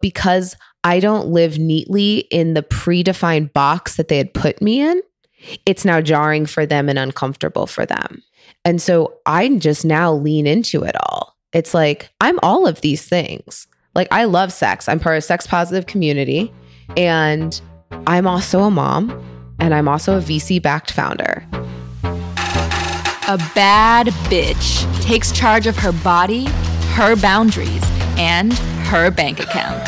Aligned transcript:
because 0.00 0.56
I 0.84 1.00
don't 1.00 1.28
live 1.28 1.58
neatly 1.58 2.18
in 2.30 2.54
the 2.54 2.62
predefined 2.62 3.52
box 3.52 3.96
that 3.96 4.08
they 4.08 4.16
had 4.16 4.32
put 4.32 4.62
me 4.62 4.80
in, 4.80 5.02
it's 5.66 5.84
now 5.84 6.00
jarring 6.00 6.46
for 6.46 6.66
them 6.66 6.88
and 6.88 6.98
uncomfortable 6.98 7.66
for 7.66 7.86
them. 7.86 8.22
And 8.64 8.80
so 8.80 9.14
I 9.26 9.48
just 9.56 9.84
now 9.84 10.12
lean 10.12 10.46
into 10.46 10.82
it 10.82 10.96
all. 11.02 11.36
It's 11.52 11.74
like, 11.74 12.10
I'm 12.20 12.38
all 12.42 12.66
of 12.66 12.80
these 12.80 13.06
things. 13.06 13.66
Like, 13.94 14.08
I 14.10 14.24
love 14.24 14.52
sex. 14.52 14.88
I'm 14.88 15.00
part 15.00 15.16
of 15.16 15.18
a 15.18 15.22
sex 15.22 15.46
positive 15.46 15.86
community. 15.86 16.52
And 16.96 17.60
I'm 18.06 18.26
also 18.26 18.60
a 18.60 18.70
mom. 18.70 19.10
And 19.58 19.74
I'm 19.74 19.88
also 19.88 20.18
a 20.18 20.20
VC 20.20 20.62
backed 20.62 20.90
founder. 20.90 21.46
A 23.28 23.36
bad 23.54 24.08
bitch 24.28 25.02
takes 25.02 25.32
charge 25.32 25.66
of 25.66 25.76
her 25.76 25.92
body, 25.92 26.46
her 26.94 27.16
boundaries, 27.16 27.84
and 28.20 28.52
her 28.52 29.10
bank 29.10 29.40
account. 29.40 29.82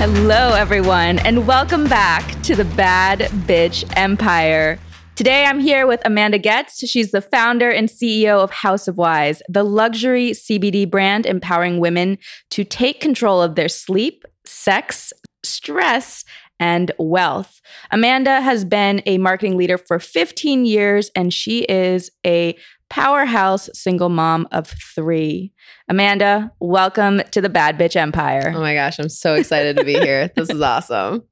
Hello, 0.00 0.54
everyone, 0.54 1.20
and 1.20 1.46
welcome 1.46 1.84
back 1.84 2.42
to 2.42 2.56
the 2.56 2.64
Bad 2.64 3.20
Bitch 3.46 3.84
Empire. 3.96 4.80
Today, 5.14 5.44
I'm 5.44 5.60
here 5.60 5.86
with 5.86 6.00
Amanda 6.04 6.40
Goetz. 6.40 6.84
She's 6.88 7.12
the 7.12 7.20
founder 7.20 7.70
and 7.70 7.88
CEO 7.88 8.42
of 8.42 8.50
House 8.50 8.88
of 8.88 8.96
Wise, 8.96 9.40
the 9.48 9.62
luxury 9.62 10.30
CBD 10.32 10.90
brand 10.90 11.24
empowering 11.24 11.78
women 11.78 12.18
to 12.50 12.64
take 12.64 13.00
control 13.00 13.40
of 13.40 13.54
their 13.54 13.68
sleep, 13.68 14.24
sex, 14.44 15.12
stress, 15.44 16.24
and 16.58 16.90
wealth. 16.98 17.60
Amanda 17.92 18.40
has 18.40 18.64
been 18.64 19.00
a 19.06 19.18
marketing 19.18 19.56
leader 19.56 19.78
for 19.78 20.00
15 20.00 20.64
years, 20.64 21.12
and 21.14 21.32
she 21.32 21.60
is 21.60 22.10
a 22.26 22.56
powerhouse 22.90 23.68
single 23.74 24.08
mom 24.08 24.48
of 24.52 24.66
three. 24.94 25.52
Amanda, 25.88 26.52
welcome 26.60 27.22
to 27.32 27.40
the 27.40 27.48
Bad 27.48 27.78
Bitch 27.78 27.96
Empire. 27.96 28.52
Oh 28.54 28.60
my 28.60 28.74
gosh, 28.74 28.98
I'm 28.98 29.08
so 29.08 29.34
excited 29.34 29.76
to 29.76 29.84
be 29.84 29.94
here. 29.94 30.30
This 30.38 30.50
is 30.50 30.60
awesome. 30.60 31.24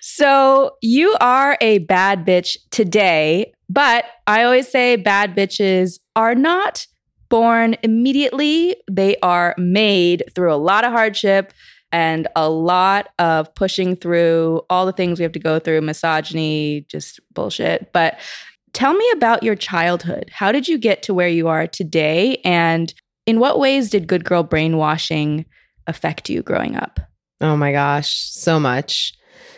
So, 0.00 0.76
you 0.82 1.16
are 1.20 1.58
a 1.60 1.78
bad 1.78 2.24
bitch 2.24 2.56
today, 2.70 3.52
but 3.68 4.04
I 4.26 4.44
always 4.44 4.68
say 4.68 4.96
bad 4.96 5.34
bitches 5.34 5.98
are 6.14 6.34
not 6.34 6.86
born 7.28 7.76
immediately, 7.82 8.76
they 8.90 9.16
are 9.22 9.54
made 9.56 10.24
through 10.34 10.52
a 10.52 10.56
lot 10.56 10.84
of 10.84 10.92
hardship 10.92 11.52
and 11.92 12.28
a 12.36 12.48
lot 12.48 13.08
of 13.18 13.52
pushing 13.54 13.96
through 13.96 14.62
all 14.70 14.86
the 14.86 14.92
things 14.92 15.18
we 15.18 15.22
have 15.24 15.32
to 15.32 15.38
go 15.38 15.58
through 15.58 15.80
misogyny, 15.80 16.86
just 16.88 17.20
bullshit. 17.32 17.92
But 17.92 18.18
tell 18.72 18.94
me 18.94 19.08
about 19.12 19.42
your 19.42 19.56
childhood. 19.56 20.30
How 20.32 20.52
did 20.52 20.68
you 20.68 20.78
get 20.78 21.02
to 21.04 21.14
where 21.14 21.28
you 21.28 21.48
are 21.48 21.66
today? 21.66 22.40
And 22.44 22.92
in 23.26 23.40
what 23.40 23.58
ways 23.58 23.90
did 23.90 24.06
good 24.06 24.24
girl 24.24 24.42
brainwashing 24.42 25.44
affect 25.86 26.30
you 26.30 26.42
growing 26.42 26.76
up? 26.76 27.00
Oh 27.40 27.56
my 27.56 27.72
gosh, 27.72 28.30
so 28.30 28.60
much. 28.60 29.14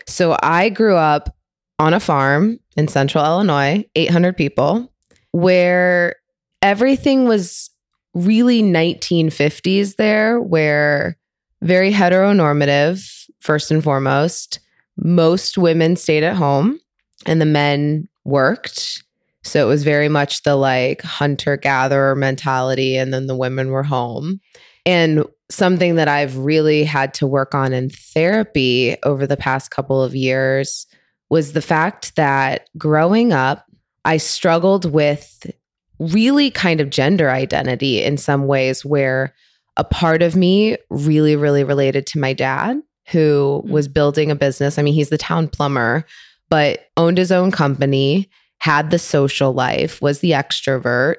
So 0.07 0.37
I 0.43 0.69
grew 0.69 0.97
up 0.97 1.35
on 1.79 1.95
a 1.95 2.01
farm 2.01 2.59
in 2.77 2.89
central 2.89 3.25
Illinois, 3.25 3.85
800 3.95 4.37
people, 4.37 4.93
where 5.33 6.17
everything 6.61 7.27
was 7.27 7.71
really 8.15 8.63
1950s 8.63 9.97
there, 9.97 10.41
where 10.41 11.17
very 11.61 11.93
heteronormative, 11.93 13.27
first 13.41 13.71
and 13.71 13.83
foremost. 13.83 14.61
Most 14.97 15.57
women 15.57 15.97
stayed 15.97 16.23
at 16.23 16.37
home 16.37 16.79
and 17.27 17.41
the 17.41 17.47
men 17.47 18.09
worked. 18.25 19.03
So 19.45 19.65
it 19.65 19.69
was 19.69 19.85
very 19.85 20.09
much 20.09 20.43
the 20.43 20.57
like 20.57 21.03
hunter 21.03 21.57
gatherer 21.57 22.15
mentality, 22.15 22.97
and 22.97 23.13
then 23.13 23.27
the 23.27 23.37
women 23.37 23.71
were 23.71 23.83
home. 23.83 24.41
And 24.87 25.25
something 25.51 25.97
that 25.97 26.09
I've 26.09 26.37
really 26.39 26.85
had 26.85 27.15
to 27.15 27.27
work 27.27 27.55
on 27.55 27.73
in 27.73 27.91
therapy 27.91 28.97
over 29.03 29.27
the 29.27 29.37
past 29.37 29.71
couple 29.71 30.03
of 30.03 30.15
years 30.15 30.87
was 31.31 31.53
the 31.53 31.63
fact 31.63 32.17
that 32.17 32.69
growing 32.77 33.33
up, 33.33 33.65
I 34.05 34.17
struggled 34.17 34.91
with 34.91 35.51
really 35.99 36.51
kind 36.51 36.81
of 36.81 36.91
gender 36.91 37.31
identity 37.31 38.03
in 38.03 38.17
some 38.17 38.47
ways 38.47 38.85
where 38.85 39.35
a 39.77 39.85
part 39.85 40.23
of 40.23 40.37
me 40.37 40.77
really, 40.91 41.37
really 41.37 41.65
related 41.65 42.07
to 42.09 42.19
my 42.19 42.33
dad, 42.33 42.81
who 43.09 43.63
hmm. 43.65 43.73
was 43.73 43.89
building 43.89 44.31
a 44.31 44.37
business. 44.37 44.79
I 44.79 44.83
mean, 44.83 44.95
he's 44.95 45.11
the 45.11 45.19
town 45.19 45.49
plumber, 45.49 46.05
but 46.53 46.91
owned 46.99 47.17
his 47.17 47.33
own 47.33 47.51
company, 47.51 48.29
had 48.59 48.91
the 48.91 48.99
social 48.99 49.55
life, 49.55 50.03
was 50.03 50.21
the 50.21 50.33
extrovert, 50.33 51.15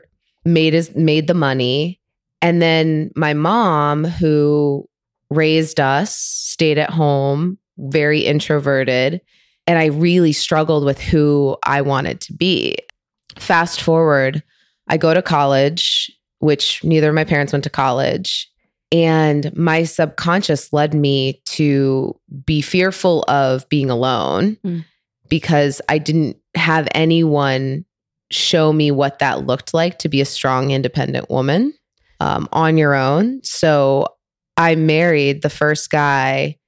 made 0.46 0.76
his 0.76 0.96
made 0.96 1.26
the 1.26 1.34
money. 1.34 2.00
And 2.44 2.62
then 2.62 3.10
my 3.16 3.34
mom, 3.34 4.04
who 4.04 4.88
raised 5.32 5.80
us, 5.80 6.16
stayed 6.16 6.78
at 6.78 6.92
home, 6.92 7.58
very 7.80 8.20
introverted. 8.20 9.22
And 9.66 9.80
I 9.80 9.86
really 9.86 10.34
struggled 10.34 10.86
with 10.86 11.02
who 11.02 11.58
I 11.66 11.82
wanted 11.82 12.22
to 12.22 12.34
be. 12.34 12.76
Fast 13.36 13.82
forward, 13.82 14.44
I 14.88 14.98
go 14.98 15.16
to 15.16 15.24
college 15.24 16.12
which 16.38 16.84
neither 16.84 17.10
of 17.10 17.16
my 17.16 17.24
parents 17.24 17.54
went 17.54 17.64
to 17.64 17.72
college. 17.72 18.52
And 18.92 19.52
my 19.58 19.84
subconscious 19.84 20.72
led 20.72 20.94
me 20.94 21.42
to 21.46 22.20
be 22.46 22.62
fearful 22.62 23.24
of 23.28 23.68
being 23.70 23.90
alone 23.90 24.58
mm. 24.64 24.86
Because 25.34 25.82
I 25.90 25.98
didn't 25.98 26.38
have 26.54 26.88
anyone 26.94 27.86
show 28.30 28.72
me 28.72 28.92
what 28.92 29.18
that 29.18 29.48
looked 29.48 29.74
like 29.74 29.98
to 29.98 30.08
be 30.08 30.22
a 30.22 30.26
strong, 30.26 30.70
independent 30.70 31.28
woman 31.28 31.74
um, 32.20 32.48
on 32.52 32.78
your 32.78 32.94
own. 32.94 33.42
So 33.44 34.06
I 34.58 34.76
married 34.76 35.42
the 35.42 35.50
first 35.50 35.90
guy 35.90 36.60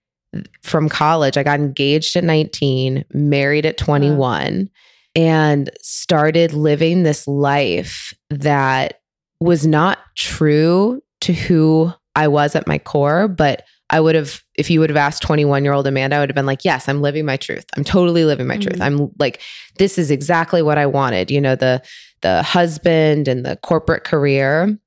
from 0.64 0.90
college. 0.90 1.38
I 1.38 1.44
got 1.44 1.60
engaged 1.60 2.16
at 2.16 2.24
19, 2.24 3.06
married 3.14 3.68
at 3.68 3.78
21, 3.78 4.68
and 5.16 5.70
started 5.84 6.54
living 6.54 7.04
this 7.04 7.28
life 7.28 8.16
that 8.32 9.00
was 9.40 9.68
not 9.68 10.00
true 10.16 11.04
to 11.22 11.34
who 11.34 11.94
I 12.16 12.30
was 12.30 12.56
at 12.56 12.66
my 12.66 12.80
core, 12.80 13.28
but 13.28 13.62
I 13.90 14.00
would 14.00 14.16
have, 14.16 14.42
if 14.56 14.70
you 14.70 14.80
would 14.80 14.90
have 14.90 14.98
asked 14.98 15.22
21 15.22 15.64
year 15.64 15.74
old 15.74 15.86
Amanda, 15.88 16.16
I 16.16 16.20
would 16.20 16.30
have 16.30 16.36
been 16.36 16.46
like, 16.46 16.66
yes, 16.66 16.90
I'm 16.90 17.02
living 17.02 17.26
my 17.26 17.38
truth. 17.38 17.66
I'm 17.78 17.84
totally 17.84 18.26
living 18.26 18.48
my 18.48 18.56
mm-hmm. 18.56 18.70
truth. 18.70 18.82
I'm 18.82 19.12
like, 19.20 19.42
this 19.78 19.98
is 19.98 20.10
exactly 20.10 20.62
what 20.62 20.78
I 20.78 20.86
wanted, 20.86 21.30
you 21.30 21.40
know, 21.40 21.56
the, 21.56 21.84
the 22.22 22.42
husband 22.42 23.28
and 23.28 23.46
the 23.46 23.58
corporate 23.58 24.04
career. 24.04 24.78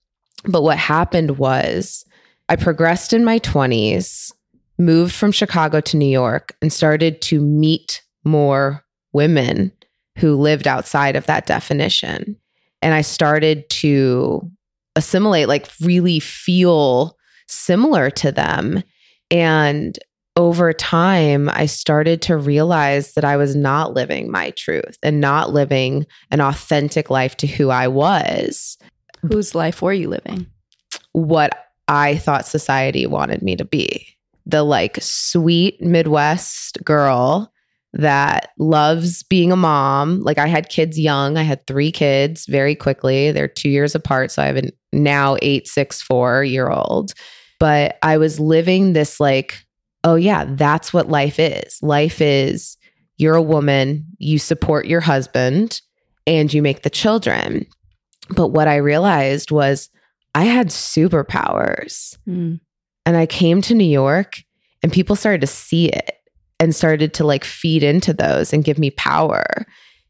But 0.45 0.63
what 0.63 0.79
happened 0.79 1.39
was 1.39 2.05
I 2.49 2.57
progressed 2.57 3.13
in 3.13 3.25
my 3.25 3.39
20s, 3.41 4.33
moved 4.79 5.15
from 5.15 5.33
Chicago 5.33 5.81
to 5.81 5.97
New 5.97 6.07
York, 6.07 6.57
and 6.63 6.73
started 6.73 7.21
to 7.23 7.41
meet 7.41 8.03
more 8.25 8.85
women 9.13 9.73
who 10.17 10.37
lived 10.37 10.67
outside 10.67 11.15
of 11.17 11.27
that 11.27 11.47
definition 11.47 12.37
and 12.83 12.95
I 12.95 13.03
started 13.03 13.69
to 13.71 14.51
assimilate, 14.97 15.49
like 15.49 15.69
really 15.81 16.21
feel 16.21 17.17
similar 17.49 18.11
to 18.11 18.33
them. 18.33 18.83
And 19.31 19.99
over 20.37 20.73
time, 20.73 21.49
I 21.49 21.67
started 21.67 22.23
to 22.23 22.37
realize 22.37 23.15
that 23.15 23.25
I 23.25 23.37
was 23.37 23.57
not 23.57 23.93
living 23.93 24.31
my 24.31 24.51
truth 24.51 24.97
and 25.03 25.21
not 25.21 25.53
living 25.53 26.07
an 26.31 26.41
authentic 26.41 27.11
life 27.11 27.37
to 27.39 27.47
who 27.47 27.71
I 27.71 27.89
was. 27.89 28.79
Whose 29.23 29.55
life 29.55 29.83
were 29.83 29.93
you 29.93 30.09
living? 30.09 30.47
What 31.13 31.67
I 31.89 32.17
thought 32.19 32.47
society 32.47 33.07
wanted 33.07 33.43
me 33.43 33.57
to 33.57 33.65
be 33.65 34.07
the 34.47 34.63
like 34.63 34.99
sweet 35.01 35.81
Midwest 35.81 36.83
girl 36.85 37.53
that 37.93 38.51
loves 38.59 39.23
being 39.25 39.53
a 39.53 39.57
mom. 39.57 40.21
Like 40.21 40.39
I 40.39 40.47
had 40.47 40.69
kids 40.69 40.99
young. 40.99 41.37
I 41.37 41.43
had 41.43 41.67
three 41.67 41.91
kids 41.91 42.47
very 42.47 42.75
quickly. 42.75 43.33
They're 43.33 43.49
two 43.49 43.69
years 43.69 43.95
apart. 43.95 44.31
So 44.31 44.43
I 44.43 44.47
have 44.47 44.57
a 44.57 44.71
now 44.93 45.37
eight, 45.43 45.67
six, 45.67 46.01
four 46.03 46.45
year 46.45 46.71
old. 46.71 47.13
But 47.59 47.99
I 48.03 48.19
was 48.19 48.39
living 48.39 48.93
this 48.93 49.21
like, 49.21 49.65
oh 50.05 50.15
yeah, 50.15 50.45
that's 50.49 50.93
what 50.93 51.09
life 51.09 51.39
is. 51.39 51.83
Life 51.83 52.21
is 52.21 52.77
you're 53.17 53.35
a 53.35 53.43
woman, 53.43 54.07
you 54.19 54.39
support 54.39 54.87
your 54.87 55.01
husband, 55.01 55.81
and 56.27 56.53
you 56.53 56.63
make 56.63 56.83
the 56.83 56.91
children. 56.91 57.67
But 58.31 58.49
what 58.49 58.69
I 58.69 58.77
realized 58.77 59.51
was 59.51 59.91
I 60.35 60.45
had 60.45 60.69
superpowers. 60.69 62.17
Mm. 62.29 62.61
And 63.05 63.17
I 63.17 63.27
came 63.27 63.61
to 63.63 63.75
New 63.75 63.85
York 63.85 64.43
and 64.83 64.93
people 64.93 65.17
started 65.17 65.41
to 65.41 65.47
see 65.47 65.89
it 65.89 66.13
and 66.61 66.75
started 66.75 67.15
to 67.15 67.25
like 67.25 67.45
feed 67.45 67.83
into 67.83 68.13
those 68.13 68.53
and 68.53 68.65
give 68.65 68.79
me 68.79 68.91
power. 68.91 69.45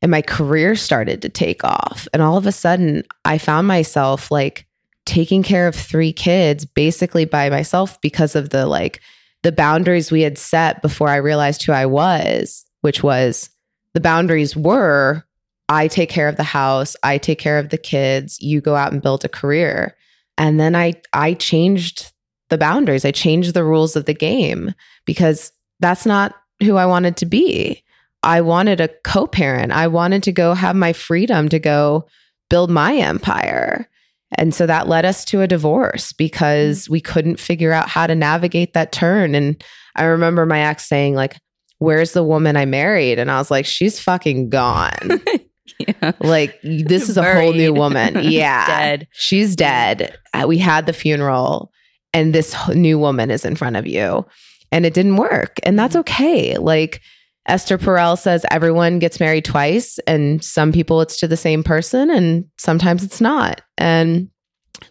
And 0.02 0.10
my 0.10 0.20
career 0.22 0.74
started 0.76 1.22
to 1.22 1.28
take 1.28 1.64
off. 1.64 2.06
And 2.12 2.22
all 2.22 2.36
of 2.36 2.46
a 2.46 2.52
sudden, 2.52 3.04
I 3.24 3.38
found 3.38 3.66
myself 3.66 4.30
like 4.30 4.66
taking 5.08 5.42
care 5.42 5.66
of 5.66 5.74
three 5.74 6.12
kids 6.12 6.66
basically 6.66 7.24
by 7.24 7.48
myself 7.48 7.98
because 8.02 8.36
of 8.36 8.50
the 8.50 8.66
like 8.66 9.00
the 9.42 9.50
boundaries 9.50 10.12
we 10.12 10.20
had 10.20 10.36
set 10.36 10.82
before 10.82 11.08
I 11.08 11.16
realized 11.16 11.62
who 11.62 11.72
I 11.72 11.86
was, 11.86 12.66
which 12.82 13.02
was 13.02 13.48
the 13.94 14.00
boundaries 14.00 14.54
were 14.54 15.24
I 15.70 15.88
take 15.88 16.10
care 16.10 16.28
of 16.28 16.36
the 16.36 16.42
house, 16.42 16.94
I 17.02 17.16
take 17.16 17.38
care 17.38 17.58
of 17.58 17.70
the 17.70 17.78
kids, 17.78 18.38
you 18.40 18.60
go 18.60 18.76
out 18.76 18.92
and 18.92 19.00
build 19.00 19.24
a 19.24 19.30
career. 19.30 19.96
And 20.36 20.60
then 20.60 20.76
I 20.76 20.94
I 21.14 21.32
changed 21.34 22.12
the 22.50 22.58
boundaries. 22.58 23.06
I 23.06 23.10
changed 23.10 23.54
the 23.54 23.64
rules 23.64 23.96
of 23.96 24.04
the 24.04 24.14
game 24.14 24.74
because 25.06 25.52
that's 25.80 26.04
not 26.04 26.34
who 26.62 26.76
I 26.76 26.84
wanted 26.84 27.16
to 27.18 27.26
be. 27.26 27.82
I 28.22 28.42
wanted 28.42 28.80
a 28.80 28.88
co-parent. 29.04 29.72
I 29.72 29.86
wanted 29.86 30.22
to 30.24 30.32
go 30.32 30.52
have 30.52 30.76
my 30.76 30.92
freedom 30.92 31.48
to 31.48 31.58
go 31.58 32.08
build 32.50 32.70
my 32.70 32.94
empire. 32.96 33.88
And 34.36 34.54
so 34.54 34.66
that 34.66 34.88
led 34.88 35.04
us 35.04 35.24
to 35.26 35.40
a 35.40 35.46
divorce 35.46 36.12
because 36.12 36.88
we 36.88 37.00
couldn't 37.00 37.40
figure 37.40 37.72
out 37.72 37.88
how 37.88 38.06
to 38.06 38.14
navigate 38.14 38.74
that 38.74 38.92
turn. 38.92 39.34
And 39.34 39.62
I 39.96 40.04
remember 40.04 40.44
my 40.44 40.60
ex 40.60 40.86
saying, 40.86 41.14
like, 41.14 41.36
where's 41.78 42.12
the 42.12 42.24
woman 42.24 42.56
I 42.56 42.66
married? 42.66 43.18
And 43.18 43.30
I 43.30 43.38
was 43.38 43.50
like, 43.50 43.64
she's 43.64 43.98
fucking 44.00 44.50
gone. 44.50 45.22
yeah. 45.78 46.12
like, 46.20 46.58
this 46.62 47.08
is 47.08 47.16
a 47.16 47.34
whole 47.34 47.52
new 47.52 47.72
woman. 47.72 48.18
Yeah. 48.22 48.66
Dead. 48.66 49.08
She's 49.12 49.56
dead. 49.56 50.18
Uh, 50.34 50.44
We 50.46 50.58
had 50.58 50.86
the 50.86 50.92
funeral, 50.92 51.72
and 52.12 52.34
this 52.34 52.54
new 52.68 52.98
woman 52.98 53.30
is 53.30 53.44
in 53.44 53.56
front 53.56 53.76
of 53.76 53.86
you. 53.86 54.26
And 54.70 54.84
it 54.84 54.92
didn't 54.92 55.16
work. 55.16 55.56
And 55.62 55.78
that's 55.78 55.96
okay. 55.96 56.58
Like, 56.58 57.00
Esther 57.48 57.78
Perel 57.78 58.18
says 58.18 58.44
everyone 58.50 58.98
gets 58.98 59.20
married 59.20 59.44
twice, 59.44 59.98
and 60.06 60.44
some 60.44 60.70
people 60.70 61.00
it's 61.00 61.18
to 61.20 61.26
the 61.28 61.36
same 61.36 61.62
person, 61.64 62.10
and 62.10 62.44
sometimes 62.58 63.02
it's 63.02 63.20
not. 63.20 63.62
And 63.78 64.28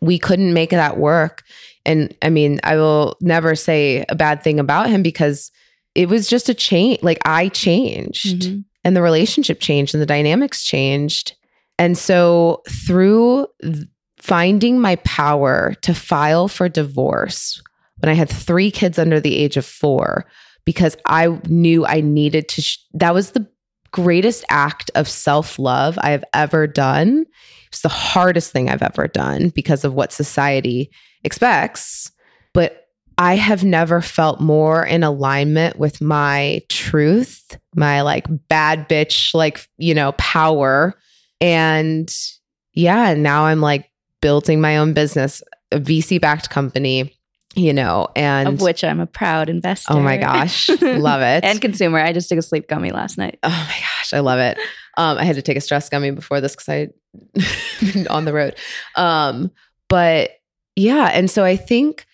we 0.02 0.18
couldn't 0.20 0.54
make 0.54 0.72
that 0.72 0.98
work. 0.98 1.44
And 1.86 2.14
I 2.22 2.30
mean, 2.30 2.60
I 2.64 2.76
will 2.76 3.16
never 3.22 3.56
say 3.56 4.04
a 4.10 4.16
bad 4.16 4.44
thing 4.44 4.60
about 4.60 4.90
him 4.90 5.02
because 5.04 5.52
it 5.96 6.10
was 6.10 6.28
just 6.28 6.50
a 6.50 6.54
change. 6.54 7.02
Like, 7.02 7.20
I 7.26 7.48
changed 7.50 8.42
Mhm. 8.42 8.66
and 8.84 8.96
the 8.96 9.02
relationship 9.02 9.60
changed 9.60 9.96
and 9.96 10.02
the 10.02 10.06
dynamics 10.06 10.64
changed. 10.64 11.34
And 11.80 11.98
so, 11.98 12.64
through 12.70 13.48
th- 13.62 13.86
finding 14.20 14.80
my 14.80 14.98
power 14.98 15.76
to 15.84 15.94
file 15.94 16.48
for 16.48 16.68
divorce 16.68 17.62
when 18.00 18.10
I 18.10 18.14
had 18.14 18.30
three 18.30 18.72
kids 18.72 19.00
under 19.00 19.20
the 19.22 19.38
age 19.38 19.58
of 19.58 19.66
four, 19.66 20.26
because 20.68 20.98
I 21.06 21.40
knew 21.48 21.86
I 21.86 22.02
needed 22.02 22.50
to, 22.50 22.62
sh- 22.62 22.80
that 22.96 23.14
was 23.14 23.32
the 23.32 23.48
greatest 23.92 24.44
act 24.50 24.92
of 24.96 25.08
self 25.08 25.58
love 25.58 25.98
I 26.02 26.10
have 26.10 26.26
ever 26.34 26.68
done. 26.68 27.26
It's 27.70 27.84
the 27.84 27.88
hardest 27.88 28.52
thing 28.52 28.70
I've 28.70 28.82
ever 28.82 29.08
done 29.08 29.48
because 29.48 29.86
of 29.86 29.94
what 29.94 30.12
society 30.12 30.92
expects. 31.24 32.12
But 32.54 32.90
I 33.18 33.38
have 33.38 33.64
never 33.64 34.02
felt 34.02 34.42
more 34.42 34.86
in 34.86 35.04
alignment 35.04 35.80
with 35.80 36.02
my 36.02 36.62
truth, 36.68 37.58
my 37.74 38.02
like 38.02 38.26
bad 38.50 38.90
bitch, 38.90 39.34
like, 39.34 39.66
you 39.78 39.94
know, 39.94 40.12
power. 40.18 40.96
And 41.40 42.14
yeah, 42.74 43.14
now 43.14 43.46
I'm 43.46 43.62
like 43.62 43.90
building 44.22 44.60
my 44.60 44.76
own 44.76 44.92
business, 44.92 45.42
a 45.72 45.80
VC 45.80 46.20
backed 46.20 46.50
company, 46.50 47.17
you 47.58 47.74
know, 47.74 48.08
and 48.16 48.48
Of 48.48 48.62
which 48.62 48.84
I'm 48.84 49.00
a 49.00 49.08
proud 49.08 49.50
investor. 49.50 49.94
oh 49.94 50.00
my 50.00 50.16
gosh, 50.18 50.70
love 50.82 51.22
it. 51.36 51.44
and 51.44 51.60
consumer. 51.60 52.00
I 52.00 52.14
just 52.14 52.30
took 52.30 52.38
a 52.38 52.42
sleep 52.44 52.68
gummy 52.68 52.92
last 52.92 53.18
night. 53.18 53.40
Oh 53.44 53.50
my 53.50 53.76
gosh, 53.80 54.14
I 54.14 54.20
love 54.20 54.40
it. 54.40 54.58
Um, 54.98 55.18
I 55.18 55.24
had 55.26 55.36
to 55.36 55.42
take 55.42 55.58
a 55.58 55.62
stress 55.62 55.90
gummy 55.90 56.12
before 56.12 56.40
this 56.40 56.56
because 56.56 56.70
I 56.70 56.88
been 57.82 58.08
on 58.10 58.26
the 58.26 58.34
road. 58.34 58.56
Um, 58.96 59.52
but 59.90 60.32
yeah, 60.76 61.10
and 61.14 61.30
so 61.32 61.44
I 61.44 61.56
think 61.56 62.06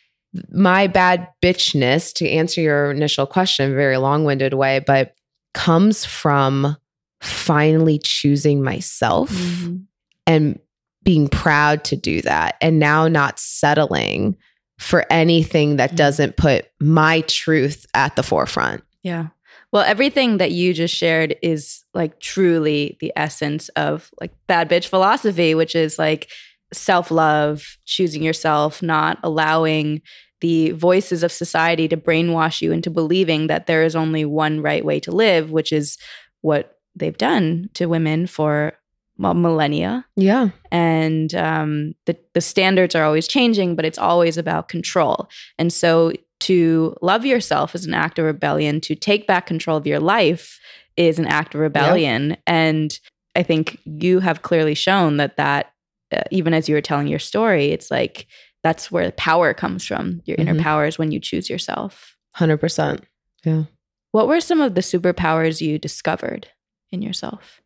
my 0.51 0.88
bad 0.88 1.28
bitchness, 1.44 2.13
to 2.16 2.30
answer 2.30 2.62
your 2.62 2.89
initial 2.92 3.25
question, 3.28 3.75
very 3.75 3.98
long-winded 3.98 4.54
way, 4.54 4.80
but 4.80 5.13
comes 5.54 6.06
from 6.06 6.75
finally 7.22 8.00
choosing 8.00 8.63
myself 8.63 9.30
Mhm. 9.30 9.84
and 10.25 10.60
being 11.04 11.28
proud 11.28 11.84
to 11.84 11.96
do 11.98 12.22
that 12.22 12.56
and 12.62 12.80
now 12.80 13.07
not 13.10 13.38
settling 13.39 14.36
for 14.83 15.06
anything 15.09 15.77
that 15.77 15.91
Mhm. 15.91 15.95
doesn't 15.95 16.38
put 16.38 16.65
my 16.80 17.21
truth 17.21 17.85
at 17.94 18.15
the 18.15 18.24
forefront. 18.24 18.83
Yeah. 19.01 19.27
Well, 19.71 19.83
everything 19.83 20.38
that 20.38 20.51
you 20.51 20.74
just 20.74 20.94
shared 20.95 21.35
is 21.41 21.83
like 21.94 22.19
truly 22.19 22.97
the 23.00 23.12
essence 23.15 23.69
of 23.69 24.12
like 24.21 24.31
bad 24.47 24.69
bitch 24.69 24.88
philosophy, 24.88 25.56
which 25.56 25.75
is 25.75 25.97
like 25.97 26.30
self 26.74 27.09
love, 27.12 27.77
choosing 27.85 28.24
yourself, 28.24 28.81
not 28.83 29.19
allowing 29.24 30.01
the 30.41 30.71
voices 30.71 31.24
of 31.24 31.31
society 31.31 31.88
to 31.88 31.95
brainwash 31.97 32.62
you 32.62 32.71
into 32.71 32.89
believing 32.89 33.47
that 33.47 33.65
there 33.65 33.83
is 33.83 33.95
only 33.95 34.25
one 34.25 34.62
right 34.62 34.83
way 34.83 35.00
to 35.00 35.12
live, 35.12 35.51
which 35.51 35.71
is 35.71 35.97
what 36.41 36.77
they've 36.95 37.18
done 37.18 37.69
to 37.74 37.86
women 37.86 38.27
for 38.27 38.74
millennia. 39.18 40.06
Yeah. 40.15 40.50
and 40.71 41.33
um, 41.36 41.94
the 42.06 42.18
the 42.33 42.42
standards 42.42 42.95
are 42.95 43.04
always 43.04 43.27
changing, 43.27 43.75
but 43.75 43.86
it's 43.86 43.98
always 44.00 44.38
about 44.38 44.68
control. 44.69 45.30
And 45.57 45.71
so, 45.71 46.12
to 46.42 46.95
love 47.01 47.25
yourself 47.25 47.74
is 47.75 47.86
an 47.86 47.94
act 47.94 48.19
of 48.19 48.25
rebellion. 48.25 48.81
To 48.81 48.95
take 48.95 49.27
back 49.27 49.45
control 49.45 49.77
of 49.77 49.88
your 49.88 50.00
life 50.00 50.60
is 50.98 51.18
an 51.19 51.25
act 51.27 51.56
of 51.56 51.62
rebellion. 51.62 52.38
And 52.45 52.98
I 53.36 53.44
think 53.44 53.80
you 53.86 54.19
have 54.19 54.42
clearly 54.42 54.75
shown 54.75 55.18
that 55.18 55.38
that 55.38 55.71
uh, 56.12 56.21
even 56.31 56.54
as 56.54 56.68
you 56.69 56.75
were 56.75 56.81
telling 56.81 57.07
your 57.07 57.19
story, 57.19 57.68
it's 57.71 57.89
like 57.89 58.27
that's 58.63 58.92
where 58.92 59.12
power 59.12 59.54
comes 59.54 59.86
from. 59.86 60.21
Your 60.25 60.38
inner 60.38 60.54
Mhm. 60.54 60.62
power 60.62 60.86
is 60.86 60.98
when 60.98 61.12
you 61.12 61.19
choose 61.19 61.50
yourself. 61.50 62.15
100%. 62.38 63.04
Yeah. 63.44 63.63
What 64.12 64.27
were 64.27 64.39
some 64.42 64.62
of 64.62 64.75
the 64.75 64.81
superpowers 64.81 65.60
you 65.62 65.77
discovered 65.80 66.48
in 66.92 67.01
yourself? 67.01 67.62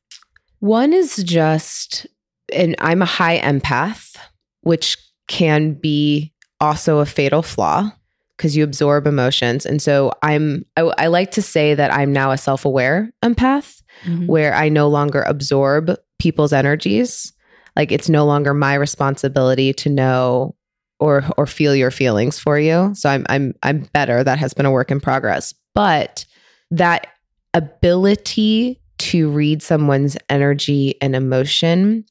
One 0.60 0.94
is 0.94 1.18
just, 1.18 2.08
and 2.54 2.76
I'm 2.80 3.02
a 3.02 3.06
high 3.06 3.40
empath, 3.40 4.16
which 4.62 4.98
can 5.28 5.74
be 5.74 6.34
also 6.60 7.00
a 7.00 7.06
fatal 7.06 7.42
flaw 7.42 7.92
because 8.36 8.56
you 8.56 8.64
absorb 8.64 9.08
emotions. 9.08 9.66
And 9.66 9.82
so 9.82 10.12
I'm, 10.22 10.66
I, 10.76 10.82
I 10.82 11.08
like 11.08 11.32
to 11.32 11.42
say 11.42 11.74
that 11.76 11.94
I'm 11.94 12.14
now 12.14 12.32
a 12.32 12.38
self 12.38 12.66
aware 12.66 13.12
empath 13.24 13.82
mm-hmm. 14.04 14.28
where 14.28 14.54
I 14.54 14.70
no 14.70 14.88
longer 14.88 15.24
absorb 15.24 15.96
people's 16.20 16.54
energies. 16.54 17.34
Like 17.76 17.92
it's 17.92 18.10
no 18.10 18.26
longer 18.26 18.54
my 18.54 18.74
responsibility 18.74 19.74
to 19.74 19.90
know 19.90 20.56
or 21.00 21.24
or 21.38 21.46
feel 21.46 21.76
your 21.76 21.92
feelings 21.92 22.40
for 22.40 22.58
you. 22.58 22.92
So 22.96 23.10
I'm 23.10 23.26
I'm 23.30 23.54
I'm 23.62 23.82
better. 23.94 24.24
That 24.24 24.40
has 24.40 24.54
been 24.54 24.66
a 24.66 24.72
work 24.72 24.90
in 24.90 25.00
progress. 25.00 25.54
But 25.76 26.26
that 26.72 27.08
ability 27.54 28.82
to 29.00 29.30
read 29.30 29.62
someone's 29.62 30.18
energy 30.30 30.96
and 31.02 31.16
emotion, 31.16 32.06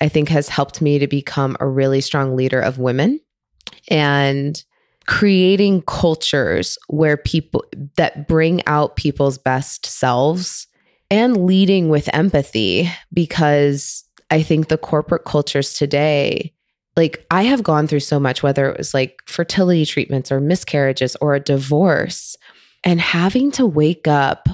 I 0.00 0.08
think 0.08 0.28
has 0.28 0.48
helped 0.48 0.80
me 0.80 0.98
to 0.98 1.06
become 1.06 1.56
a 1.60 1.68
really 1.68 2.00
strong 2.00 2.36
leader 2.36 2.60
of 2.60 2.78
women 2.78 3.20
and 3.88 4.62
creating 5.06 5.82
cultures 5.82 6.78
where 6.88 7.16
people 7.16 7.64
that 7.96 8.28
bring 8.28 8.64
out 8.66 8.96
people's 8.96 9.38
best 9.38 9.86
selves 9.86 10.66
and 11.10 11.44
leading 11.46 11.88
with 11.88 12.08
empathy 12.12 12.88
because 13.12 14.04
I 14.30 14.42
think 14.42 14.68
the 14.68 14.78
corporate 14.78 15.24
cultures 15.24 15.74
today, 15.74 16.52
like 16.96 17.26
I 17.30 17.42
have 17.42 17.62
gone 17.62 17.88
through 17.88 18.00
so 18.00 18.20
much, 18.20 18.42
whether 18.42 18.70
it 18.70 18.78
was 18.78 18.94
like 18.94 19.20
fertility 19.26 19.84
treatments 19.84 20.30
or 20.30 20.40
miscarriages 20.40 21.16
or 21.20 21.34
a 21.34 21.40
divorce, 21.40 22.36
and 22.84 23.00
having 23.00 23.50
to 23.52 23.66
wake 23.66 24.06
up 24.06 24.48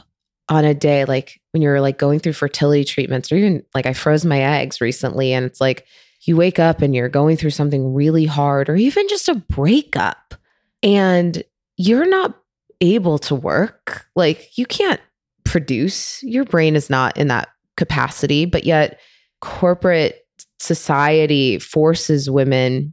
on 0.49 0.65
a 0.65 0.75
day 0.75 1.05
like 1.05 1.41
when 1.57 1.63
you're 1.63 1.81
like 1.81 1.97
going 1.97 2.21
through 2.21 2.35
fertility 2.35 2.85
treatments, 2.85 3.33
or 3.33 3.37
even 3.37 3.65
like 3.75 3.87
I 3.87 3.95
froze 3.95 4.27
my 4.27 4.41
eggs 4.41 4.83
recently, 4.83 5.33
and 5.33 5.47
it's 5.47 5.59
like 5.59 5.87
you 6.27 6.37
wake 6.37 6.59
up 6.59 6.83
and 6.83 6.95
you're 6.95 7.09
going 7.09 7.39
through 7.39 7.49
something 7.49 7.95
really 7.95 8.27
hard, 8.27 8.69
or 8.69 8.77
even 8.77 9.09
just 9.09 9.31
a 9.31 9.35
breakup, 9.35 10.35
and 10.83 11.43
you're 11.79 12.07
not 12.07 12.37
able 12.83 13.19
to 13.21 13.35
work. 13.35 14.07
Like 14.15 14.59
you 14.59 14.67
can't 14.67 15.01
produce, 15.45 16.23
your 16.23 16.45
brain 16.45 16.77
is 16.77 16.91
not 16.91 17.17
in 17.17 17.29
that 17.29 17.49
capacity, 17.79 18.45
but 18.45 18.65
yet 18.65 19.01
corporate 19.41 20.27
society 20.59 21.59
forces 21.59 22.29
women 22.29 22.93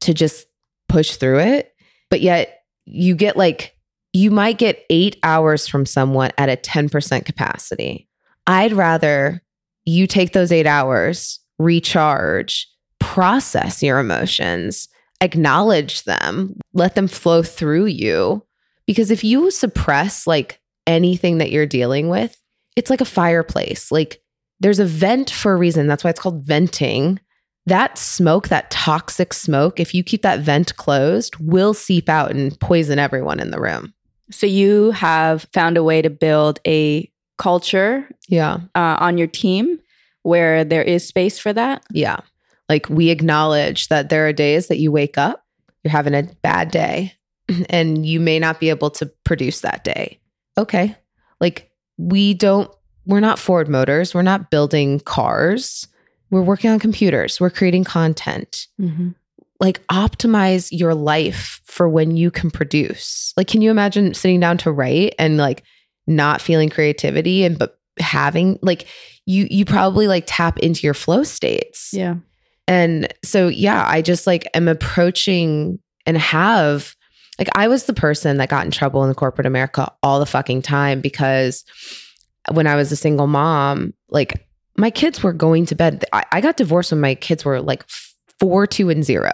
to 0.00 0.12
just 0.12 0.46
push 0.90 1.16
through 1.16 1.38
it. 1.38 1.72
But 2.10 2.20
yet 2.20 2.60
you 2.84 3.14
get 3.14 3.38
like, 3.38 3.75
you 4.16 4.30
might 4.30 4.56
get 4.56 4.86
eight 4.88 5.18
hours 5.22 5.68
from 5.68 5.84
someone 5.84 6.30
at 6.38 6.48
a 6.48 6.56
10% 6.56 7.26
capacity. 7.26 8.08
I'd 8.46 8.72
rather 8.72 9.42
you 9.84 10.06
take 10.06 10.32
those 10.32 10.50
eight 10.50 10.66
hours, 10.66 11.38
recharge, 11.58 12.66
process 12.98 13.82
your 13.82 13.98
emotions, 13.98 14.88
acknowledge 15.20 16.04
them, 16.04 16.58
let 16.72 16.94
them 16.94 17.08
flow 17.08 17.42
through 17.42 17.86
you. 17.86 18.42
Because 18.86 19.10
if 19.10 19.22
you 19.22 19.50
suppress 19.50 20.26
like 20.26 20.62
anything 20.86 21.36
that 21.38 21.50
you're 21.50 21.66
dealing 21.66 22.08
with, 22.08 22.40
it's 22.74 22.88
like 22.88 23.02
a 23.02 23.06
fireplace. 23.06 23.92
Like 23.92 24.22
there's 24.60 24.78
a 24.78 24.86
vent 24.86 25.28
for 25.28 25.52
a 25.52 25.56
reason. 25.56 25.88
That's 25.88 26.04
why 26.04 26.10
it's 26.10 26.20
called 26.20 26.42
venting. 26.42 27.20
That 27.66 27.98
smoke, 27.98 28.48
that 28.48 28.70
toxic 28.70 29.34
smoke, 29.34 29.78
if 29.78 29.92
you 29.92 30.02
keep 30.02 30.22
that 30.22 30.40
vent 30.40 30.74
closed, 30.76 31.36
will 31.36 31.74
seep 31.74 32.08
out 32.08 32.30
and 32.30 32.58
poison 32.60 32.98
everyone 32.98 33.40
in 33.40 33.50
the 33.50 33.60
room. 33.60 33.92
So 34.30 34.46
you 34.46 34.90
have 34.92 35.46
found 35.52 35.76
a 35.76 35.82
way 35.84 36.02
to 36.02 36.10
build 36.10 36.58
a 36.66 37.10
culture 37.38 38.08
Yeah. 38.28 38.58
uh, 38.74 38.96
on 39.00 39.18
your 39.18 39.26
team 39.28 39.78
where 40.22 40.64
there 40.64 40.82
is 40.82 41.06
space 41.06 41.38
for 41.38 41.52
that. 41.52 41.82
Yeah. 41.92 42.18
Like 42.68 42.88
we 42.88 43.10
acknowledge 43.10 43.88
that 43.88 44.08
there 44.08 44.26
are 44.26 44.32
days 44.32 44.66
that 44.68 44.78
you 44.78 44.90
wake 44.90 45.16
up, 45.18 45.44
you're 45.84 45.92
having 45.92 46.14
a 46.14 46.24
bad 46.42 46.70
day, 46.70 47.12
and 47.70 48.04
you 48.04 48.18
may 48.18 48.38
not 48.38 48.58
be 48.58 48.70
able 48.70 48.90
to 48.90 49.06
produce 49.24 49.60
that 49.60 49.84
day. 49.84 50.18
Okay. 50.58 50.96
Like 51.40 51.70
we 51.96 52.34
don't, 52.34 52.70
we're 53.06 53.20
not 53.20 53.38
Ford 53.38 53.68
Motors, 53.68 54.14
we're 54.14 54.22
not 54.22 54.50
building 54.50 54.98
cars, 55.00 55.86
we're 56.30 56.42
working 56.42 56.70
on 56.70 56.80
computers, 56.80 57.38
we're 57.40 57.50
creating 57.50 57.84
content. 57.84 58.66
Mm-hmm. 58.80 59.10
Like 59.60 59.86
optimize 59.86 60.68
your 60.70 60.94
life 60.94 61.60
for 61.64 61.88
when 61.88 62.16
you 62.16 62.30
can 62.30 62.50
produce. 62.50 63.32
Like, 63.36 63.48
can 63.48 63.62
you 63.62 63.70
imagine 63.70 64.14
sitting 64.14 64.40
down 64.40 64.58
to 64.58 64.72
write 64.72 65.14
and 65.18 65.36
like 65.38 65.62
not 66.06 66.40
feeling 66.40 66.68
creativity 66.68 67.44
and 67.44 67.58
but 67.58 67.78
having 67.98 68.58
like 68.62 68.86
you 69.24 69.46
you 69.50 69.64
probably 69.64 70.06
like 70.06 70.24
tap 70.26 70.58
into 70.58 70.86
your 70.86 70.94
flow 70.94 71.22
states. 71.22 71.90
Yeah. 71.92 72.16
And 72.68 73.12
so, 73.24 73.48
yeah, 73.48 73.86
I 73.88 74.02
just 74.02 74.26
like 74.26 74.48
am 74.54 74.68
approaching 74.68 75.78
and 76.04 76.18
have 76.18 76.94
like 77.38 77.48
I 77.54 77.68
was 77.68 77.84
the 77.84 77.92
person 77.92 78.38
that 78.38 78.48
got 78.48 78.64
in 78.64 78.70
trouble 78.70 79.02
in 79.02 79.08
the 79.08 79.14
corporate 79.14 79.46
America 79.46 79.92
all 80.02 80.20
the 80.20 80.26
fucking 80.26 80.62
time 80.62 81.00
because 81.00 81.64
when 82.52 82.66
I 82.66 82.76
was 82.76 82.92
a 82.92 82.96
single 82.96 83.26
mom, 83.26 83.92
like 84.08 84.46
my 84.76 84.90
kids 84.90 85.22
were 85.22 85.32
going 85.32 85.66
to 85.66 85.74
bed. 85.74 86.04
I, 86.12 86.24
I 86.32 86.40
got 86.40 86.56
divorced 86.56 86.92
when 86.92 87.00
my 87.00 87.14
kids 87.14 87.44
were 87.44 87.60
like 87.60 87.84
four, 88.40 88.66
two, 88.66 88.90
and 88.90 89.04
zero, 89.04 89.32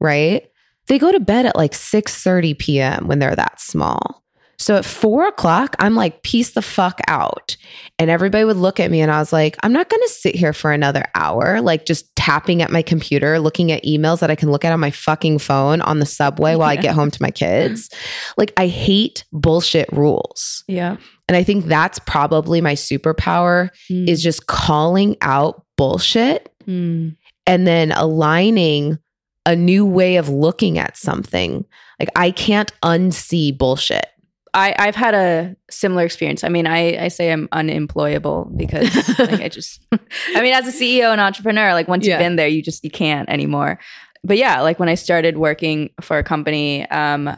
right? 0.00 0.46
They 0.88 0.98
go 0.98 1.12
to 1.12 1.20
bed 1.20 1.46
at 1.46 1.56
like 1.56 1.74
6 1.74 2.22
30 2.22 2.54
p.m. 2.54 3.06
when 3.06 3.18
they're 3.18 3.36
that 3.36 3.60
small. 3.60 4.24
So 4.58 4.76
at 4.76 4.84
four 4.84 5.26
o'clock, 5.26 5.74
I'm 5.78 5.94
like, 5.94 6.22
peace 6.22 6.50
the 6.50 6.60
fuck 6.60 7.00
out. 7.08 7.56
And 7.98 8.10
everybody 8.10 8.44
would 8.44 8.58
look 8.58 8.78
at 8.78 8.90
me 8.90 9.00
and 9.00 9.10
I 9.10 9.18
was 9.18 9.32
like, 9.32 9.56
I'm 9.62 9.72
not 9.72 9.88
going 9.88 10.02
to 10.02 10.08
sit 10.12 10.34
here 10.36 10.52
for 10.52 10.70
another 10.70 11.02
hour, 11.14 11.62
like 11.62 11.86
just 11.86 12.14
tapping 12.14 12.60
at 12.60 12.70
my 12.70 12.82
computer, 12.82 13.38
looking 13.38 13.72
at 13.72 13.82
emails 13.84 14.20
that 14.20 14.30
I 14.30 14.34
can 14.34 14.50
look 14.50 14.66
at 14.66 14.72
on 14.74 14.80
my 14.80 14.90
fucking 14.90 15.38
phone 15.38 15.80
on 15.80 15.98
the 15.98 16.04
subway 16.04 16.56
while 16.56 16.68
I 16.68 16.76
get 16.76 16.94
home 16.94 17.10
to 17.10 17.22
my 17.22 17.30
kids. 17.30 17.88
Like, 18.36 18.52
I 18.58 18.66
hate 18.66 19.24
bullshit 19.32 19.90
rules. 19.92 20.62
Yeah. 20.68 20.98
And 21.26 21.36
I 21.38 21.42
think 21.42 21.64
that's 21.64 21.98
probably 22.00 22.60
my 22.60 22.74
superpower 22.74 23.70
Mm. 23.90 24.08
is 24.10 24.22
just 24.22 24.46
calling 24.46 25.16
out 25.22 25.64
bullshit 25.78 26.52
Mm. 26.68 27.16
And 27.50 27.66
then 27.66 27.90
aligning 27.92 28.98
a 29.46 29.56
new 29.56 29.84
way 29.84 30.16
of 30.16 30.28
looking 30.28 30.78
at 30.78 30.96
something. 30.96 31.64
Like, 31.98 32.10
I 32.14 32.30
can't 32.30 32.72
unsee 32.82 33.56
bullshit. 33.56 34.06
I, 34.52 34.74
I've 34.78 34.96
had 34.96 35.14
a 35.14 35.56
similar 35.70 36.04
experience. 36.04 36.42
I 36.44 36.48
mean, 36.48 36.66
I, 36.66 37.04
I 37.04 37.08
say 37.08 37.30
I'm 37.32 37.48
unemployable 37.52 38.50
because 38.56 38.92
like, 39.18 39.40
I 39.40 39.48
just, 39.48 39.80
I 40.34 40.40
mean, 40.40 40.52
as 40.52 40.66
a 40.66 40.72
CEO 40.76 41.12
and 41.12 41.20
entrepreneur, 41.20 41.72
like 41.72 41.88
once 41.88 42.06
Yeah. 42.06 42.14
you've 42.14 42.20
been 42.24 42.36
there, 42.36 42.48
you 42.48 42.62
just, 42.62 42.82
you 42.84 42.90
can't 42.90 43.28
anymore. 43.28 43.78
But 44.24 44.36
yeah, 44.38 44.60
like 44.60 44.78
when 44.78 44.88
I 44.88 44.94
started 44.96 45.38
working 45.38 45.90
for 46.00 46.18
a 46.18 46.24
company, 46.24 46.88
um, 46.90 47.36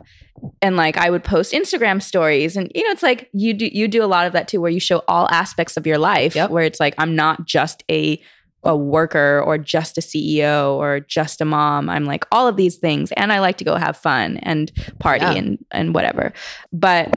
and 0.60 0.76
like 0.76 0.96
I 0.96 1.10
would 1.10 1.22
post 1.22 1.52
Instagram 1.52 2.02
stories 2.02 2.56
and 2.56 2.70
you 2.74 2.82
know, 2.82 2.90
it's 2.90 3.02
like 3.02 3.28
you 3.32 3.52
do, 3.54 3.66
you 3.70 3.86
do 3.88 4.02
a 4.02 4.06
lot 4.06 4.26
of 4.26 4.32
that 4.32 4.48
too, 4.48 4.60
where 4.60 4.70
you 4.70 4.80
show 4.80 5.02
all 5.06 5.28
aspects 5.30 5.76
of 5.76 5.86
your 5.86 5.98
life 5.98 6.34
Yep. 6.34 6.50
where 6.50 6.64
it's 6.64 6.80
like, 6.80 6.94
I'm 6.98 7.14
not 7.14 7.46
just 7.46 7.84
a, 7.90 8.20
a 8.64 8.76
worker 8.76 9.42
or 9.44 9.58
just 9.58 9.98
a 9.98 10.00
CEO 10.00 10.74
or 10.74 11.00
just 11.00 11.40
a 11.40 11.44
mom. 11.44 11.88
I'm 11.90 12.04
like 12.04 12.24
all 12.30 12.46
of 12.46 12.56
these 12.56 12.76
things. 12.76 13.10
And 13.12 13.32
I 13.32 13.40
like 13.40 13.56
to 13.58 13.64
go 13.64 13.74
have 13.76 13.96
fun 13.96 14.36
and 14.38 14.70
party 15.00 15.24
Yeah. 15.24 15.32
and, 15.32 15.64
and 15.72 15.94
whatever. 15.94 16.32
But 16.72 17.12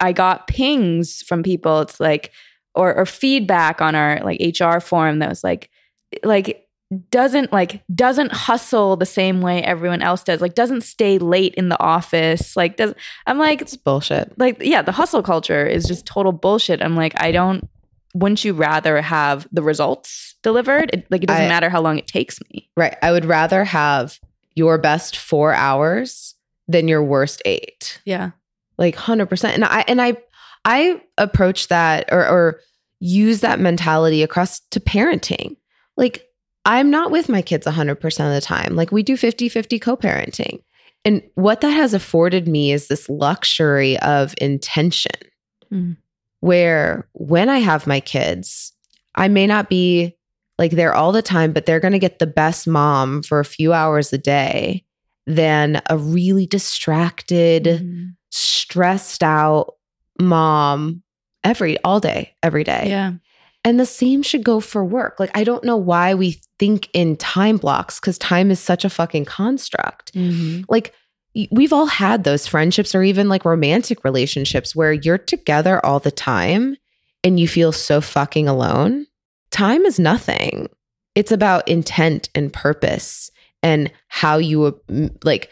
I 0.00 0.12
got 0.12 0.48
pings 0.48 1.22
from 1.22 1.42
people. 1.42 1.80
It's 1.80 1.98
like, 2.00 2.32
or, 2.74 2.94
or 2.94 3.06
feedback 3.06 3.80
on 3.80 3.94
our 3.94 4.20
like 4.22 4.40
HR 4.58 4.80
forum 4.80 5.18
that 5.20 5.28
was 5.28 5.42
like, 5.44 5.70
like 6.24 6.66
doesn't 7.10 7.50
like 7.54 7.82
doesn't 7.94 8.32
hustle 8.32 8.96
the 8.96 9.06
same 9.06 9.40
way 9.40 9.62
everyone 9.62 10.02
else 10.02 10.22
does. 10.22 10.42
Like 10.42 10.54
doesn't 10.54 10.82
stay 10.82 11.16
late 11.18 11.54
in 11.54 11.70
the 11.70 11.80
office. 11.80 12.54
Like 12.54 12.76
does 12.76 12.92
I'm 13.26 13.38
like 13.38 13.62
It's 13.62 13.76
bullshit. 13.78 14.38
like 14.38 14.58
yeah, 14.60 14.82
the 14.82 14.92
hustle 14.92 15.22
culture 15.22 15.64
is 15.66 15.86
just 15.86 16.04
total 16.04 16.32
bullshit. 16.32 16.82
I'm 16.82 16.94
like 16.96 17.14
I 17.18 17.32
don't. 17.32 17.66
Wouldn't 18.14 18.44
you 18.44 18.52
rather 18.52 19.00
have 19.00 19.46
the 19.52 19.62
results 19.62 20.34
delivered? 20.42 20.90
It, 20.92 21.06
like 21.10 21.22
it 21.22 21.26
doesn't 21.26 21.44
I- 21.44 21.48
matter 21.48 21.68
how 21.70 21.80
long 21.80 21.98
it 21.98 22.06
takes 22.06 22.38
me. 22.52 22.68
Right. 22.76 22.96
I 23.02 23.12
would 23.12 23.24
rather 23.24 23.64
have 23.64 24.18
your 24.54 24.76
best 24.78 25.16
four 25.16 25.54
hours 25.54 26.34
than 26.68 26.88
your 26.88 27.02
worst 27.02 27.40
eight. 27.44 28.00
Yeah. 28.04 28.30
Like 28.78 28.94
hundred 28.96 29.26
percent. 29.26 29.54
And 29.54 29.64
I 29.64 29.84
and 29.88 30.00
I 30.02 30.16
I 30.64 31.00
approach 31.18 31.68
that 31.68 32.08
or 32.12 32.26
or 32.28 32.60
use 33.00 33.40
that 33.40 33.58
mentality 33.60 34.22
across 34.22 34.60
to 34.70 34.78
parenting. 34.80 35.56
Like 35.96 36.24
I'm 36.64 36.90
not 36.90 37.10
with 37.10 37.28
my 37.28 37.42
kids 37.42 37.66
100% 37.66 37.94
of 38.04 38.34
the 38.34 38.40
time. 38.40 38.76
Like 38.76 38.92
we 38.92 39.02
do 39.02 39.16
50-50 39.16 39.80
co-parenting. 39.82 40.62
And 41.04 41.20
what 41.34 41.60
that 41.62 41.70
has 41.70 41.92
afforded 41.94 42.46
me 42.46 42.70
is 42.70 42.86
this 42.86 43.08
luxury 43.08 43.98
of 43.98 44.34
intention 44.40 45.10
Mhm. 45.72 45.96
Where 46.42 47.08
when 47.12 47.48
I 47.48 47.58
have 47.58 47.86
my 47.86 48.00
kids, 48.00 48.72
I 49.14 49.28
may 49.28 49.46
not 49.46 49.68
be 49.68 50.16
like 50.58 50.72
there 50.72 50.92
all 50.92 51.12
the 51.12 51.22
time, 51.22 51.52
but 51.52 51.66
they're 51.66 51.80
going 51.80 51.92
to 51.92 51.98
get 52.00 52.18
the 52.18 52.26
best 52.26 52.66
mom 52.66 53.22
for 53.22 53.38
a 53.38 53.44
few 53.44 53.72
hours 53.72 54.12
a 54.12 54.18
day 54.18 54.84
than 55.26 55.80
a 55.88 55.96
really 55.96 56.46
distracted, 56.46 57.64
Mhm. 57.64 58.14
stressed 58.30 59.22
out 59.22 59.74
mom 60.20 61.02
every 61.44 61.78
all 61.84 62.00
day, 62.00 62.34
every 62.42 62.64
day. 62.64 62.86
Yeah. 62.88 63.12
And 63.64 63.78
the 63.78 63.86
same 63.86 64.24
should 64.24 64.42
go 64.42 64.58
for 64.58 64.84
work. 64.84 65.20
Like 65.20 65.30
I 65.36 65.44
don't 65.44 65.62
know 65.62 65.76
why 65.76 66.14
we 66.14 66.40
think 66.58 66.88
in 66.92 67.16
time 67.16 67.56
blocks 67.56 68.00
cuz 68.00 68.18
time 68.18 68.50
is 68.50 68.58
such 68.58 68.84
a 68.84 68.90
fucking 68.90 69.26
construct 69.26 70.12
Mhm. 70.14 70.64
like 70.68 70.92
we've 71.50 71.72
all 71.72 71.86
had 71.86 72.24
those 72.24 72.46
friendships 72.46 72.94
or 72.94 73.02
even 73.02 73.28
like 73.28 73.44
romantic 73.44 74.04
relationships 74.04 74.76
where 74.76 74.92
you're 74.92 75.18
together 75.18 75.84
all 75.84 75.98
the 75.98 76.10
time 76.10 76.76
and 77.24 77.38
you 77.40 77.48
feel 77.48 77.72
so 77.72 78.00
fucking 78.00 78.48
alone. 78.48 79.06
Time 79.50 79.84
is 79.84 79.98
nothing. 79.98 80.68
It's 81.14 81.32
about 81.32 81.68
intent 81.68 82.28
and 82.34 82.52
purpose 82.52 83.30
and 83.62 83.90
how 84.08 84.38
you 84.38 84.64
uh, 84.66 85.08
like 85.24 85.50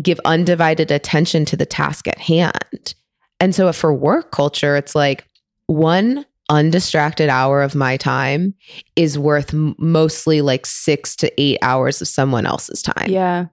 give 0.00 0.20
undivided 0.24 0.90
attention 0.90 1.44
to 1.46 1.56
the 1.56 1.66
task 1.66 2.08
at 2.08 2.18
hand. 2.18 2.94
And 3.40 3.54
so 3.54 3.72
for 3.72 3.94
work 3.94 4.32
culture, 4.32 4.76
it's 4.76 4.94
like 4.94 5.26
one 5.66 6.26
undistracted 6.50 7.28
hour 7.28 7.62
of 7.62 7.74
my 7.74 7.96
time 7.96 8.54
is 8.96 9.18
worth 9.18 9.52
mostly 9.52 10.40
like 10.40 10.64
6 10.64 11.16
to 11.16 11.40
8 11.40 11.58
hours 11.62 12.00
of 12.00 12.08
someone 12.08 12.46
else's 12.46 12.82
time. 12.82 13.10
Yeah. 13.10 13.46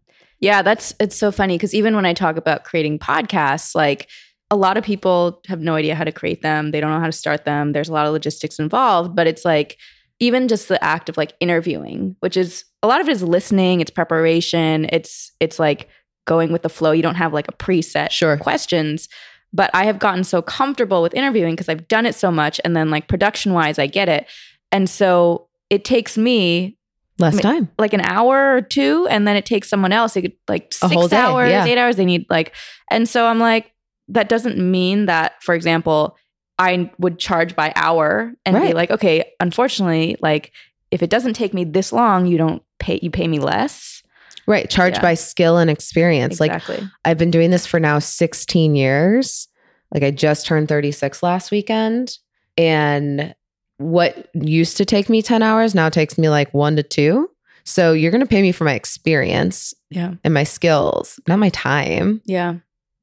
Yeah, 0.45 0.61
that's 0.61 0.93
it's 0.99 1.15
so 1.15 1.31
funny 1.31 1.55
because 1.57 1.73
even 1.73 1.95
when 1.95 2.05
I 2.05 2.13
talk 2.13 2.37
about 2.37 2.65
creating 2.65 2.99
podcasts, 2.99 3.73
like 3.73 4.07
a 4.51 4.55
lot 4.55 4.77
of 4.77 4.83
people 4.83 5.41
have 5.47 5.59
no 5.59 5.73
idea 5.73 5.95
how 5.95 6.03
to 6.03 6.11
create 6.11 6.43
them. 6.43 6.69
They 6.69 6.79
don't 6.79 6.91
know 6.91 6.99
how 6.99 7.07
to 7.07 7.11
start 7.11 7.45
them. 7.45 7.71
There's 7.71 7.89
a 7.89 7.93
lot 7.93 8.05
of 8.05 8.13
logistics 8.13 8.59
involved, 8.59 9.15
but 9.15 9.25
it's 9.25 9.43
like 9.43 9.79
even 10.19 10.47
just 10.47 10.67
the 10.67 10.81
act 10.83 11.09
of 11.09 11.17
like 11.17 11.33
interviewing, 11.39 12.15
which 12.19 12.37
is 12.37 12.63
a 12.83 12.87
lot 12.87 13.01
of 13.01 13.09
it 13.09 13.13
is 13.13 13.23
listening, 13.23 13.81
it's 13.81 13.89
preparation, 13.89 14.87
it's 14.91 15.31
it's 15.39 15.57
like 15.57 15.89
going 16.25 16.51
with 16.51 16.61
the 16.61 16.69
flow. 16.69 16.91
You 16.91 17.01
don't 17.01 17.15
have 17.15 17.33
like 17.33 17.47
a 17.47 17.53
preset 17.53 18.11
Sure. 18.11 18.37
questions. 18.37 19.09
But 19.51 19.71
I 19.73 19.85
have 19.85 19.97
gotten 19.97 20.23
so 20.23 20.43
comfortable 20.43 21.01
with 21.01 21.15
interviewing 21.15 21.53
because 21.55 21.69
I've 21.69 21.87
done 21.87 22.05
it 22.05 22.13
so 22.13 22.29
much 22.29 22.61
and 22.63 22.75
then 22.77 22.91
like 22.91 23.07
production 23.07 23.53
wise 23.53 23.79
I 23.79 23.87
get 23.87 24.09
it. 24.09 24.27
And 24.71 24.87
so 24.87 25.47
it 25.71 25.85
takes 25.85 26.19
me 26.19 26.77
Less 27.17 27.39
time. 27.39 27.69
like 27.79 27.93
an 27.93 28.01
hour 28.01 28.55
or 28.57 28.61
two 28.61 29.07
and 29.09 29.27
then 29.27 29.35
it 29.37 29.45
takes 29.45 29.69
someone 29.69 29.93
else 29.93 30.17
it 30.17 30.21
could 30.23 30.33
like 30.49 30.67
A 30.71 30.75
six 30.89 30.93
whole 30.93 31.13
hours 31.13 31.49
yeah. 31.49 31.65
eight 31.65 31.77
hours 31.77 31.95
they 31.95 32.03
need 32.05 32.25
like 32.29 32.53
and 32.91 33.07
so 33.07 33.25
i'm 33.25 33.39
like 33.39 33.71
that 34.09 34.27
doesn't 34.27 34.57
mean 34.57 35.05
that 35.05 35.41
for 35.41 35.55
example 35.55 36.17
i 36.59 36.91
would 36.99 37.17
charge 37.17 37.55
by 37.55 37.71
hour 37.77 38.33
and 38.45 38.61
be 38.61 38.73
like 38.73 38.91
okay 38.91 39.31
unfortunately 39.39 40.17
like 40.21 40.51
if 40.91 41.01
it 41.01 41.09
doesn't 41.09 41.33
take 41.35 41.53
me 41.53 41.63
this 41.63 41.93
long 41.93 42.25
you 42.25 42.37
don't 42.37 42.61
pay 42.79 42.99
you 43.01 43.09
pay 43.09 43.27
me 43.27 43.39
less 43.39 44.01
Right. 44.47 44.69
charge 44.69 44.93
Yeah. 44.95 45.01
by 45.01 45.15
skill 45.15 45.57
and 45.57 45.71
experience. 45.71 46.39
Like 46.39 46.51
exactly 46.51 46.87
I've 47.03 47.17
been 47.17 47.31
doing 47.31 47.49
this 47.49 47.65
for 47.65 47.79
now 47.79 47.97
16 47.97 48.75
years. 48.75 49.47
Like 49.91 50.03
I 50.03 50.11
just 50.11 50.45
turned 50.45 50.67
36 50.69 51.23
last 51.23 51.49
weekend. 51.49 52.15
And 52.55 53.33
what 53.77 54.29
used 54.33 54.77
to 54.77 54.85
take 54.85 55.09
me 55.09 55.21
10 55.21 55.43
hours 55.43 55.75
now 55.75 55.89
takes 55.89 56.17
me 56.17 56.29
like 56.29 56.53
one 56.53 56.75
to 56.75 56.83
two. 56.83 57.29
So 57.63 57.93
you're 57.93 58.11
going 58.11 58.21
to 58.21 58.27
pay 58.27 58.41
me 58.41 58.51
for 58.51 58.63
my 58.63 58.73
experience 58.73 59.73
yeah 59.89 60.13
and 60.23 60.33
my 60.33 60.43
skills, 60.43 61.19
not 61.27 61.39
my 61.39 61.49
time. 61.49 62.21
yeah 62.25 62.55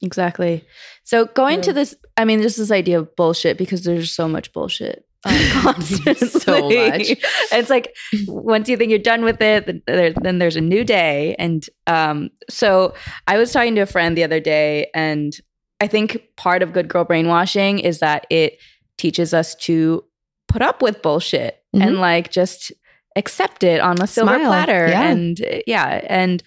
exactly 0.04 0.64
so 1.04 1.26
going 1.26 1.60
to 1.60 1.72
this 1.72 1.94
i 2.16 2.24
mean 2.24 2.42
just 2.42 2.56
this 2.56 2.72
idea 2.72 2.98
of 2.98 3.14
bullshit 3.14 3.56
because 3.56 3.84
there's 3.84 4.12
so 4.12 4.26
much 4.26 4.52
bullshit 4.52 5.06
um, 5.24 5.38
constantly. 5.50 6.28
So 6.28 6.68
much. 6.68 7.10
it's 7.52 7.70
like 7.70 7.94
once 8.26 8.68
you 8.68 8.76
think 8.76 8.90
you're 8.90 8.98
done 8.98 9.22
with 9.22 9.40
it, 9.40 9.84
then, 9.86 10.14
then 10.20 10.38
there's 10.40 10.56
a 10.56 10.60
new 10.60 10.82
day. 10.82 11.36
And 11.38 11.64
um, 11.86 12.30
so 12.50 12.94
I 13.28 13.38
was 13.38 13.52
talking 13.52 13.76
to 13.76 13.82
a 13.82 13.86
friend 13.86 14.16
the 14.16 14.24
other 14.24 14.40
day, 14.40 14.90
and 14.94 15.32
I 15.80 15.86
think 15.86 16.20
part 16.36 16.60
of 16.60 16.72
good 16.72 16.88
girl 16.88 17.04
brainwashing 17.04 17.78
is 17.78 18.00
that 18.00 18.26
it 18.30 18.58
teaches 18.98 19.32
us 19.32 19.54
to 19.56 20.04
put 20.52 20.62
up 20.62 20.82
with 20.82 21.02
bullshit 21.02 21.58
Mhm. 21.74 21.82
and 21.86 21.98
like 22.00 22.30
just 22.30 22.72
accept 23.16 23.62
it 23.64 23.80
on 23.80 24.00
a 24.00 24.06
silver 24.06 24.34
Smile. 24.34 24.46
platter 24.46 24.86
Yeah. 24.88 25.08
and 25.10 25.38
yeah 25.66 26.00
and 26.08 26.42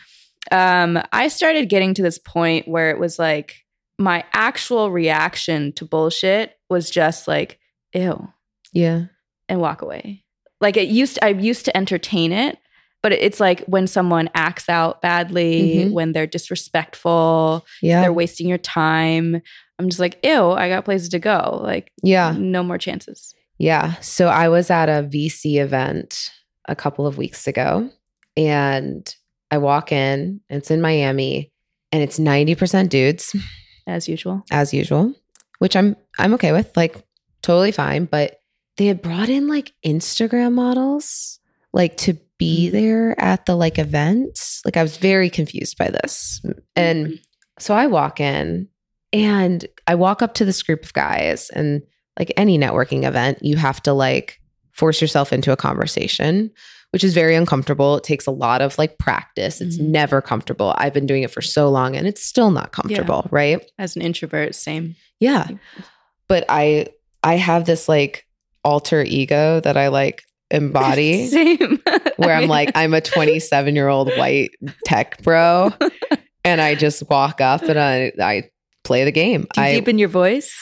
um 0.51 1.01
i 1.11 1.27
started 1.27 1.69
getting 1.69 1.93
to 1.95 2.01
this 2.03 2.17
point 2.19 2.67
where 2.67 2.89
it 2.91 2.99
was 2.99 3.17
like 3.19 3.55
my 3.97 4.23
actual 4.33 4.91
reaction 4.91 5.71
to 5.73 5.85
bullshit 5.85 6.51
was 6.69 6.89
just 6.89 7.27
like 7.27 7.59
ew 7.93 8.27
Yeah. 8.73 9.05
and 9.49 9.59
walk 9.61 9.81
away 9.81 10.23
like 10.61 10.77
it 10.77 10.87
used 10.89 11.17
i 11.21 11.29
used 11.29 11.65
to 11.65 11.75
entertain 11.77 12.31
it 12.31 12.57
but 13.03 13.11
it's 13.11 13.39
like 13.39 13.63
when 13.65 13.85
someone 13.87 14.29
acts 14.33 14.67
out 14.69 15.01
badly 15.01 15.85
Mhm. 15.85 15.91
when 15.93 16.11
they're 16.13 16.27
disrespectful 16.27 17.65
Yeah. 17.81 18.01
they're 18.01 18.13
wasting 18.13 18.47
your 18.47 18.57
time 18.57 19.41
i'm 19.79 19.89
just 19.89 19.99
like 19.99 20.19
ew 20.23 20.51
i 20.51 20.69
got 20.69 20.85
places 20.85 21.09
to 21.09 21.19
go 21.19 21.59
like 21.63 21.91
yeah. 22.03 22.35
no 22.37 22.63
more 22.63 22.77
chances 22.77 23.33
Yeah. 23.57 23.95
So 24.01 24.27
I 24.27 24.49
was 24.49 24.69
at 24.69 24.89
a 24.89 25.03
VC 25.07 25.57
event 25.61 26.29
a 26.67 26.75
couple 26.75 27.07
of 27.07 27.17
weeks 27.17 27.47
ago 27.47 27.89
and 28.35 29.15
I 29.51 29.57
walk 29.59 29.91
in, 29.91 30.41
it's 30.49 30.71
in 30.71 30.81
Miami, 30.81 31.51
and 31.91 32.03
it's 32.03 32.19
90% 32.19 32.89
dudes 32.89 33.35
as 33.87 34.09
usual 34.09 34.43
as 34.51 34.73
usual, 34.73 35.13
which 35.59 35.75
I'm 35.75 35.95
I'm 36.19 36.33
okay 36.33 36.51
with, 36.51 36.75
like 36.75 36.97
totally 37.41 37.71
fine, 37.71 38.05
but 38.05 38.39
they 38.77 38.87
had 38.87 39.01
brought 39.01 39.29
in 39.29 39.47
like 39.47 39.71
Instagram 39.85 40.53
models 40.53 41.39
like 41.71 41.95
to 41.97 42.17
be 42.37 42.67
Mhm. 42.67 42.71
there 42.73 43.21
at 43.21 43.45
the 43.45 43.55
like 43.55 43.79
event. 43.79 44.37
Like 44.65 44.75
I 44.75 44.81
was 44.83 44.97
very 44.97 45.29
confused 45.29 45.77
by 45.77 45.89
this. 45.89 46.41
And 46.75 47.19
so 47.59 47.73
I 47.73 47.87
walk 47.87 48.19
in 48.19 48.67
and 49.13 49.65
I 49.87 49.95
walk 49.95 50.21
up 50.21 50.33
to 50.35 50.45
this 50.45 50.61
group 50.63 50.83
of 50.83 50.91
guys 50.91 51.49
and 51.51 51.81
like 52.17 52.31
any 52.37 52.57
networking 52.57 53.03
event, 53.05 53.39
you 53.41 53.57
have 53.57 53.81
to 53.83 53.93
like 53.93 54.39
force 54.71 55.01
yourself 55.01 55.31
into 55.33 55.51
a 55.51 55.57
conversation, 55.57 56.51
which 56.91 57.03
is 57.03 57.13
very 57.13 57.35
uncomfortable. 57.35 57.97
It 57.97 58.03
takes 58.03 58.25
a 58.27 58.31
lot 58.31 58.61
of 58.61 58.77
like 58.77 58.97
practice. 58.97 59.61
It's 59.61 59.77
Mhm. 59.77 59.87
never 59.89 60.21
comfortable. 60.21 60.73
I've 60.77 60.93
been 60.93 61.05
doing 61.05 61.23
it 61.23 61.31
for 61.31 61.41
so 61.41 61.69
long 61.69 61.95
and 61.95 62.05
it's 62.07 62.23
still 62.23 62.51
not 62.51 62.71
comfortable, 62.71 63.27
right? 63.31 63.65
as 63.79 63.95
an 63.95 64.01
introvert 64.01 64.55
same 64.55 64.95
Yeah. 65.19 65.47
But 66.27 66.45
I 66.49 66.87
I 67.23 67.35
have 67.37 67.65
this 67.65 67.87
like 67.89 68.25
alter 68.63 69.01
ego 69.03 69.59
that 69.61 69.77
I 69.77 69.87
like 69.89 70.23
embody 70.51 71.27
Same. 71.29 71.81
where 72.17 72.33
I'm 72.35 72.41
mean, 72.41 72.49
like, 72.49 72.71
I'm 72.75 72.93
a 72.93 73.01
27 73.01 73.75
year 73.75 73.87
old 73.87 74.11
white 74.17 74.51
tech 74.85 75.21
bro. 75.23 75.71
and 76.43 76.61
I 76.61 76.75
just 76.75 77.07
walk 77.09 77.41
up 77.41 77.63
and 77.63 77.79
I, 77.79 78.11
I 78.21 78.43
play 78.83 79.03
the 79.05 79.11
game. 79.11 79.47
do 79.53 79.61
you 79.61 79.67
I, 79.67 79.73
deepen 79.75 79.97
your 79.97 80.09
voice? 80.09 80.53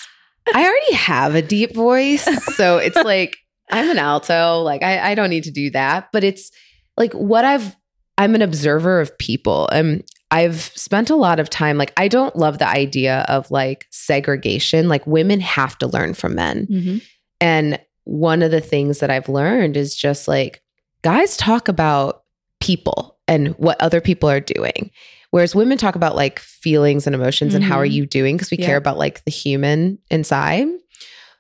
I 0.54 0.64
already 0.64 0.94
have 0.94 1.36
a 1.36 1.42
deep 1.42 1.74
voice. 1.74 2.24
So 2.56 2.78
it's 2.78 2.96
like, 3.04 3.38
I'm 3.72 3.90
an 3.90 3.98
alto. 3.98 4.62
Like, 4.62 4.84
I, 4.84 5.12
I 5.12 5.16
don't 5.16 5.30
need 5.30 5.44
to 5.44 5.52
do 5.52 5.70
that. 5.72 6.10
But 6.12 6.24
it's 6.24 6.52
like 6.98 7.14
what 7.14 7.46
I've, 7.46 7.76
I'm 8.18 8.36
an 8.36 8.42
observer 8.42 9.00
of 9.00 9.18
people. 9.18 9.68
And 9.70 10.04
I've 10.32 10.62
spent 10.62 11.10
a 11.10 11.16
lot 11.16 11.40
of 11.40 11.50
time, 11.50 11.78
like, 11.78 11.94
I 11.98 12.08
don't 12.08 12.36
love 12.36 12.58
the 12.58 12.68
idea 12.68 13.26
of 13.28 13.50
like 13.52 13.86
segregation. 13.92 14.90
Like, 14.90 15.06
women 15.08 15.40
have 15.40 15.78
to 15.80 15.88
learn 15.88 16.14
from 16.14 16.36
men. 16.36 16.68
Mm-hmm. 16.68 16.98
And 17.40 17.80
one 18.06 18.42
of 18.42 18.52
the 18.52 18.62
things 18.62 19.00
that 19.00 19.10
I've 19.10 19.30
learned 19.30 19.78
is 19.78 19.96
just 19.96 20.28
like 20.28 20.62
guys 21.02 21.38
talk 21.38 21.68
about 21.68 22.24
people 22.60 23.13
and 23.28 23.50
what 23.58 23.80
other 23.82 24.02
people 24.02 24.30
are 24.30 24.40
doing. 24.40 24.92
Whereas 25.32 25.56
women 25.56 25.78
talk 25.78 25.96
about 25.96 26.16
like 26.16 26.40
feelings 26.40 27.08
and 27.08 27.16
emotions 27.16 27.54
and 27.56 27.64
how 27.64 27.78
are 27.80 27.88
Mhm. 27.88 27.92
you 27.92 28.06
doing 28.06 28.36
because 28.38 28.52
we 28.52 28.58
Yeah. 28.58 28.66
care 28.68 28.78
about 28.78 28.98
like 28.98 29.24
the 29.26 29.32
human 29.32 29.98
inside. 30.12 30.68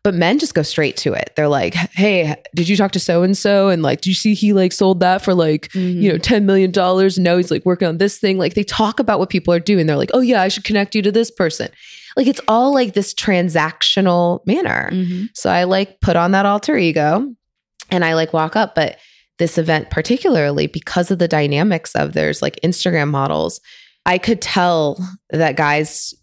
But 0.03 0.15
men 0.15 0.37
just 0.37 0.53
go 0.53 0.63
straight 0.63 0.97
to 0.97 1.13
it. 1.13 1.31
They're 1.37 1.47
like, 1.47 1.75
"Hey, 1.75 2.35
did 2.53 2.67
you 2.67 2.75
talk 2.75 2.91
to 2.91 2.99
so 2.99 3.23
and 3.23 3.37
so? 3.37 3.69
And 3.69 3.81
like, 3.83 4.01
do 4.01 4.09
you 4.09 4.13
see 4.15 4.33
he 4.33 4.51
like 4.51 4.73
sold 4.73 4.99
that 4.99 5.21
for 5.23 5.33
like 5.33 5.69
Mm-hmm. 5.73 6.01
you 6.01 6.11
know 6.11 6.17
ten 6.17 6.45
million 6.45 6.71
dollars? 6.71 7.17
And 7.17 7.23
now 7.23 7.37
he's 7.37 7.51
like 7.51 7.65
working 7.65 7.87
on 7.87 7.99
this 7.99 8.17
thing." 8.17 8.37
Like 8.37 8.53
they 8.55 8.63
talk 8.63 8.99
about 8.99 9.19
what 9.19 9.29
people 9.29 9.53
are 9.53 9.59
doing. 9.61 9.85
They're 9.85 9.95
like, 9.95 10.11
"Oh 10.13 10.19
yeah, 10.19 10.41
I 10.41 10.49
should 10.49 10.65
connect 10.65 10.93
you 10.95 11.01
to 11.03 11.11
this 11.11 11.31
person." 11.31 11.69
Like 12.17 12.27
it's 12.27 12.41
all 12.49 12.73
like 12.73 12.93
this 12.95 13.13
transactional 13.13 14.45
manner. 14.45 14.89
Mhm. 14.91 15.29
So 15.33 15.49
I 15.49 15.63
like 15.63 15.99
put 16.01 16.15
on 16.15 16.31
that 16.31 16.45
alter 16.45 16.75
ego 16.77 17.33
and 17.89 18.03
I 18.03 18.13
like 18.15 18.33
walk 18.33 18.55
up. 18.55 18.75
But 18.75 18.97
this 19.39 19.57
event, 19.57 19.89
particularly 19.89 20.67
because 20.67 21.09
of 21.11 21.19
the 21.19 21.27
dynamics 21.27 21.95
of 21.95 22.13
there's 22.13 22.41
like 22.41 22.59
Instagram 22.63 23.09
models, 23.09 23.59
I 24.05 24.17
could 24.17 24.41
tell 24.41 24.97
that 25.31 25.55
guys 25.55 26.13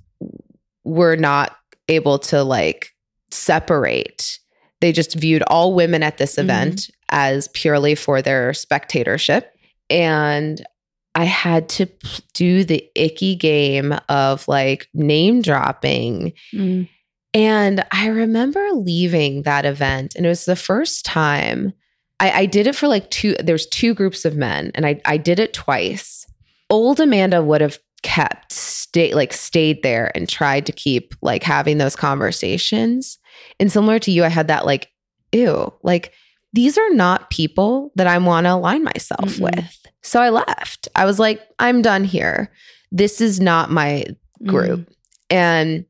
were 0.84 1.16
not 1.16 1.56
able 1.88 2.18
to 2.18 2.42
like 2.42 2.90
separate. 3.30 4.38
They 4.80 4.92
just 4.92 5.14
viewed 5.14 5.42
all 5.42 5.74
women 5.74 6.02
at 6.02 6.18
this 6.18 6.36
Mhm. 6.36 6.42
event 6.44 6.90
as 7.10 7.48
purely 7.48 7.94
for 7.94 8.22
their 8.22 8.54
spectatorship. 8.54 9.52
And 9.88 10.64
I 11.14 11.24
had 11.24 11.68
to 11.70 11.86
p- 11.86 12.22
do 12.34 12.64
the 12.64 12.84
icky 12.94 13.34
game 13.34 13.94
of 14.08 14.46
like 14.46 14.86
name 14.94 15.42
dropping 15.42 16.32
Mm. 16.54 16.88
and 17.34 17.84
I 17.90 18.06
remember 18.06 18.64
leaving 18.72 19.42
that 19.42 19.64
event, 19.66 20.14
and 20.16 20.24
it 20.24 20.28
was 20.28 20.44
the 20.44 20.54
first 20.56 21.04
time 21.04 21.72
I, 22.20 22.30
I 22.40 22.46
did 22.46 22.66
it 22.66 22.76
for 22.76 22.86
like 22.86 23.10
two. 23.10 23.34
There's 23.42 23.66
two 23.66 23.94
groups 23.94 24.24
of 24.24 24.36
men, 24.36 24.70
and 24.74 24.86
I 24.86 25.00
I 25.04 25.16
did 25.16 25.40
it 25.40 25.52
twice. 25.52 26.26
Old 26.68 27.00
Amanda 27.00 27.42
would 27.42 27.60
have 27.60 27.78
kept 28.02 28.52
stay 28.52 29.12
like 29.14 29.32
stayed 29.32 29.82
there 29.82 30.10
and 30.14 30.28
tried 30.28 30.66
to 30.66 30.72
keep 30.72 31.14
like 31.22 31.42
having 31.42 31.78
those 31.78 31.96
conversations. 31.96 33.18
And 33.58 33.72
similar 33.72 33.98
to 34.00 34.10
you, 34.10 34.24
I 34.24 34.28
had 34.28 34.48
that 34.48 34.66
like, 34.66 34.90
ew, 35.32 35.72
like 35.82 36.12
these 36.52 36.76
are 36.76 36.90
not 36.90 37.30
people 37.30 37.92
that 37.96 38.06
I 38.06 38.18
want 38.18 38.46
to 38.46 38.54
align 38.54 38.84
myself 38.84 39.36
Mm-mm. 39.36 39.56
with. 39.56 39.86
So 40.02 40.20
I 40.20 40.30
left. 40.30 40.88
I 40.94 41.04
was 41.04 41.18
like, 41.18 41.40
I'm 41.58 41.82
done 41.82 42.04
here. 42.04 42.52
This 42.90 43.20
is 43.20 43.40
not 43.40 43.70
my 43.70 44.04
mm. 44.42 44.46
group. 44.46 44.90
And 45.28 45.84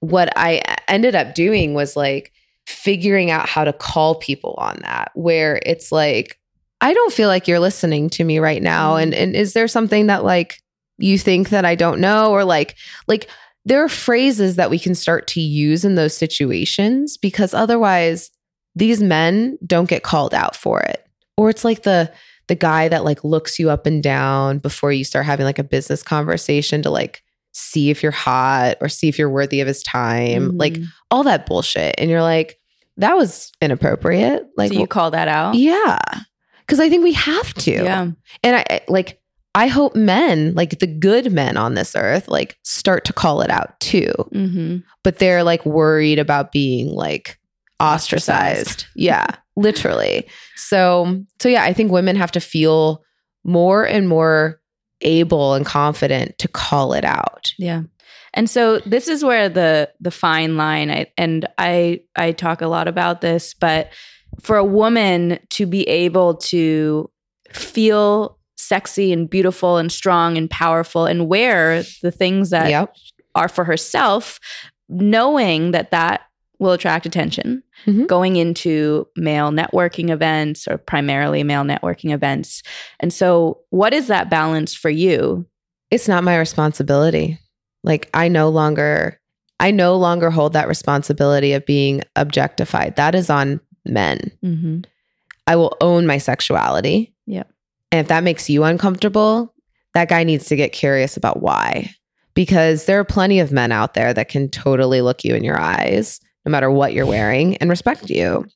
what 0.00 0.32
I 0.36 0.62
ended 0.88 1.14
up 1.14 1.34
doing 1.34 1.74
was 1.74 1.96
like 1.96 2.32
figuring 2.70 3.30
out 3.30 3.48
how 3.48 3.64
to 3.64 3.72
call 3.72 4.14
people 4.16 4.54
on 4.58 4.78
that, 4.82 5.10
where 5.14 5.60
it's 5.66 5.90
like, 5.92 6.38
I 6.80 6.94
don't 6.94 7.12
feel 7.12 7.28
like 7.28 7.46
you're 7.46 7.58
listening 7.60 8.08
to 8.10 8.24
me 8.24 8.38
right 8.38 8.62
now. 8.62 8.96
And 8.96 9.12
and 9.12 9.34
is 9.36 9.52
there 9.52 9.68
something 9.68 10.06
that 10.06 10.24
like 10.24 10.60
you 10.98 11.18
think 11.18 11.50
that 11.50 11.64
I 11.64 11.74
don't 11.74 12.00
know? 12.00 12.30
Or 12.30 12.44
like, 12.44 12.76
like 13.06 13.28
there 13.64 13.84
are 13.84 13.88
phrases 13.88 14.56
that 14.56 14.70
we 14.70 14.78
can 14.78 14.94
start 14.94 15.26
to 15.28 15.40
use 15.40 15.84
in 15.84 15.94
those 15.94 16.16
situations 16.16 17.16
because 17.18 17.52
otherwise 17.52 18.30
these 18.74 19.02
men 19.02 19.58
don't 19.66 19.88
get 19.88 20.02
called 20.02 20.32
out 20.32 20.56
for 20.56 20.80
it. 20.80 21.04
Or 21.36 21.50
it's 21.50 21.64
like 21.64 21.82
the 21.82 22.12
the 22.48 22.54
guy 22.54 22.88
that 22.88 23.04
like 23.04 23.22
looks 23.24 23.58
you 23.58 23.70
up 23.70 23.86
and 23.86 24.02
down 24.02 24.58
before 24.58 24.92
you 24.92 25.04
start 25.04 25.24
having 25.26 25.44
like 25.46 25.58
a 25.58 25.64
business 25.64 26.02
conversation 26.02 26.82
to 26.82 26.90
like 26.90 27.22
see 27.52 27.90
if 27.90 28.02
you're 28.02 28.12
hot 28.12 28.76
or 28.80 28.88
see 28.88 29.08
if 29.08 29.18
you're 29.18 29.28
worthy 29.30 29.60
of 29.60 29.66
his 29.68 29.82
time, 29.82 30.56
like 30.56 30.74
Mhm. 30.74 30.86
all 31.10 31.24
that 31.24 31.46
bullshit. 31.46 31.94
And 31.98 32.08
you're 32.10 32.22
like, 32.22 32.58
that 33.00 33.16
was 33.16 33.52
inappropriate. 33.60 34.44
Like, 34.56 34.72
so 34.72 34.78
you 34.78 34.86
call 34.86 35.10
that 35.10 35.28
out? 35.28 35.54
yeah, 35.54 35.98
because 36.60 36.80
I 36.80 36.88
think 36.88 37.02
we 37.04 37.12
have 37.14 37.52
to. 37.54 37.70
Yeah. 37.72 38.10
And 38.42 38.56
I 38.56 38.64
I- 38.70 38.80
like, 38.88 39.20
I 39.54 39.66
hope 39.66 39.96
men, 39.96 40.54
like 40.54 40.78
the 40.78 40.86
good 40.86 41.32
men 41.32 41.56
on 41.56 41.74
this 41.74 41.96
earth, 41.96 42.28
like 42.28 42.56
start 42.62 43.04
to 43.06 43.12
call 43.12 43.40
it 43.42 43.50
out 43.50 43.78
too. 43.80 44.12
Mm-hmm. 44.32 44.76
But 45.02 45.18
they're 45.18 45.42
like 45.42 45.66
worried 45.66 46.18
about 46.20 46.52
being 46.52 46.88
like 46.88 47.38
ostracized. 47.80 48.60
Ostracized. 48.60 48.86
yeah, 48.94 49.26
literally. 49.56 50.28
So, 50.56 51.24
so 51.40 51.48
yeah, 51.48 51.64
I 51.64 51.72
think 51.72 51.90
women 51.90 52.14
have 52.16 52.30
to 52.32 52.40
feel 52.40 53.02
more 53.42 53.84
and 53.84 54.08
more 54.08 54.60
able 55.00 55.54
and 55.54 55.64
confident 55.66 56.38
to 56.38 56.46
call 56.46 56.92
it 56.92 57.04
out. 57.04 57.52
Yeah. 57.58 57.82
And 58.34 58.48
so 58.48 58.78
this 58.80 59.08
is 59.08 59.24
where 59.24 59.48
the 59.48 59.90
the 60.00 60.10
fine 60.10 60.56
line 60.56 60.90
I, 60.90 61.06
and 61.16 61.48
I 61.58 62.00
I 62.16 62.32
talk 62.32 62.60
a 62.60 62.68
lot 62.68 62.88
about 62.88 63.20
this 63.20 63.54
but 63.54 63.90
for 64.40 64.56
a 64.56 64.64
woman 64.64 65.38
to 65.50 65.66
be 65.66 65.88
able 65.88 66.34
to 66.34 67.10
feel 67.50 68.38
sexy 68.56 69.12
and 69.12 69.28
beautiful 69.28 69.78
and 69.78 69.90
strong 69.90 70.36
and 70.36 70.48
powerful 70.48 71.06
and 71.06 71.28
wear 71.28 71.82
the 72.02 72.12
things 72.12 72.50
that 72.50 72.70
yep. 72.70 72.94
are 73.34 73.48
for 73.48 73.64
herself 73.64 74.38
knowing 74.88 75.72
that 75.72 75.90
that 75.90 76.22
will 76.58 76.72
attract 76.72 77.06
attention 77.06 77.62
Mhm. 77.86 78.06
going 78.06 78.36
into 78.36 79.08
male 79.16 79.50
networking 79.50 80.10
events 80.10 80.68
or 80.68 80.76
primarily 80.76 81.42
male 81.42 81.64
networking 81.64 82.12
events 82.12 82.62
and 83.00 83.12
so 83.12 83.60
what 83.70 83.94
is 83.94 84.08
that 84.08 84.28
balance 84.28 84.74
for 84.74 84.90
you 84.90 85.46
it's 85.90 86.06
not 86.06 86.24
my 86.24 86.38
responsibility. 86.38 87.38
Like 87.82 88.10
I 88.14 88.28
no 88.28 88.48
longer 88.48 89.20
I 89.58 89.70
no 89.70 89.96
longer 89.96 90.30
hold 90.30 90.54
that 90.54 90.68
responsibility 90.68 91.52
of 91.52 91.66
being 91.66 92.02
objectified. 92.16 92.96
That 92.96 93.14
is 93.14 93.28
on 93.28 93.60
men. 93.84 94.32
mm-hmm. 94.42 94.80
I 95.46 95.56
will 95.56 95.76
own 95.80 96.06
my 96.06 96.18
sexuality. 96.18 97.12
Yep. 97.26 97.50
And 97.92 98.00
if 98.00 98.08
that 98.08 98.24
makes 98.24 98.48
you 98.48 98.64
uncomfortable, 98.64 99.52
that 99.94 100.08
guy 100.08 100.22
needs 100.22 100.46
to 100.46 100.56
get 100.56 100.72
curious 100.72 101.16
about 101.16 101.42
why. 101.42 101.90
Because 102.34 102.84
there 102.84 103.00
are 103.00 103.04
plenty 103.04 103.40
of 103.40 103.50
men 103.50 103.72
out 103.72 103.94
there 103.94 104.14
that 104.14 104.28
can 104.28 104.48
totally 104.48 105.02
look 105.02 105.24
you 105.24 105.34
in 105.34 105.42
your 105.42 105.58
eyes, 105.58 106.20
no 106.46 106.52
matter 106.52 106.70
what 106.70 106.92
you're 106.92 107.04
wearing, 107.04 107.56
and 107.56 107.68
respect 107.68 108.08
you. 108.08 108.46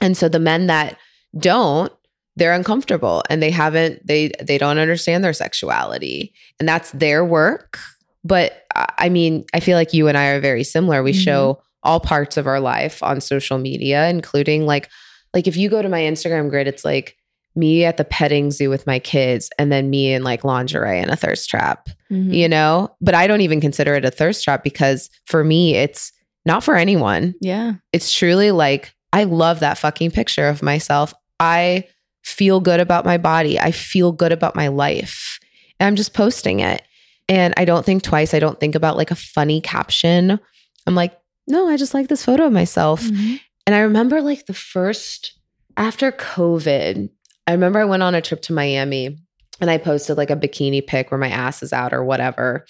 And 0.00 0.16
so 0.16 0.28
the 0.28 0.40
men 0.40 0.66
that 0.66 0.98
don't 1.38 1.92
they're 2.36 2.54
uncomfortable 2.54 3.22
and 3.28 3.42
they 3.42 3.50
haven't 3.50 4.04
they 4.06 4.32
they 4.42 4.56
don't 4.56 4.78
understand 4.78 5.22
their 5.22 5.32
sexuality 5.32 6.32
and 6.58 6.68
that's 6.68 6.90
their 6.92 7.24
work 7.24 7.78
but 8.24 8.64
i 8.98 9.08
mean 9.08 9.44
i 9.54 9.60
feel 9.60 9.76
like 9.76 9.92
you 9.92 10.08
and 10.08 10.16
i 10.16 10.28
are 10.28 10.40
very 10.40 10.64
similar 10.64 11.02
we 11.02 11.12
mm-hmm. 11.12 11.20
show 11.20 11.62
all 11.82 12.00
parts 12.00 12.36
of 12.36 12.46
our 12.46 12.60
life 12.60 13.02
on 13.02 13.20
social 13.20 13.58
media 13.58 14.08
including 14.08 14.66
like 14.66 14.88
like 15.34 15.46
if 15.46 15.56
you 15.56 15.68
go 15.68 15.82
to 15.82 15.88
my 15.88 16.00
instagram 16.00 16.50
grid 16.50 16.66
it's 16.68 16.84
like 16.84 17.16
me 17.56 17.84
at 17.84 17.96
the 17.96 18.04
petting 18.04 18.50
zoo 18.50 18.70
with 18.70 18.86
my 18.86 18.98
kids 18.98 19.50
and 19.58 19.72
then 19.72 19.90
me 19.90 20.12
in 20.12 20.22
like 20.22 20.44
lingerie 20.44 21.00
and 21.00 21.10
a 21.10 21.16
thirst 21.16 21.48
trap 21.48 21.88
mm-hmm. 22.10 22.32
you 22.32 22.48
know 22.48 22.88
but 23.00 23.14
i 23.14 23.26
don't 23.26 23.40
even 23.40 23.60
consider 23.60 23.94
it 23.94 24.04
a 24.04 24.10
thirst 24.10 24.44
trap 24.44 24.62
because 24.62 25.10
for 25.26 25.42
me 25.42 25.74
it's 25.74 26.12
not 26.46 26.62
for 26.62 26.76
anyone 26.76 27.34
yeah 27.40 27.74
it's 27.92 28.16
truly 28.16 28.50
like 28.50 28.94
i 29.12 29.24
love 29.24 29.60
that 29.60 29.78
fucking 29.78 30.10
picture 30.10 30.46
of 30.46 30.62
myself 30.62 31.12
i 31.40 31.84
feel 32.22 32.60
good 32.60 32.80
about 32.80 33.04
my 33.04 33.18
body. 33.18 33.58
I 33.58 33.70
feel 33.70 34.12
good 34.12 34.32
about 34.32 34.56
my 34.56 34.68
life. 34.68 35.38
And 35.78 35.86
I'm 35.86 35.96
just 35.96 36.14
posting 36.14 36.60
it. 36.60 36.82
And 37.30 37.54
I 37.56 37.64
don't 37.64 37.86
think 37.86 38.02
twice. 38.02 38.34
I 38.34 38.40
don't 38.40 38.58
think 38.58 38.74
about 38.74 38.96
like 38.96 39.12
a 39.12 39.16
funny 39.16 39.60
caption. 39.60 40.38
I'm 40.86 40.94
like, 40.96 41.16
no, 41.46 41.68
I 41.68 41.76
just 41.76 41.94
like 41.94 42.08
this 42.08 42.24
photo 42.24 42.46
of 42.46 42.52
myself. 42.52 43.02
Mm-hmm. 43.02 43.36
And 43.66 43.76
I 43.76 43.80
remember 43.80 44.20
like 44.20 44.46
the 44.46 44.52
first 44.52 45.38
after 45.76 46.10
COVID, 46.10 47.08
I 47.46 47.52
remember 47.52 47.78
I 47.78 47.84
went 47.84 48.02
on 48.02 48.16
a 48.16 48.20
trip 48.20 48.42
to 48.42 48.52
Miami 48.52 49.16
and 49.60 49.70
I 49.70 49.78
posted 49.78 50.16
like 50.16 50.30
a 50.30 50.36
bikini 50.36 50.84
pic 50.84 51.10
where 51.10 51.18
my 51.18 51.28
ass 51.28 51.62
is 51.62 51.72
out 51.72 51.92
or 51.92 52.04
whatever. 52.04 52.66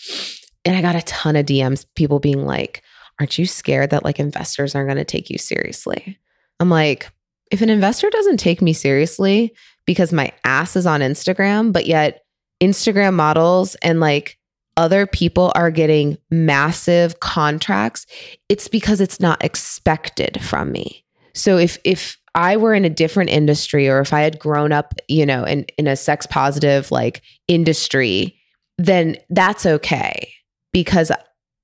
And 0.66 0.76
I 0.76 0.82
got 0.82 0.94
a 0.94 1.02
ton 1.02 1.36
of 1.36 1.46
DMs, 1.46 1.86
people 1.96 2.20
being 2.20 2.44
like, 2.44 2.82
Aren't 3.18 3.38
you 3.38 3.46
scared 3.46 3.90
that 3.90 4.04
like 4.04 4.18
investors 4.18 4.74
aren't 4.74 4.88
going 4.88 4.96
to 4.98 5.04
take 5.04 5.30
you 5.30 5.38
seriously? 5.38 6.18
I'm 6.58 6.70
like, 6.70 7.10
if 7.50 7.62
an 7.62 7.70
investor 7.70 8.08
doesn't 8.10 8.38
take 8.38 8.60
me 8.62 8.72
seriously 8.72 9.54
because 9.86 10.12
my 10.12 10.32
ass 10.44 10.76
is 10.76 10.86
on 10.86 11.00
Instagram, 11.00 11.72
but 11.72 11.86
yet 11.86 12.24
Instagram 12.62 13.14
models 13.14 13.74
and 13.76 14.00
like 14.00 14.38
other 14.80 15.06
people 15.06 15.52
are 15.54 15.70
getting 15.70 16.16
massive 16.30 17.20
contracts, 17.20 18.06
it's 18.48 18.66
because 18.66 18.98
it's 18.98 19.20
not 19.20 19.44
expected 19.44 20.42
from 20.42 20.72
me. 20.72 21.04
So 21.34 21.58
if 21.58 21.76
if 21.84 22.16
I 22.34 22.56
were 22.56 22.72
in 22.72 22.86
a 22.86 22.90
different 22.90 23.28
industry 23.28 23.90
or 23.90 24.00
if 24.00 24.14
I 24.14 24.22
had 24.22 24.38
grown 24.38 24.72
up, 24.72 24.94
you 25.06 25.26
know, 25.26 25.44
in 25.44 25.66
in 25.76 25.86
a 25.86 25.96
sex 25.96 26.26
positive 26.26 26.90
like 26.90 27.20
industry, 27.46 28.40
then 28.78 29.18
that's 29.28 29.66
okay 29.66 30.32
because 30.72 31.12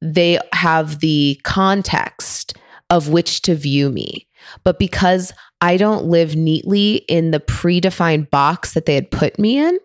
they 0.02 0.38
have 0.52 1.00
the 1.00 1.40
context 1.42 2.54
of 2.90 3.08
which 3.08 3.40
to 3.42 3.54
view 3.54 3.88
me. 3.88 4.28
But 4.62 4.78
because 4.78 5.32
I 5.62 5.78
don't 5.78 6.04
live 6.04 6.36
neatly 6.36 6.96
in 7.08 7.30
the 7.30 7.40
predefined 7.40 8.28
box 8.28 8.74
that 8.74 8.84
they 8.84 8.94
had 8.94 9.10
put 9.10 9.38
me 9.38 9.58
in, 9.58 9.78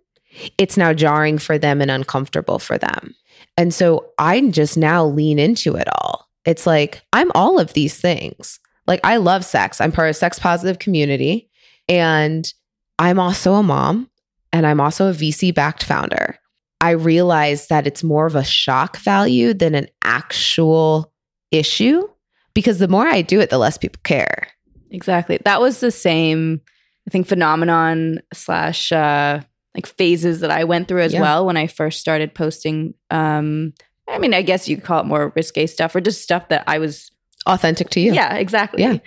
it's 0.58 0.78
now 0.78 0.94
jarring 0.94 1.38
for 1.38 1.58
them 1.58 1.82
and 1.82 1.92
uncomfortable 1.92 2.60
for 2.60 2.78
them. 2.78 3.16
And 3.62 3.72
so 3.72 4.10
I 4.18 4.42
just 4.50 4.76
now 4.76 5.06
lean 5.06 5.38
into 5.38 5.76
it 5.76 5.88
all. 5.88 6.28
It's 6.46 6.66
like, 6.66 7.04
I'm 7.14 7.32
all 7.36 7.60
of 7.60 7.74
these 7.74 7.96
things. 7.96 8.60
Like, 8.88 9.00
I 9.04 9.18
love 9.18 9.46
sex. 9.46 9.80
I'm 9.80 9.92
part 9.92 10.08
of 10.08 10.16
a 10.16 10.16
sex 10.16 10.40
positive 10.40 10.80
community. 10.80 11.48
And 11.88 12.52
I'm 12.98 13.20
also 13.20 13.54
a 13.54 13.62
mom 13.62 14.10
and 14.52 14.66
I'm 14.66 14.82
also 14.82 15.12
a 15.12 15.14
VC 15.14 15.54
backed 15.54 15.84
founder. 15.84 16.40
I 16.82 16.92
realize 16.92 17.68
that 17.68 17.86
it's 17.86 18.04
more 18.04 18.26
of 18.26 18.34
a 18.34 18.44
shock 18.44 18.98
value 18.98 19.54
than 19.54 19.76
an 19.76 19.90
actual 20.04 21.14
issue 21.52 22.10
because 22.56 22.80
the 22.80 22.88
more 22.88 23.06
I 23.06 23.22
do 23.22 23.40
it, 23.40 23.52
the 23.52 23.60
less 23.60 23.78
people 23.78 24.02
care. 24.04 24.48
Exactly. 24.90 25.38
That 25.46 25.62
was 25.62 25.82
the 25.82 25.92
same, 25.92 26.62
I 27.08 27.12
think, 27.12 27.28
phenomenon 27.28 28.22
slash 28.34 28.92
uh, 28.92 29.42
like 29.76 29.86
phases 29.86 30.42
that 30.42 30.52
I 30.52 30.64
went 30.64 30.88
through 30.88 31.02
as 31.02 31.14
yeah. 31.14 31.22
well 31.22 31.46
when 31.46 31.58
I 31.58 31.68
first 31.68 32.00
started 32.00 32.34
posting. 32.34 32.94
Um, 33.10 33.74
I 34.08 34.18
mean, 34.18 34.34
I 34.34 34.42
guess 34.42 34.68
you 34.68 34.76
could 34.76 34.86
call 34.86 35.02
it 35.02 35.06
more 35.06 35.32
risque 35.36 35.68
stuff 35.68 35.96
or 35.96 36.02
just 36.02 36.22
stuff 36.22 36.50
that 36.50 36.64
I 36.68 36.80
was 36.80 37.12
authentic 37.46 37.90
to 37.92 38.00
you. 38.00 38.14
Yeah, 38.14 38.36
exactly. 38.36 38.84
Yeah. 38.84 38.98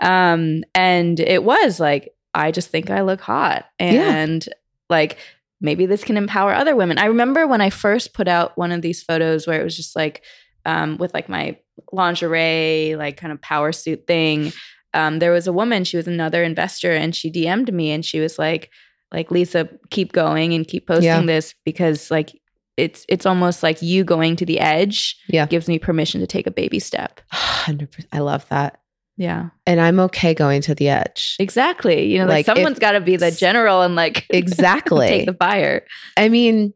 Um, 0.00 0.62
and 0.74 1.18
it 1.18 1.42
was 1.42 1.80
like, 1.80 2.14
I 2.34 2.50
just 2.50 2.68
think 2.68 2.90
I 2.90 3.02
look 3.02 3.20
hot. 3.20 3.66
And 3.78 4.46
yeah. 4.46 4.52
like, 4.88 5.18
maybe 5.60 5.86
this 5.86 6.04
can 6.04 6.16
empower 6.16 6.54
other 6.54 6.76
women. 6.76 6.98
I 6.98 7.06
remember 7.06 7.46
when 7.46 7.60
I 7.60 7.70
first 7.70 8.14
put 8.14 8.28
out 8.28 8.56
one 8.56 8.72
of 8.72 8.82
these 8.82 9.02
photos 9.02 9.46
where 9.46 9.60
it 9.60 9.64
was 9.64 9.76
just 9.76 9.96
like, 9.96 10.22
um, 10.64 10.96
with 10.98 11.12
like 11.12 11.28
my 11.28 11.58
lingerie, 11.92 12.94
like 12.96 13.16
kind 13.16 13.32
of 13.32 13.40
power 13.40 13.72
suit 13.72 14.06
thing 14.06 14.52
um, 14.94 15.18
there 15.18 15.32
was 15.32 15.46
a 15.46 15.52
woman, 15.52 15.84
she 15.84 15.96
was 15.96 16.06
another 16.06 16.42
investor, 16.42 16.92
and 16.92 17.14
she 17.14 17.30
DM'd 17.30 17.72
me 17.72 17.90
and 17.90 18.04
she 18.04 18.20
was 18.20 18.38
like, 18.38 18.70
like 19.12 19.30
Lisa, 19.30 19.68
keep 19.90 20.12
going 20.12 20.54
and 20.54 20.66
keep 20.66 20.86
posting 20.86 21.04
yeah. 21.04 21.22
this 21.22 21.54
because 21.64 22.10
like 22.10 22.40
it's 22.76 23.04
it's 23.08 23.26
almost 23.26 23.62
like 23.62 23.82
you 23.82 24.04
going 24.04 24.36
to 24.36 24.46
the 24.46 24.58
edge 24.58 25.16
yeah. 25.28 25.46
gives 25.46 25.68
me 25.68 25.78
permission 25.78 26.20
to 26.20 26.26
take 26.26 26.46
a 26.46 26.50
baby 26.50 26.78
step. 26.78 27.20
100%. 27.32 28.06
I 28.12 28.20
love 28.20 28.48
that. 28.48 28.80
Yeah. 29.16 29.50
And 29.66 29.80
I'm 29.80 30.00
okay 30.00 30.34
going 30.34 30.62
to 30.62 30.74
the 30.74 30.88
edge. 30.88 31.36
Exactly. 31.38 32.06
You 32.10 32.18
know, 32.18 32.24
like, 32.24 32.46
like 32.48 32.56
someone's 32.56 32.78
got 32.78 32.92
to 32.92 33.00
be 33.00 33.16
the 33.16 33.30
general 33.30 33.82
and 33.82 33.94
like 33.94 34.26
exactly 34.30 35.08
take 35.08 35.26
the 35.26 35.34
fire. 35.34 35.84
I 36.16 36.28
mean, 36.28 36.72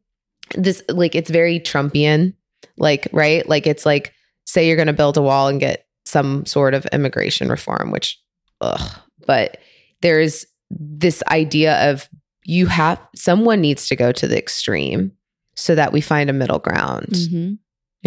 this 0.55 0.83
like 0.89 1.15
it's 1.15 1.31
very 1.31 1.59
Trumpian, 1.59 2.35
like, 2.77 3.09
right? 3.13 3.49
Like 3.49 3.67
it's 3.67 3.87
like 3.87 4.13
say 4.45 4.67
you're 4.67 4.77
going 4.77 4.87
to 4.87 4.93
build 4.93 5.17
a 5.17 5.23
wall 5.23 5.49
and 5.49 5.59
get 5.59 5.87
some 6.05 6.45
sort 6.45 6.75
of 6.75 6.87
immigration 6.93 7.49
reform, 7.49 7.91
which, 7.91 8.21
ugh. 8.61 9.01
But 9.27 9.59
there's 10.03 10.47
this 10.71 11.23
idea 11.29 11.91
of 11.91 12.09
you 12.47 12.67
have 12.67 13.01
someone 13.15 13.61
needs 13.61 13.89
to 13.89 13.97
go 13.97 14.13
to 14.13 14.29
the 14.29 14.39
extreme 14.39 15.13
so 15.57 15.75
that 15.75 15.93
we 15.93 16.01
find 16.01 16.31
a 16.31 16.33
middle 16.33 16.61
ground. 16.61 17.09
Mm-hmm. 17.11 17.55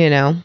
You 0.02 0.10
know? 0.10 0.36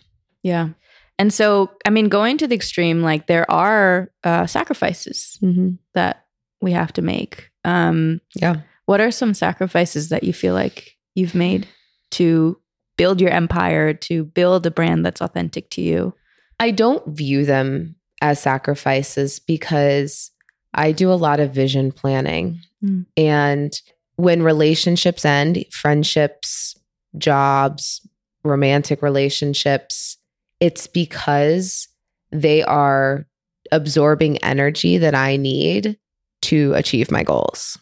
Yeah. 0.42 0.70
And 1.18 1.32
so, 1.32 1.70
I 1.86 1.90
mean, 1.90 2.08
going 2.08 2.38
to 2.38 2.48
the 2.48 2.56
extreme, 2.56 3.02
like 3.02 3.28
there 3.28 3.48
are 3.50 4.10
uh, 4.24 4.46
sacrifices 4.46 5.38
mm-hmm. 5.40 5.76
that 5.92 6.26
we 6.60 6.72
have 6.72 6.92
to 6.94 7.02
make. 7.02 7.50
Um, 7.64 8.20
yeah. 8.34 8.62
What 8.86 9.00
are 9.00 9.12
some 9.12 9.32
sacrifices 9.32 10.08
that 10.08 10.24
you 10.24 10.32
feel 10.32 10.54
like 10.54 10.96
you've 11.14 11.36
made 11.36 11.68
to 12.12 12.58
build 12.96 13.20
your 13.20 13.30
empire, 13.30 13.94
to 13.94 14.24
build 14.24 14.66
a 14.66 14.70
brand 14.70 15.06
that's 15.06 15.22
authentic 15.22 15.70
to 15.70 15.82
you? 15.82 16.14
I 16.58 16.72
don't 16.72 17.06
view 17.06 17.44
them 17.44 17.94
as 18.20 18.40
sacrifices 18.40 19.38
because 19.38 20.32
I 20.74 20.92
do 20.92 21.12
a 21.12 21.14
lot 21.14 21.40
of 21.40 21.54
vision 21.54 21.92
planning. 21.92 22.60
Mm. 22.84 23.06
And 23.16 23.80
when 24.16 24.42
relationships 24.42 25.24
end, 25.24 25.64
friendships, 25.70 26.76
jobs, 27.18 28.06
romantic 28.44 29.02
relationships, 29.02 30.16
it's 30.60 30.86
because 30.86 31.88
they 32.30 32.62
are 32.62 33.26
absorbing 33.72 34.38
energy 34.38 34.98
that 34.98 35.14
I 35.14 35.36
need 35.36 35.98
to 36.42 36.74
achieve 36.74 37.10
my 37.10 37.22
goals. 37.22 37.78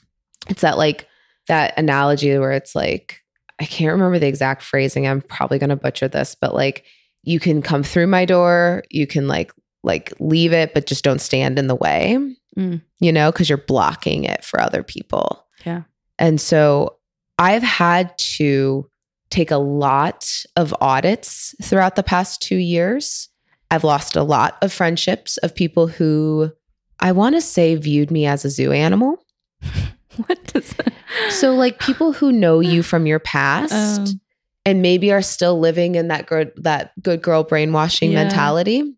It's 0.49 0.63
that 0.63 0.79
like 0.79 1.09
that 1.49 1.77
analogy 1.77 2.39
where 2.39 2.53
it's 2.53 2.75
like, 2.75 3.21
I 3.61 3.65
can't 3.65 3.93
remember 3.93 4.19
the 4.19 4.29
exact 4.29 4.63
phrasing. 4.63 5.07
I'm 5.07 5.21
probably 5.23 5.59
going 5.59 5.71
to 5.71 5.77
butcher 5.77 6.09
this, 6.09 6.35
but 6.41 6.55
like 6.55 6.85
you 7.23 7.39
can 7.41 7.63
come 7.63 7.83
through 7.83 8.07
my 8.07 8.25
door 8.25 8.83
you 8.91 9.07
can 9.07 9.29
like 9.29 9.53
like 9.83 10.13
leave 10.21 10.53
it 10.53 10.75
but 10.75 10.87
just 10.87 11.05
don't 11.05 11.21
stand 11.21 11.59
in 11.59 11.67
the 11.67 11.75
way 11.75 12.19
mm. 12.57 12.81
you 13.01 13.13
know 13.13 13.31
because 13.31 13.49
you're 13.49 13.59
blocking 13.59 14.25
it 14.25 14.45
for 14.45 14.61
other 14.61 14.83
people. 14.83 15.47
Yeah. 15.65 15.83
And 16.19 16.41
so 16.41 16.97
i've 17.39 17.63
had 17.63 18.17
to 18.19 18.89
take 19.31 19.51
a 19.51 19.57
lot 19.57 20.31
of 20.57 20.75
audits 20.81 21.55
throughout 21.63 21.97
the 21.97 22.03
past 22.03 22.43
two 22.43 22.57
years. 22.57 23.29
I've 23.71 23.85
lost 23.85 24.17
a 24.17 24.23
lot 24.23 24.59
of 24.61 24.73
friendships 24.73 25.39
of 25.39 25.55
people 25.55 25.87
who 25.87 26.53
i 27.01 27.13
want 27.13 27.35
to 27.35 27.41
say 27.41 27.75
viewed 27.75 28.11
me 28.11 28.27
as 28.27 28.45
a 28.45 28.51
zoo 28.51 28.73
animal. 28.73 29.25
What 30.27 30.45
does 30.53 30.71
that 30.75 30.93
so 31.31 31.55
like 31.55 31.79
people 31.79 32.13
who 32.13 32.33
know 32.33 32.61
you 32.61 32.83
from 32.91 33.07
your 33.07 33.19
past 33.19 33.73
um. 33.73 34.21
and 34.67 34.83
maybe 34.83 35.11
are 35.11 35.23
still 35.23 35.59
living 35.59 35.95
in 35.95 36.09
that 36.09 36.27
good 36.27 36.53
that 36.57 36.93
good 37.03 37.23
girl 37.23 37.45
brainwashing 37.45 38.13
yeah. 38.13 38.25
mentality 38.25 38.95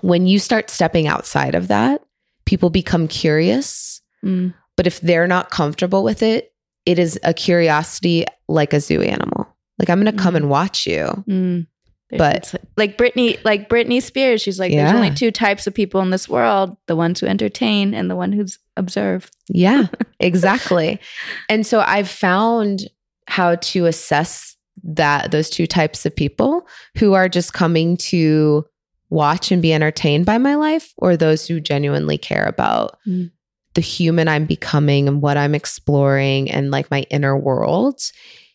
when 0.00 0.26
you 0.26 0.38
start 0.38 0.70
stepping 0.70 1.06
outside 1.06 1.54
of 1.54 1.68
that 1.68 2.02
people 2.44 2.70
become 2.70 3.08
curious 3.08 4.00
mm. 4.24 4.52
but 4.76 4.86
if 4.86 5.00
they're 5.00 5.26
not 5.26 5.50
comfortable 5.50 6.02
with 6.02 6.22
it 6.22 6.52
it 6.86 6.98
is 6.98 7.18
a 7.24 7.34
curiosity 7.34 8.24
like 8.48 8.72
a 8.72 8.80
zoo 8.80 9.00
animal 9.02 9.46
like 9.78 9.88
i'm 9.88 9.98
gonna 9.98 10.12
come 10.12 10.34
mm. 10.34 10.38
and 10.38 10.50
watch 10.50 10.86
you 10.86 11.06
mm. 11.28 11.66
but 12.10 12.54
like 12.76 12.98
Britney, 12.98 13.42
like 13.42 13.70
Britney 13.70 14.02
Spears, 14.02 14.42
she's 14.42 14.60
like, 14.60 14.70
yeah. 14.70 14.84
there's 14.84 14.94
only 14.94 15.14
two 15.14 15.30
types 15.30 15.66
of 15.66 15.72
people 15.72 16.02
in 16.02 16.10
this 16.10 16.28
world: 16.28 16.76
the 16.86 16.94
ones 16.94 17.20
who 17.20 17.26
entertain 17.26 17.94
and 17.94 18.10
the 18.10 18.16
one 18.16 18.32
who's 18.32 18.58
observe. 18.76 19.30
Yeah, 19.48 19.86
exactly. 20.20 21.00
and 21.48 21.66
so 21.66 21.80
I've 21.80 22.10
found 22.10 22.90
how 23.28 23.54
to 23.54 23.86
assess 23.86 24.56
that 24.82 25.30
those 25.30 25.48
two 25.48 25.66
types 25.66 26.04
of 26.04 26.14
people 26.14 26.66
who 26.98 27.14
are 27.14 27.28
just 27.28 27.52
coming 27.52 27.96
to 27.96 28.64
watch 29.12 29.52
and 29.52 29.60
be 29.60 29.74
entertained 29.74 30.24
by 30.24 30.38
my 30.38 30.54
life 30.54 30.92
or 30.96 31.16
those 31.16 31.46
who 31.46 31.60
genuinely 31.60 32.16
care 32.16 32.44
about 32.44 32.98
mm. 33.06 33.30
the 33.74 33.82
human 33.82 34.26
I'm 34.26 34.46
becoming 34.46 35.06
and 35.06 35.20
what 35.20 35.36
I'm 35.36 35.54
exploring 35.54 36.50
and 36.50 36.70
like 36.70 36.90
my 36.90 37.02
inner 37.10 37.36
world. 37.36 38.00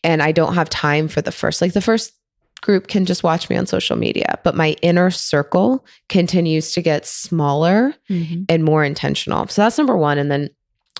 And 0.02 0.20
I 0.20 0.32
don't 0.32 0.54
have 0.54 0.68
time 0.68 1.06
for 1.06 1.22
the 1.22 1.30
first, 1.32 1.60
like 1.60 1.74
the 1.74 1.80
first 1.80 2.12
group 2.60 2.88
can 2.88 3.04
just 3.04 3.22
watch 3.22 3.48
me 3.48 3.56
on 3.56 3.66
social 3.66 3.96
media, 3.96 4.38
but 4.42 4.56
my 4.56 4.70
inner 4.82 5.12
circle 5.12 5.86
continues 6.08 6.72
to 6.72 6.82
get 6.82 7.06
smaller 7.06 7.94
Mhm. 8.10 8.46
and 8.48 8.64
more 8.64 8.84
intentional. 8.84 9.46
So 9.46 9.62
that's 9.62 9.78
number 9.78 9.96
one. 9.96 10.18
And 10.18 10.28
then 10.28 10.50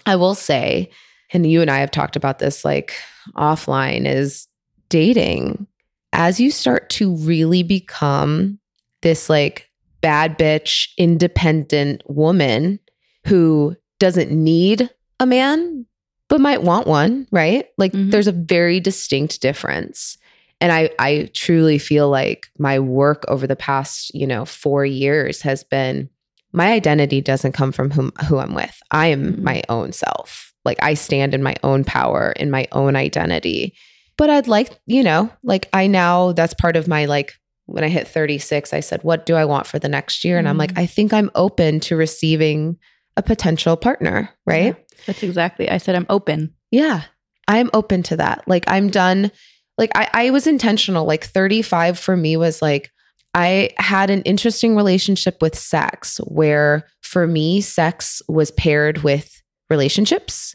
I 0.07 0.14
will 0.14 0.37
say, 0.37 0.88
and 1.33 1.51
you 1.51 1.61
and 1.61 1.71
I 1.71 1.79
have 1.79 1.90
talked 1.90 2.14
about 2.14 2.38
this 2.38 2.64
like 2.64 2.94
offline, 3.37 4.07
is 4.07 4.47
dating. 4.88 5.66
As 6.12 6.38
you 6.38 6.53
start 6.53 6.88
to 6.90 7.16
really 7.16 7.64
become 7.64 8.58
this 9.02 9.28
like 9.30 9.68
bad 10.00 10.38
bitch, 10.38 10.88
independent 10.96 12.02
woman 12.06 12.78
who 13.26 13.76
doesn't 13.98 14.30
need 14.30 14.88
a 15.20 15.26
man, 15.26 15.84
but 16.28 16.40
might 16.40 16.62
want 16.62 16.87
one, 16.87 17.26
right? 17.32 17.66
Like 17.76 17.92
Mhm. 17.92 18.11
there's 18.11 18.26
a 18.28 18.32
very 18.32 18.80
distinct 18.80 19.40
difference. 19.40 20.16
And 20.61 20.72
I, 20.72 20.90
I 20.98 21.30
truly 21.34 21.78
feel 21.78 22.08
like 22.08 22.48
my 22.58 22.78
work 22.80 23.24
over 23.28 23.46
the 23.46 23.56
past, 23.56 24.12
you 24.14 24.26
know, 24.26 24.44
four 24.44 24.84
years 24.84 25.42
has 25.42 25.62
been 25.64 26.08
my 26.52 26.72
identity 26.72 27.20
doesn't 27.20 27.52
come 27.52 27.72
from 27.72 27.90
whom 27.90 28.11
who 28.26 28.38
I'm 28.38 28.54
with. 28.54 28.80
I 28.90 29.08
am 29.08 29.34
Mhm. 29.34 29.42
my 29.42 29.62
own 29.68 29.92
self. 29.92 30.52
Like 30.64 30.78
I 30.82 30.94
stand 30.94 31.34
in 31.34 31.42
my 31.42 31.54
own 31.62 31.84
power, 31.84 32.32
in 32.32 32.50
my 32.50 32.66
own 32.72 32.96
identity. 32.96 33.74
But 34.16 34.30
I'd 34.30 34.48
like, 34.48 34.70
you 34.87 35.02
know, 35.02 35.30
like 35.44 35.68
I 35.72 35.87
now 35.87 36.32
that's 36.32 36.54
part 36.54 36.76
of 36.76 36.88
my 36.88 37.04
like 37.04 37.34
when 37.68 37.85
I 37.85 37.88
hit 37.88 38.09
36, 38.09 38.72
I 38.72 38.81
said, 38.81 39.02
what 39.04 39.26
do 39.26 39.35
I 39.35 39.44
want 39.44 39.66
for 39.66 39.78
the 39.78 39.88
next 39.88 40.24
year? 40.24 40.38
And 40.38 40.48
I'm 40.48 40.59
like, 40.59 40.72
Mhm. 40.74 40.78
I 40.83 40.87
think 40.87 41.12
I'm 41.12 41.31
open 41.35 41.81
to 41.81 41.96
receiving 41.96 42.76
a 43.16 43.22
potential 43.22 43.76
partner, 43.76 44.31
right? 44.46 44.74
Yeah, 44.76 44.96
that's 45.07 45.22
exactly. 45.22 45.70
I 45.70 45.78
said 45.78 45.94
I'm 45.94 46.07
open. 46.09 46.54
Yeah, 46.70 47.02
I'm 47.46 47.70
open 47.74 48.02
to 48.04 48.16
that. 48.16 48.42
Like 48.46 48.64
I'm 48.68 48.88
done. 48.90 49.31
Like 49.76 49.90
I, 49.94 50.09
I 50.12 50.31
was 50.31 50.46
intentional. 50.46 51.04
Like 51.07 51.24
35 51.24 51.98
for 51.98 52.16
me 52.16 52.37
was 52.37 52.61
like 52.62 52.90
I 53.35 53.70
had 53.76 54.11
an 54.11 54.22
interesting 54.22 54.74
relationship 54.74 55.42
with 55.42 55.57
sex 55.57 56.18
where 56.24 56.87
for 57.02 57.26
me, 57.26 57.61
sex 57.61 58.22
was 58.28 58.50
paired 58.50 58.98
with 59.04 59.40
relationships. 59.70 60.54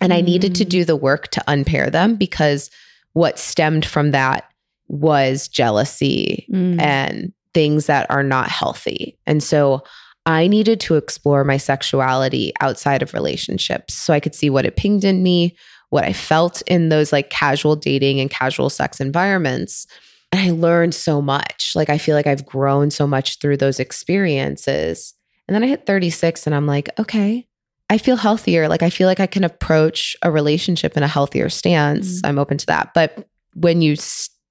And 0.00 0.12
I 0.12 0.20
needed 0.20 0.54
to 0.56 0.64
Mm. 0.64 0.68
do 0.68 0.84
the 0.84 0.96
work 0.96 1.28
to 1.28 1.44
unpair 1.46 1.88
them 1.90 2.16
because 2.16 2.70
what 3.12 3.38
stemmed 3.38 3.84
from 3.84 4.10
that 4.12 4.44
was 4.92 5.48
jealousy 5.48 6.46
Mm. 6.52 6.80
and 6.80 7.32
things 7.54 7.86
that 7.86 8.06
are 8.10 8.22
not 8.22 8.48
healthy. 8.48 9.18
And 9.26 9.42
so 9.42 9.82
I 10.26 10.46
needed 10.46 10.78
to 10.80 10.94
explore 10.96 11.42
my 11.44 11.56
sexuality 11.56 12.52
outside 12.60 13.02
of 13.02 13.12
relationships 13.14 13.94
so 13.94 14.12
I 14.14 14.20
could 14.20 14.34
see 14.34 14.48
what 14.50 14.64
it 14.64 14.76
pinged 14.76 15.02
in 15.04 15.22
me, 15.22 15.56
what 15.90 16.04
I 16.04 16.12
felt 16.12 16.62
in 16.66 16.90
those 16.90 17.12
like 17.12 17.30
casual 17.30 17.74
dating 17.74 18.20
and 18.20 18.30
casual 18.30 18.70
sex 18.70 19.00
environments. 19.00 19.86
And 20.30 20.40
I 20.40 20.50
learned 20.52 20.94
so 20.94 21.20
much. 21.20 21.72
Like 21.74 21.90
I 21.90 21.98
feel 21.98 22.14
like 22.16 22.26
I've 22.26 22.46
grown 22.46 22.90
so 22.90 23.06
much 23.06 23.38
through 23.40 23.56
those 23.56 23.80
experiences. 23.80 25.14
And 25.48 25.54
then 25.54 25.64
I 25.64 25.66
hit 25.66 25.86
36 25.86 26.46
and 26.46 26.54
I'm 26.54 26.66
like, 26.66 26.88
okay, 26.98 27.46
I 27.90 27.98
feel 27.98 28.16
healthier. 28.16 28.68
Like 28.68 28.82
I 28.82 28.90
feel 28.90 29.06
like 29.08 29.20
I 29.20 29.26
can 29.26 29.44
approach 29.44 30.16
a 30.22 30.30
relationship 30.30 30.96
in 30.96 31.02
a 31.02 31.08
healthier 31.08 31.48
stance. 31.48 32.20
Mm. 32.22 32.28
I'm 32.28 32.38
open 32.38 32.56
to 32.58 32.66
that. 32.66 32.94
But 32.94 33.26
when 33.54 33.82
you 33.82 33.96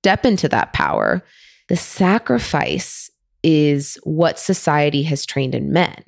step 0.01 0.25
into 0.25 0.49
that 0.49 0.73
power, 0.73 1.21
the 1.67 1.77
sacrifice 1.77 3.09
is 3.43 3.99
what 4.03 4.39
society 4.39 5.03
has 5.03 5.25
trained 5.25 5.53
in 5.55 5.71
men, 5.71 6.03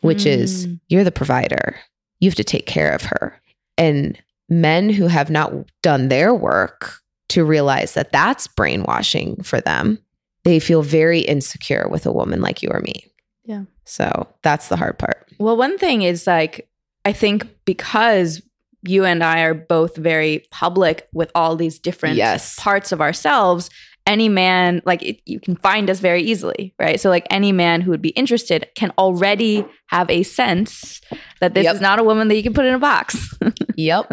which 0.00 0.24
is 0.26 0.66
Mm. 0.66 0.80
you're 0.88 1.04
the 1.04 1.12
provider. 1.12 1.76
You 2.20 2.28
have 2.30 2.36
to 2.36 2.44
take 2.44 2.66
care 2.66 2.92
of 2.92 3.02
her. 3.02 3.40
And 3.76 4.18
men 4.48 4.88
who 4.90 5.06
have 5.06 5.30
not 5.30 5.52
done 5.82 6.08
their 6.08 6.34
work 6.34 7.00
to 7.28 7.44
realize 7.44 7.92
that 7.94 8.12
that's 8.12 8.46
brainwashing 8.46 9.42
for 9.42 9.60
them, 9.60 9.98
they 10.44 10.58
feel 10.58 10.82
very 10.82 11.20
insecure 11.20 11.86
with 11.88 12.06
a 12.06 12.12
woman 12.12 12.40
like 12.40 12.62
you 12.62 12.68
or 12.70 12.80
me. 12.80 13.06
Yeah. 13.44 13.64
So 13.84 14.26
that's 14.42 14.68
the 14.68 14.76
hard 14.76 14.98
part. 14.98 15.28
Well, 15.38 15.56
one 15.56 15.76
thing 15.78 16.02
is 16.02 16.26
like, 16.26 16.68
I 17.04 17.12
think 17.12 17.46
because 17.66 18.40
you 18.86 19.04
and 19.04 19.22
I 19.24 19.40
are 19.42 19.54
both 19.54 19.96
very 19.96 20.46
public 20.50 21.08
with 21.12 21.30
all 21.34 21.56
these 21.56 21.78
different 21.78 22.16
Yes. 22.16 22.54
parts 22.58 22.92
of 22.92 23.00
ourselves, 23.00 23.70
any 24.06 24.28
man, 24.28 24.82
like 24.84 25.02
it, 25.02 25.20
you 25.24 25.40
can 25.40 25.56
find 25.56 25.88
us 25.88 26.00
very 26.00 26.22
easily, 26.22 26.74
right? 26.78 27.00
So, 27.00 27.08
like, 27.08 27.26
any 27.30 27.52
man 27.52 27.80
who 27.80 27.90
would 27.90 28.02
be 28.02 28.10
interested 28.10 28.68
can 28.76 28.92
already 28.98 29.64
have 29.86 30.10
a 30.10 30.22
sense 30.22 31.00
that 31.40 31.54
this 31.54 31.64
Yep. 31.64 31.76
is 31.76 31.80
not 31.80 31.98
a 31.98 32.04
woman 32.04 32.28
that 32.28 32.36
you 32.36 32.42
can 32.42 32.52
put 32.52 32.66
in 32.66 32.74
a 32.74 32.78
box. 32.78 33.34
Yep. 33.76 34.12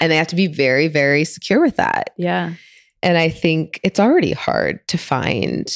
and 0.00 0.10
they 0.10 0.16
have 0.16 0.26
to 0.28 0.36
be 0.36 0.46
very, 0.46 0.88
very 0.88 1.24
secure 1.24 1.60
with 1.60 1.76
that. 1.76 2.10
yeah. 2.16 2.54
And 3.02 3.18
I 3.18 3.28
think 3.28 3.78
it's 3.84 4.00
already 4.00 4.32
hard 4.32 4.80
to 4.88 4.96
find 4.98 5.68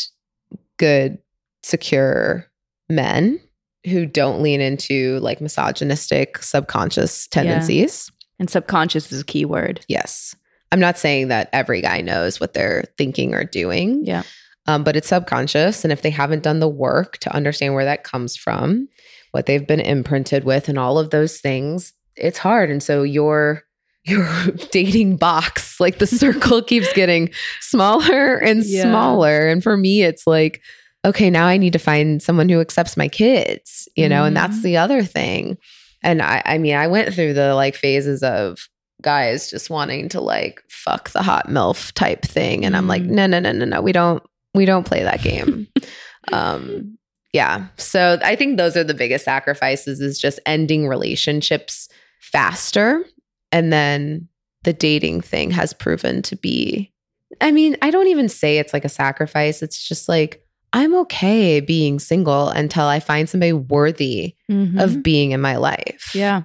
good, 0.78 1.18
secure 1.62 2.46
men 2.88 3.38
who 3.86 4.06
don't 4.06 4.42
lean 4.42 4.60
into 4.60 5.18
like 5.20 5.40
misogynistic 5.40 6.38
subconscious 6.38 7.26
tendencies. 7.28 8.10
And 8.40 8.50
subconscious 8.50 9.12
is 9.12 9.20
a 9.20 9.24
key 9.24 9.44
word. 9.44 9.84
Yes. 9.86 10.34
I'm 10.72 10.80
not 10.80 10.98
saying 10.98 11.28
that 11.28 11.48
every 11.52 11.80
guy 11.82 12.00
knows 12.00 12.40
what 12.40 12.54
they're 12.54 12.84
thinking 12.96 13.34
or 13.34 13.44
doing. 13.44 14.04
Yeah. 14.04 14.22
Um, 14.66 14.82
but 14.82 14.96
it's 14.96 15.08
subconscious. 15.08 15.84
And 15.84 15.92
if 15.92 16.02
they 16.02 16.10
haven't 16.10 16.42
done 16.42 16.58
the 16.60 16.68
work 16.68 17.18
to 17.18 17.34
understand 17.34 17.74
where 17.74 17.84
that 17.84 18.02
comes 18.04 18.36
from, 18.36 18.88
what 19.32 19.46
they've 19.46 19.66
been 19.66 19.80
imprinted 19.80 20.44
with, 20.44 20.68
and 20.68 20.78
all 20.78 20.98
of 20.98 21.10
those 21.10 21.38
things, 21.38 21.92
it's 22.16 22.38
hard. 22.38 22.70
And 22.70 22.82
so 22.82 23.02
your 23.02 23.62
your 24.06 24.26
dating 24.70 25.16
box, 25.18 25.78
like 25.78 25.98
the 25.98 26.06
circle 26.06 26.62
keeps 26.70 26.90
getting 26.94 27.30
smaller 27.60 28.36
and 28.36 28.64
Yeah. 28.64 28.82
smaller. 28.84 29.46
And 29.48 29.62
for 29.62 29.76
me, 29.76 30.02
it's 30.02 30.26
like, 30.26 30.62
okay, 31.04 31.28
now 31.28 31.46
I 31.46 31.58
need 31.58 31.74
to 31.74 31.78
find 31.78 32.22
someone 32.22 32.48
who 32.48 32.60
accepts 32.60 32.96
my 32.96 33.08
kids, 33.08 33.86
you 33.96 34.08
know, 34.08 34.24
and 34.24 34.34
that's 34.34 34.58
Mhm. 34.60 34.62
the 34.62 34.76
other 34.78 35.02
thing. 35.02 35.58
And 36.02 36.22
I, 36.22 36.42
I 36.44 36.58
mean, 36.58 36.74
I 36.74 36.86
went 36.86 37.14
through 37.14 37.34
the 37.34 37.54
like 37.54 37.74
phases 37.74 38.22
of 38.22 38.68
guys 39.02 39.50
just 39.50 39.70
wanting 39.70 40.08
to 40.10 40.20
like 40.20 40.62
fuck 40.68 41.10
the 41.10 41.22
hot 41.22 41.48
MILF 41.48 41.92
type 41.92 42.22
thing. 42.22 42.64
And 42.64 42.76
I'm 42.76 42.86
like, 42.86 43.02
Mm. 43.02 43.10
no, 43.10 43.26
no, 43.26 43.40
no, 43.40 43.52
no, 43.52 43.64
no. 43.64 43.80
We 43.82 43.92
don't 43.92 44.22
we 44.54 44.64
don't 44.64 44.86
play 44.86 45.02
that 45.02 45.22
game. 45.22 45.68
um 46.32 46.96
yeah. 47.32 47.66
So 47.76 48.18
I 48.24 48.34
think 48.34 48.56
those 48.56 48.76
are 48.76 48.82
the 48.84 48.92
biggest 48.94 49.24
sacrifices 49.24 50.00
is 50.00 50.18
just 50.20 50.40
ending 50.46 50.88
relationships 50.88 51.88
faster. 52.20 53.04
And 53.52 53.72
then 53.72 54.28
the 54.64 54.72
dating 54.72 55.20
thing 55.20 55.50
has 55.52 55.72
proven 55.72 56.22
to 56.22 56.36
be 56.36 56.92
I 57.40 57.52
mean, 57.52 57.76
I 57.80 57.90
don't 57.90 58.08
even 58.08 58.28
say 58.28 58.58
it's 58.58 58.72
like 58.72 58.84
a 58.84 58.88
sacrifice. 58.88 59.62
It's 59.62 59.86
just 59.86 60.08
like 60.08 60.44
I'm 60.72 60.94
okay 61.00 61.60
being 61.60 61.98
single 61.98 62.48
until 62.48 62.84
I 62.84 63.00
find 63.00 63.28
somebody 63.28 63.52
worthy 63.52 64.36
Mhm. 64.50 64.80
of 64.82 65.02
being 65.02 65.32
in 65.32 65.40
my 65.40 65.56
life. 65.56 66.12
yeah. 66.14 66.42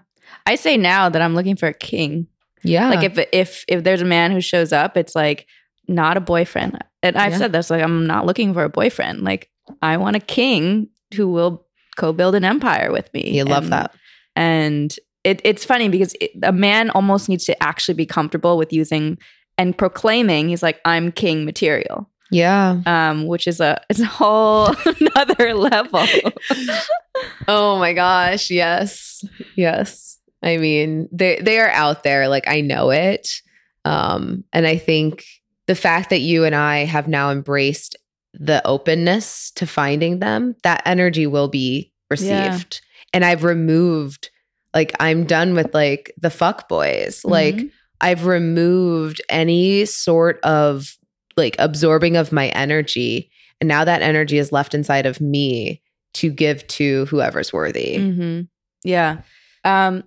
I 0.47 0.55
say 0.55 0.77
now 0.77 1.09
that 1.09 1.21
I'm 1.21 1.33
looking 1.35 1.55
for 1.55 1.67
a 1.67 1.73
king. 1.73 2.27
Yeah. 2.63 2.89
Like 2.89 3.03
if 3.03 3.27
if 3.31 3.65
if 3.67 3.83
there's 3.83 4.01
a 4.01 4.05
man 4.05 4.31
who 4.31 4.41
shows 4.41 4.71
up, 4.73 4.97
it's 4.97 5.15
like 5.15 5.47
not 5.87 6.17
a 6.17 6.21
boyfriend. 6.21 6.77
And 7.03 7.15
I've 7.17 7.33
Yeah. 7.33 7.37
said 7.37 7.51
this 7.51 7.69
like 7.69 7.81
I'm 7.83 8.05
not 8.07 8.25
looking 8.25 8.53
for 8.53 8.63
a 8.63 8.69
boyfriend. 8.69 9.21
Like 9.23 9.49
I 9.81 9.97
want 9.97 10.15
a 10.15 10.19
king 10.19 10.89
who 11.15 11.29
will 11.29 11.65
co-build 11.97 12.35
an 12.35 12.43
empire 12.45 12.91
with 12.91 13.11
me. 13.13 13.35
you 13.37 13.43
love 13.45 13.63
And- 13.65 13.73
that. 13.73 13.91
And 14.35 14.95
it, 15.23 15.41
it's 15.43 15.63
funny 15.65 15.89
because 15.89 16.13
it, 16.21 16.31
a 16.43 16.51
man 16.51 16.89
almost 16.91 17.29
needs 17.29 17.45
to 17.45 17.63
actually 17.63 17.95
be 17.95 18.05
comfortable 18.05 18.57
with 18.57 18.71
using 18.73 19.17
and 19.57 19.75
proclaiming 19.77 20.49
he's 20.49 20.61
like 20.61 20.79
I'm 20.85 21.11
king 21.11 21.45
material, 21.45 22.09
Yeah. 22.31 22.81
um, 22.85 23.27
which 23.27 23.47
is 23.47 23.59
a 23.59 23.81
it's 23.89 23.99
a 23.99 24.05
whole 24.05 24.73
another 24.99 25.53
level. 25.53 26.05
Oh 27.47 27.79
my 27.79 27.93
gosh, 27.93 28.49
yes. 28.51 29.23
Yes. 29.55 30.19
I 30.43 30.57
mean, 30.57 31.07
they 31.11 31.39
they 31.41 31.59
are 31.59 31.69
out 31.69 32.03
there 32.03 32.27
like 32.27 32.47
I 32.47 32.59
know 32.61 32.89
it. 32.89 33.29
Um 33.85 34.43
and 34.51 34.67
I 34.67 34.77
think 34.77 35.23
the 35.67 35.75
fact 35.75 36.09
that 36.09 36.19
you 36.19 36.43
and 36.43 36.53
I 36.53 36.79
have 36.85 37.07
now 37.07 37.31
embraced 37.31 37.95
the 38.33 38.65
openness 38.67 39.51
to 39.51 39.65
finding 39.65 40.19
them, 40.19 40.55
that 40.63 40.81
energy 40.85 41.25
will 41.25 41.47
be 41.47 41.91
received. 42.11 42.81
And 43.13 43.23
I've 43.23 43.43
removed 43.45 44.29
like 44.73 44.93
I'm 44.99 45.23
done 45.23 45.53
with 45.55 45.73
like 45.73 46.11
the 46.21 46.29
fuck 46.29 46.67
boys. 46.67 47.23
Like 47.23 47.55
Mhm. 47.55 47.71
I've 48.01 48.25
removed 48.25 49.21
any 49.29 49.85
sort 49.85 50.39
of 50.41 50.97
like 51.37 51.55
absorbing 51.59 52.15
of 52.17 52.31
my 52.31 52.47
energy. 52.49 53.29
And 53.61 53.67
now 53.67 53.83
that 53.85 54.01
energy 54.01 54.37
is 54.37 54.51
left 54.51 54.73
inside 54.73 55.05
of 55.05 55.19
me 55.21 55.81
to 56.15 56.29
give 56.31 56.65
to 56.67 57.05
whoever's 57.07 57.51
worthy. 57.51 57.97
hmm 57.97 58.41
Yeah. 58.83 59.21
Um, 59.63 60.03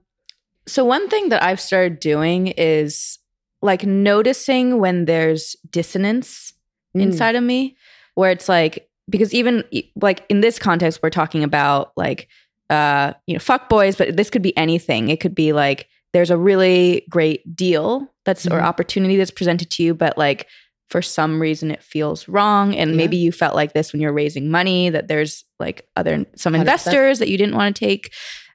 so 0.66 0.84
one 0.84 1.08
thing 1.08 1.30
that 1.30 1.42
I've 1.42 1.60
started 1.60 1.98
doing 2.00 2.48
is 2.48 3.18
like 3.62 3.84
noticing 3.84 4.78
when 4.78 5.04
there's 5.06 5.56
dissonance 5.70 6.52
Mm. 6.96 7.02
inside 7.02 7.34
of 7.36 7.42
me, 7.44 7.76
where 8.14 8.30
it's 8.30 8.48
like 8.48 8.88
because 9.10 9.34
even 9.34 9.62
like 10.00 10.24
in 10.30 10.40
this 10.40 10.58
context, 10.58 11.00
we're 11.02 11.10
talking 11.10 11.44
about 11.44 11.92
like 11.96 12.28
uh, 12.70 13.12
you 13.26 13.34
know, 13.34 13.38
fuck 13.40 13.68
boys, 13.68 13.96
but 13.96 14.16
this 14.16 14.30
could 14.30 14.40
be 14.42 14.56
anything. 14.56 15.08
It 15.10 15.20
could 15.20 15.34
be 15.34 15.52
like 15.52 15.86
there's 16.14 16.30
a 16.30 16.36
really 16.38 17.04
great 17.10 17.54
deal 17.54 18.06
that's 18.24 18.46
or 18.46 18.58
Mhm. 18.60 18.62
opportunity 18.62 19.16
that's 19.16 19.30
presented 19.30 19.70
to 19.72 19.82
you, 19.82 19.94
but 19.94 20.16
like 20.16 20.46
for 20.90 21.02
some 21.02 21.40
reason 21.40 21.70
it 21.70 21.82
feels 21.82 22.28
wrong. 22.28 22.74
And 22.74 22.90
Yeah. 22.90 22.96
maybe 22.96 23.16
you 23.16 23.30
felt 23.32 23.54
like 23.54 23.72
this 23.74 23.92
when 23.92 24.00
you're 24.00 24.12
raising 24.12 24.50
money, 24.50 24.88
that 24.90 25.08
there's 25.08 25.44
like 25.58 25.86
other 25.96 26.24
some 26.36 26.54
100%. 26.54 26.60
investors 26.60 27.18
that 27.18 27.28
you 27.28 27.36
didn't 27.38 27.54
want 27.56 27.74
to 27.76 27.84
take. 27.84 28.12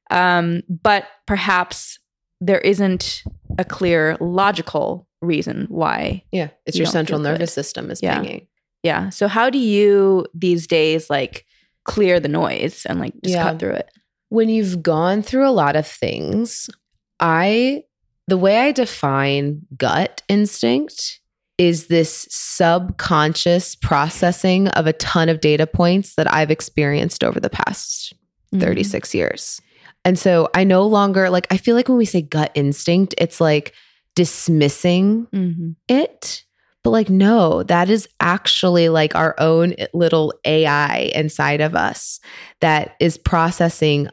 Um, 0.09 0.61
but 0.67 1.05
perhaps 1.27 1.99
there 2.41 2.59
isn't 2.59 3.23
a 3.57 3.63
clear 3.65 4.17
logical 4.19 5.07
reason 5.21 5.67
why 5.69 6.23
Yeah. 6.31 6.49
It's 6.65 6.75
You 6.77 6.83
your 6.83 6.91
central 6.91 7.19
nervous 7.19 7.53
system 7.53 7.89
is 7.91 8.01
Yeah. 8.03 8.19
pinging. 8.19 8.47
yeah. 8.83 9.09
So 9.09 9.27
how 9.27 9.49
do 9.49 9.57
you 9.57 10.25
these 10.33 10.67
days 10.67 11.09
like 11.09 11.45
clear 11.85 12.19
the 12.19 12.27
noise 12.27 12.85
and 12.87 12.99
like 12.99 13.13
just 13.23 13.35
Yeah. 13.35 13.43
cut 13.43 13.59
through 13.59 13.73
it? 13.75 13.89
when 14.29 14.49
you've 14.49 14.81
gone 14.81 15.21
through 15.21 15.47
a 15.47 15.51
lot 15.51 15.75
of 15.75 15.85
things, 15.85 16.67
I 17.19 17.83
the 18.27 18.37
way 18.37 18.57
I 18.61 18.71
define 18.71 19.61
gut 19.77 20.23
instinct 20.27 21.19
is 21.57 21.87
this 21.87 22.27
subconscious 22.29 23.75
processing 23.75 24.67
of 24.69 24.87
a 24.87 24.93
ton 24.93 25.29
of 25.29 25.39
data 25.39 25.67
points 25.67 26.15
that 26.15 26.31
I've 26.31 26.51
experienced 26.51 27.23
over 27.23 27.39
the 27.39 27.49
past 27.49 28.13
Mm-hmm. 28.53 28.65
36 28.65 29.15
years. 29.15 29.61
And 30.05 30.19
so 30.19 30.47
I 30.53 30.63
no 30.63 30.85
longer 30.85 31.31
like 31.31 31.47
I 31.49 31.57
feel 31.57 31.75
like 31.75 31.89
when 31.89 31.97
we 31.97 32.05
say 32.05 32.21
gut 32.21 32.51
instinct, 32.53 33.15
it's 33.17 33.41
like 33.41 33.73
dismissing 34.15 35.25
Mm-hmm. 35.33 35.71
it. 35.87 36.43
But 36.83 36.91
like, 36.91 37.09
no, 37.09 37.63
that 37.63 37.89
is 37.89 38.07
actually 38.19 38.89
like 38.89 39.15
our 39.15 39.33
own 39.39 39.73
little 39.93 40.33
AI 40.45 41.11
inside 41.15 41.61
of 41.61 41.75
us 41.75 42.19
that 42.59 42.95
is 42.99 43.17
processing 43.17 44.09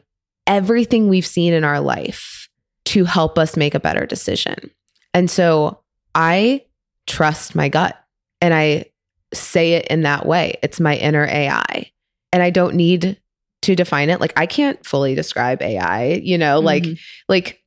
everything 0.47 1.07
we've 1.07 1.25
seen 1.25 1.53
in 1.53 1.63
our 1.63 1.79
life 1.81 2.49
to 2.85 3.05
help 3.05 3.37
us 3.37 3.55
make 3.55 3.75
a 3.75 3.79
better 3.79 4.05
decision. 4.07 4.71
And 5.13 5.29
so 5.29 5.81
I 6.15 6.61
trust 7.07 7.55
my 7.55 7.69
gut 7.69 7.97
and 8.41 8.53
I 8.53 8.85
say 9.33 9.73
it 9.73 9.87
in 9.87 10.01
that 10.01 10.25
way. 10.25 10.57
It's 10.61 10.79
my 10.79 10.95
inner 10.95 11.25
AI. 11.25 11.91
And 12.33 12.41
I 12.43 12.49
don't 12.49 12.75
need 12.75 13.17
to 13.63 13.75
define 13.75 14.09
it. 14.09 14.19
Like 14.19 14.33
I 14.35 14.45
can't 14.45 14.83
fully 14.85 15.15
describe 15.15 15.61
AI, 15.61 16.13
you 16.23 16.37
know, 16.37 16.59
like 16.59 16.83
Mhm. 16.83 16.99
like 17.29 17.61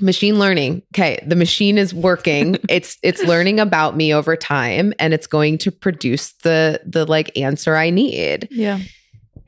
machine 0.00 0.38
learning 0.38 0.80
okay 0.94 1.18
the 1.26 1.34
machine 1.34 1.76
is 1.76 1.92
working 1.92 2.56
it's 2.68 2.98
it's 3.02 3.20
learning 3.24 3.58
about 3.58 3.96
me 3.96 4.14
over 4.14 4.36
time 4.36 4.92
and 5.00 5.12
it's 5.12 5.26
going 5.26 5.58
to 5.58 5.72
produce 5.72 6.34
the 6.44 6.80
the 6.86 7.04
like 7.06 7.36
answer 7.36 7.74
i 7.74 7.90
need 7.90 8.46
yeah. 8.52 8.78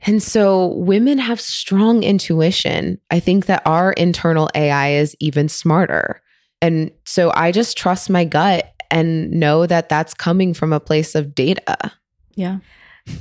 and 0.01 0.21
so 0.21 0.67
women 0.73 1.17
have 1.17 1.39
strong 1.39 2.03
intuition 2.03 2.99
i 3.11 3.17
think 3.17 3.45
that 3.45 3.61
our 3.65 3.93
internal 3.93 4.49
ai 4.53 4.89
is 4.91 5.15
even 5.21 5.47
smarter 5.47 6.21
and 6.61 6.91
so 7.05 7.31
i 7.33 7.49
just 7.49 7.77
trust 7.77 8.09
my 8.09 8.25
gut 8.25 8.70
and 8.91 9.31
know 9.31 9.65
that 9.65 9.89
that's 9.89 10.13
coming 10.13 10.53
from 10.53 10.71
a 10.73 10.79
place 10.79 11.15
of 11.15 11.33
data 11.33 11.91
Yeah. 12.35 12.57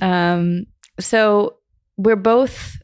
Um, 0.02 0.66
so 0.98 1.56
we're 1.96 2.16
both 2.16 2.76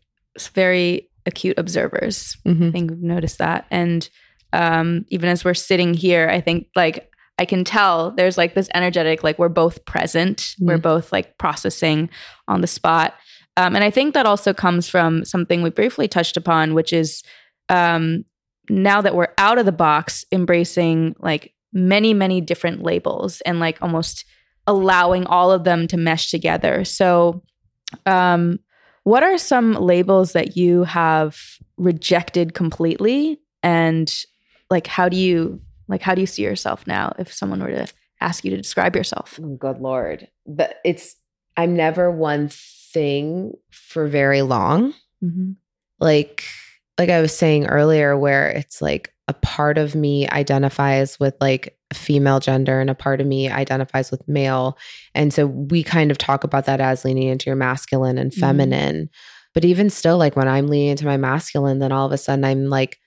very 0.55 1.09
acute 1.27 1.59
observers. 1.59 2.37
I 2.47 2.51
Mhm. 2.51 2.73
think 2.73 2.91
we've 2.91 3.03
noticed 3.03 3.39
that. 3.39 3.67
And 3.71 4.09
um, 4.53 5.05
even 5.09 5.29
as 5.29 5.45
we're 5.45 5.55
sitting 5.55 5.93
here, 5.93 6.29
I 6.31 6.41
think 6.41 6.69
like 6.75 7.11
I 7.39 7.45
can 7.45 7.65
tell 7.65 8.13
there's 8.13 8.39
like 8.39 8.55
this 8.55 8.69
energetic, 8.75 9.23
like 9.23 9.39
we're 9.39 9.49
both 9.51 9.85
present, 9.85 10.55
we're 10.59 10.79
Mm. 10.79 10.83
both 10.83 11.13
like 11.13 11.37
processing 11.37 12.09
on 12.49 12.61
the 12.63 12.67
spot. 12.67 13.15
Um, 13.59 13.75
and 13.75 13.85
I 13.85 13.91
think 13.91 14.15
that 14.15 14.25
also 14.27 14.55
comes 14.55 14.89
from 14.89 15.25
something 15.25 15.63
we 15.63 15.71
briefly 15.71 16.09
touched 16.09 16.37
upon, 16.37 16.73
which 16.75 16.93
is 16.93 17.23
um, 17.69 18.25
now 18.71 19.01
that 19.03 19.15
we're 19.15 19.35
out 19.39 19.59
of 19.59 19.67
the 19.67 19.73
box, 19.73 20.25
embracing 20.33 21.15
like 21.19 21.53
many, 21.77 22.15
many 22.15 22.41
different 22.41 22.83
labels 22.83 23.41
and 23.43 23.61
like 23.61 23.81
almost 23.81 24.25
allowing 24.67 25.27
all 25.27 25.53
of 25.53 25.65
them 25.65 25.87
to 25.89 25.97
mesh 25.97 26.31
together. 26.31 26.85
So, 26.85 27.43
um, 28.05 28.59
what 29.05 29.23
are 29.23 29.39
some 29.39 29.75
labels 29.75 30.33
that 30.33 30.57
you 30.57 30.83
have 30.83 31.39
rejected 31.77 32.55
completely? 32.55 33.39
And 33.63 34.13
like, 34.71 34.89
how 34.89 35.09
do 35.09 35.17
you 35.17 35.61
like 35.89 36.03
how 36.03 36.15
do 36.15 36.21
you 36.21 36.27
see 36.27 36.43
yourself 36.43 36.87
now 36.87 37.15
if 37.19 37.33
someone 37.33 37.61
were 37.61 37.71
to 37.71 37.87
ask 38.21 38.45
you 38.45 38.51
to 38.51 38.57
describe 38.57 38.97
yourself? 38.97 39.39
Oh, 39.41 39.55
good 39.57 39.79
lord 39.79 40.27
but 40.47 40.77
it's 40.85 41.15
i'm 41.57 41.77
never 41.77 42.11
one 42.11 42.49
thing 42.49 43.53
for 43.71 44.09
very 44.09 44.43
long 44.43 44.95
Mm-hmm. 45.23 45.53
like 46.01 46.45
like 46.99 47.09
I 47.11 47.21
was 47.21 47.37
saying 47.37 47.67
earlier 47.67 48.17
where 48.17 48.51
it's 48.51 48.81
like 48.83 49.13
a 49.29 49.35
part 49.35 49.79
of 49.79 49.95
me 49.95 50.29
identifies 50.29 51.19
with 51.19 51.35
like 51.41 51.77
female 51.93 52.41
gender 52.41 52.81
and 52.81 52.91
a 52.91 52.95
part 52.95 53.21
of 53.21 53.27
me 53.27 53.51
identifies 53.51 54.11
with 54.11 54.27
male. 54.29 54.79
And 55.15 55.33
so 55.33 55.47
we 55.47 55.83
kind 55.83 56.11
of 56.11 56.19
talk 56.19 56.45
about 56.45 56.67
that 56.67 56.81
as 56.81 57.05
leaning 57.05 57.29
into 57.29 57.47
your 57.47 57.57
masculine 57.57 58.19
and 58.19 58.31
Mhm. 58.33 58.39
feminine. 58.39 59.11
But 59.55 59.65
even 59.65 59.91
still 59.91 60.19
like 60.19 60.37
when 60.37 60.49
I'm 60.49 60.69
leaning 60.69 60.89
into 60.89 61.07
my 61.07 61.17
masculine 61.17 61.79
then 61.79 61.93
all 61.93 62.07
of 62.07 62.13
a 62.13 62.19
sudden 62.19 62.45
I'm 62.45 62.67
like 62.67 62.99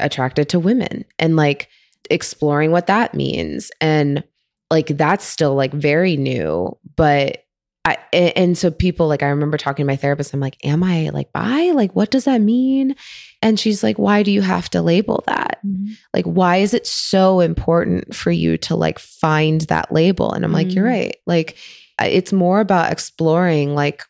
attracted 0.00 0.48
to 0.50 0.58
women 0.60 1.04
and 1.18 1.36
like 1.36 1.68
exploring 2.10 2.70
what 2.70 2.86
that 2.86 3.14
means. 3.14 3.70
And 3.80 4.24
like 4.70 4.88
that's 4.96 5.24
still 5.24 5.54
like 5.54 5.72
very 5.72 6.16
new 6.16 6.76
but 6.96 7.41
I, 7.84 7.98
and 8.12 8.56
so 8.56 8.70
people 8.70 9.08
like 9.08 9.24
I 9.24 9.28
remember 9.28 9.56
talking 9.58 9.84
to 9.84 9.86
my 9.88 9.96
therapist. 9.96 10.32
I'm 10.32 10.38
like, 10.40 10.56
"Am 10.64 10.84
I 10.84 11.08
like 11.10 11.32
bi? 11.32 11.72
Like, 11.74 11.96
what 11.96 12.10
does 12.12 12.26
that 12.26 12.40
mean?" 12.40 12.94
And 13.42 13.58
she's 13.58 13.82
like, 13.82 13.98
"Why 13.98 14.22
do 14.22 14.30
you 14.30 14.40
have 14.40 14.70
to 14.70 14.82
label 14.82 15.24
that? 15.26 15.58
Like, 16.14 16.24
why 16.24 16.58
is 16.58 16.74
it 16.74 16.86
so 16.86 17.40
important 17.40 18.14
for 18.14 18.30
you 18.30 18.56
to 18.58 18.76
like 18.76 19.00
find 19.00 19.62
that 19.62 19.90
label?" 19.92 20.32
And 20.32 20.44
I'm 20.44 20.52
like, 20.52 20.72
"You're 20.74 20.84
Mm. 20.86 20.90
right. 20.90 21.16
Like, 21.26 21.56
it's 22.00 22.32
more 22.32 22.60
about 22.60 22.92
exploring 22.92 23.74
like 23.74 24.02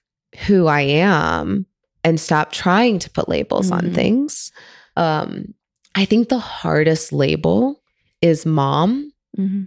who 0.46 0.66
I 0.66 0.82
am 0.82 1.64
and 2.04 2.20
stop 2.20 2.52
trying 2.52 2.98
to 2.98 3.10
put 3.10 3.28
labels 3.28 3.70
on 3.70 3.84
Mhm. 3.90 3.94
things." 3.94 4.52
Um, 4.96 5.54
I 5.94 6.04
think 6.04 6.28
the 6.28 6.38
hardest 6.38 7.10
label 7.12 7.80
is 8.20 8.44
mom 8.44 9.12
Mm-hmm. 9.38 9.62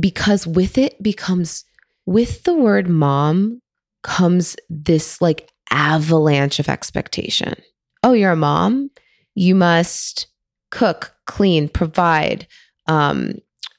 because 0.00 0.46
with 0.46 0.78
it 0.78 1.02
becomes 1.02 1.64
with 2.08 2.44
the 2.44 2.54
word 2.54 2.88
mom 2.88 3.60
comes 4.02 4.56
this 4.70 5.20
like 5.20 5.50
avalanche 5.70 6.58
of 6.58 6.66
expectation. 6.66 7.54
Oh, 8.02 8.12
you're 8.12 8.32
a 8.32 8.36
mom? 8.36 8.90
You 9.34 9.54
must 9.54 10.26
cook, 10.70 11.14
clean, 11.26 11.68
provide, 11.68 12.46
um, 12.86 13.34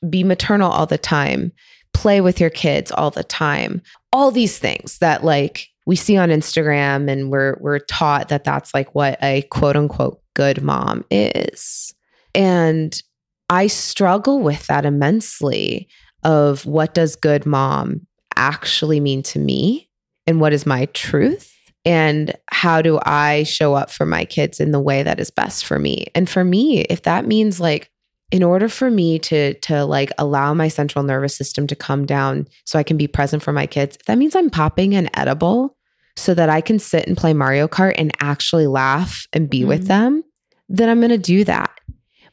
be 0.08 0.24
maternal 0.24 0.72
all 0.72 0.86
the 0.86 1.00
time, 1.00 1.52
play 1.96 2.22
with 2.22 2.40
your 2.40 2.52
kids 2.52 2.92
all 2.92 3.10
the 3.10 3.24
time. 3.24 3.82
All 4.14 4.30
these 4.30 4.60
things 4.60 5.00
that 5.00 5.24
like 5.24 5.66
we 5.88 5.96
see 5.96 6.16
on 6.16 6.30
Instagram 6.30 7.10
and 7.10 7.32
we're 7.32 7.58
we're 7.60 7.80
taught 7.80 8.30
that 8.30 8.44
that's 8.44 8.76
like 8.76 8.94
what 8.94 9.18
a 9.24 9.42
quote 9.50 9.76
unquote 9.76 10.22
good 10.36 10.62
mom 10.62 11.04
is. 11.10 11.96
And 12.36 13.02
I 13.50 13.66
struggle 13.66 14.40
with 14.40 14.68
that 14.68 14.86
immensely 14.86 15.90
of 16.24 16.68
what 16.68 16.94
does 16.94 17.16
good 17.16 17.48
mom 17.48 18.06
actually 18.40 19.00
mean 19.00 19.22
to 19.24 19.38
me 19.40 19.90
and 20.26 20.40
what 20.40 20.54
is 20.54 20.66
my 20.66 20.86
truth 20.94 21.54
and 21.86 22.34
how 22.50 22.82
do 22.82 23.00
I 23.04 23.44
show 23.44 23.74
up 23.74 23.92
for 23.92 24.06
my 24.06 24.26
kids 24.26 24.60
in 24.60 24.72
the 24.72 24.80
way 24.80 25.04
that 25.04 25.20
is 25.20 25.30
best 25.30 25.66
for 25.66 25.78
me. 25.78 26.08
And 26.16 26.30
for 26.30 26.44
me, 26.44 26.82
if 26.82 27.04
that 27.04 27.26
means 27.28 27.60
like 27.60 27.92
in 28.32 28.44
order 28.44 28.70
for 28.70 28.90
me 28.90 29.18
to 29.20 29.54
to 29.56 29.84
like 29.86 30.12
allow 30.18 30.54
my 30.54 30.68
central 30.68 31.04
nervous 31.04 31.36
system 31.36 31.68
to 31.68 31.76
come 31.76 32.06
down 32.06 32.48
so 32.66 32.80
I 32.80 32.84
can 32.84 32.96
be 32.98 33.08
present 33.08 33.44
for 33.44 33.52
my 33.52 33.66
kids, 33.66 33.98
that 34.08 34.18
means 34.18 34.36
I'm 34.36 34.50
popping 34.50 34.96
an 34.96 35.10
edible 35.16 35.76
so 36.16 36.34
that 36.34 36.50
I 36.50 36.62
can 36.62 36.80
sit 36.80 37.08
and 37.08 37.18
play 37.18 37.34
Mario 37.34 37.68
Kart 37.68 37.94
and 37.98 38.12
actually 38.22 38.68
laugh 38.68 39.26
and 39.34 39.50
be 39.50 39.62
Mhm. 39.62 39.68
with 39.68 39.88
them, 39.88 40.24
then 40.68 40.90
I'm 40.90 41.00
going 41.00 41.10
to 41.12 41.18
do 41.18 41.44
that. 41.46 41.72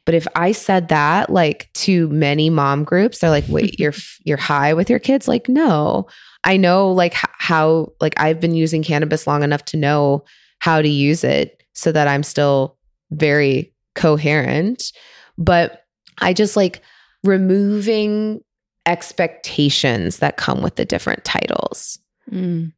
But 0.07 0.15
if 0.15 0.27
I 0.35 0.53
said 0.53 0.89
that 0.89 1.29
like 1.29 1.69
to 1.75 2.09
many 2.09 2.49
mom 2.49 2.85
groups, 2.85 3.19
they're 3.19 3.31
like, 3.31 3.45
"Wait, 3.49 3.79
you're 3.81 3.95
you're 4.25 4.39
high 4.39 4.73
with 4.73 4.89
your 4.89 5.01
kids?" 5.01 5.29
Like, 5.29 5.49
no. 5.49 6.07
I 6.45 6.57
know 6.57 6.93
like 6.93 7.13
how 7.15 7.93
like 8.01 8.15
I've 8.19 8.41
been 8.41 8.55
using 8.55 8.83
cannabis 8.83 9.27
long 9.27 9.43
enough 9.43 9.65
to 9.67 9.77
know 9.77 10.25
how 10.61 10.81
to 10.81 10.89
use 10.89 11.25
it 11.25 11.63
so 11.75 11.93
that 11.93 12.09
I'm 12.09 12.23
still 12.23 12.79
very 13.11 13.75
coherent. 13.97 14.93
But 15.37 15.85
I 16.19 16.33
just 16.33 16.57
like 16.57 16.81
removing 17.25 18.41
expectations 18.87 20.19
that 20.19 20.37
come 20.37 20.63
with 20.63 20.77
the 20.77 20.85
different 20.85 21.25
titles. 21.25 21.99
Mm-hmm. 22.31 22.69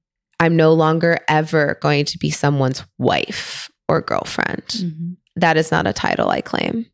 I'm 0.41 0.57
no 0.57 0.73
longer 0.73 1.19
ever 1.29 1.79
going 1.83 2.05
to 2.07 2.19
be 2.19 2.31
someone's 2.31 2.85
wife 2.97 3.71
or 3.89 4.01
girlfriend. 4.01 4.65
Mm-hmm. 4.69 5.13
That 5.37 5.57
is 5.57 5.71
not 5.71 5.87
a 5.87 5.93
title 5.93 6.31
I 6.31 6.41
claim. 6.41 6.87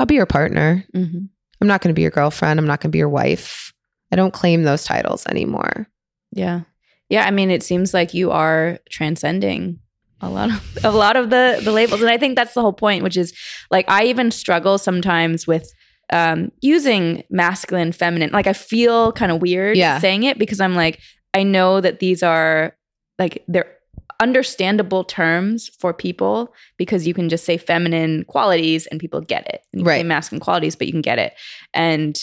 I'll 0.00 0.06
be 0.06 0.14
your 0.16 0.26
partner. 0.26 0.84
Mm-hmm. 0.94 1.24
I'm 1.60 1.68
not 1.68 1.82
going 1.82 1.90
to 1.90 1.94
be 1.94 2.02
your 2.02 2.10
girlfriend. 2.10 2.58
I'm 2.58 2.66
not 2.66 2.80
going 2.80 2.88
to 2.90 2.92
be 2.92 2.98
your 2.98 3.08
wife. 3.08 3.72
I 4.10 4.16
don't 4.16 4.32
claim 4.32 4.62
those 4.62 4.84
titles 4.84 5.26
anymore. 5.26 5.86
Yeah. 6.32 6.62
Yeah. 7.10 7.26
I 7.26 7.30
mean, 7.30 7.50
it 7.50 7.62
seems 7.62 7.92
like 7.94 8.14
you 8.14 8.30
are 8.30 8.78
transcending 8.90 9.78
a 10.22 10.28
lot 10.28 10.50
of 10.50 10.78
a 10.84 10.90
lot 10.90 11.16
of 11.16 11.30
the 11.30 11.60
the 11.64 11.72
labels 11.72 12.02
and 12.02 12.10
i 12.10 12.18
think 12.18 12.36
that's 12.36 12.52
the 12.52 12.60
whole 12.60 12.74
point 12.74 13.02
which 13.02 13.16
is 13.16 13.32
like 13.70 13.86
i 13.88 14.04
even 14.04 14.30
struggle 14.30 14.76
sometimes 14.76 15.46
with 15.46 15.72
um 16.12 16.52
using 16.60 17.24
masculine 17.30 17.90
feminine 17.90 18.28
like 18.30 18.46
i 18.46 18.52
feel 18.52 19.12
kind 19.12 19.32
of 19.32 19.40
weird 19.40 19.78
Yeah. 19.78 19.98
saying 19.98 20.24
it 20.24 20.38
because 20.38 20.60
i'm 20.60 20.74
like 20.74 21.00
i 21.32 21.42
know 21.42 21.80
that 21.80 22.00
these 22.00 22.22
are 22.22 22.76
like 23.18 23.42
they're 23.48 23.72
understandable 24.20 25.04
terms 25.04 25.68
for 25.78 25.92
people 25.94 26.52
because 26.76 27.06
you 27.06 27.14
can 27.14 27.28
just 27.28 27.44
say 27.44 27.56
feminine 27.56 28.24
qualities 28.24 28.86
and 28.88 28.98
people 29.00 29.20
get 29.20 29.46
it 29.48 29.62
and 29.72 29.80
you 29.80 29.84
can 29.84 29.92
say 29.92 29.98
Right. 29.98 30.06
masculine 30.06 30.40
qualities 30.40 30.74
but 30.76 30.86
you 30.86 30.92
can 30.92 31.02
get 31.02 31.18
it 31.18 31.34
and 31.74 32.20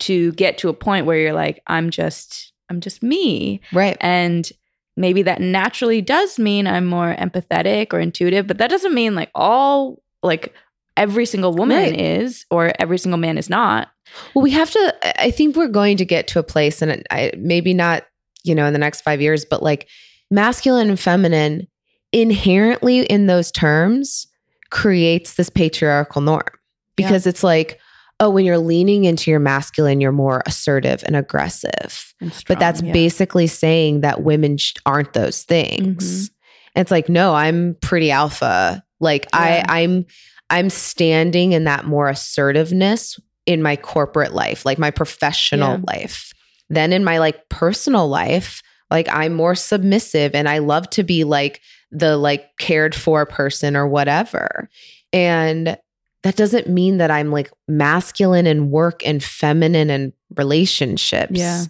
to 0.00 0.32
get 0.32 0.58
to 0.58 0.68
a 0.68 0.74
point 0.74 1.06
where 1.06 1.18
you're 1.18 1.32
like 1.32 1.62
i'm 1.66 1.90
just 1.90 2.52
i'm 2.70 2.80
just 2.80 3.02
me 3.02 3.60
Right. 3.72 3.96
and 4.00 4.50
maybe 4.98 5.22
that 5.22 5.40
naturally 5.42 6.00
does 6.00 6.38
mean 6.38 6.66
I'm 6.66 6.86
more 6.86 7.14
empathetic 7.16 7.92
or 7.92 8.00
intuitive, 8.00 8.46
but 8.46 8.56
that 8.56 8.70
doesn't 8.70 8.94
mean 8.94 9.14
like 9.14 9.30
all 9.34 10.02
like 10.22 10.54
every 10.96 11.26
single 11.26 11.52
woman 11.52 11.76
Right. 11.76 12.00
is 12.00 12.46
or 12.50 12.72
every 12.78 12.96
single 12.96 13.18
man 13.18 13.36
is 13.36 13.50
not. 13.50 13.88
Well, 14.34 14.42
we 14.42 14.52
have 14.52 14.70
to. 14.70 14.94
I- 15.02 15.26
I 15.26 15.30
think 15.32 15.54
we're 15.54 15.68
going 15.68 15.98
to 15.98 16.06
get 16.06 16.28
to 16.28 16.38
a 16.38 16.42
place, 16.42 16.80
and 16.80 17.02
I, 17.10 17.30
maybe 17.36 17.74
not, 17.74 18.04
you 18.42 18.54
know, 18.54 18.64
in 18.64 18.72
the 18.72 18.78
next 18.78 19.02
five 19.02 19.20
years, 19.20 19.44
but 19.44 19.62
like 19.62 19.86
masculine 20.30 20.88
and 20.88 20.98
feminine 21.00 21.66
inherently 22.12 23.00
in 23.00 23.26
those 23.26 23.50
terms 23.50 24.26
creates 24.70 25.34
this 25.34 25.50
patriarchal 25.50 26.20
norm 26.22 26.42
because 26.96 27.26
it's 27.26 27.44
like, 27.44 27.78
oh, 28.18 28.30
when 28.30 28.44
you're 28.44 28.58
leaning 28.58 29.04
into 29.04 29.30
your 29.30 29.40
masculine, 29.40 30.00
you're 30.00 30.12
more 30.12 30.42
assertive 30.46 31.02
and 31.06 31.14
aggressive. 31.16 32.14
and 32.20 32.32
but 32.48 32.58
that's 32.58 32.80
yeah. 32.82 32.92
basically 32.92 33.46
saying 33.46 34.00
that 34.00 34.22
women 34.22 34.56
sh- 34.56 34.72
aren't 34.86 35.12
those 35.12 35.42
things. 35.44 36.04
Mm-hmm. 36.30 36.34
And 36.74 36.82
It's 36.82 36.90
like, 36.90 37.08
no, 37.08 37.34
I'm 37.34 37.76
pretty 37.82 38.10
alpha. 38.10 38.82
Like 39.00 39.26
Yeah. 39.34 39.64
I, 39.68 39.80
I'm, 39.82 40.06
I'm 40.48 40.70
standing 40.70 41.52
in 41.52 41.64
that 41.64 41.84
more 41.84 42.08
assertiveness 42.08 43.20
in 43.44 43.62
my 43.62 43.76
corporate 43.76 44.32
life, 44.32 44.64
like 44.64 44.78
my 44.78 44.90
professional 44.90 45.74
Yeah. 45.74 45.84
life. 45.86 46.32
Then 46.70 46.92
in 46.92 47.04
my 47.04 47.18
like 47.18 47.48
personal 47.50 48.08
life, 48.08 48.62
like 48.90 49.08
I'm 49.10 49.34
more 49.34 49.54
submissive 49.54 50.34
and 50.34 50.48
I 50.48 50.58
love 50.58 50.88
to 50.90 51.02
be 51.02 51.24
like 51.24 51.60
the 51.90 52.16
like 52.16 52.56
cared 52.58 52.94
for 52.94 53.24
person 53.26 53.76
or 53.76 53.86
whatever. 53.86 54.68
And 55.12 55.76
that 56.22 56.36
doesn't 56.36 56.68
mean 56.68 56.98
that 56.98 57.10
I'm 57.10 57.30
like 57.30 57.50
masculine 57.68 58.46
in 58.46 58.70
work 58.70 59.06
and 59.06 59.22
feminine 59.22 59.90
in 59.90 60.12
relationships. 60.36 61.32
Yeah. 61.38 61.64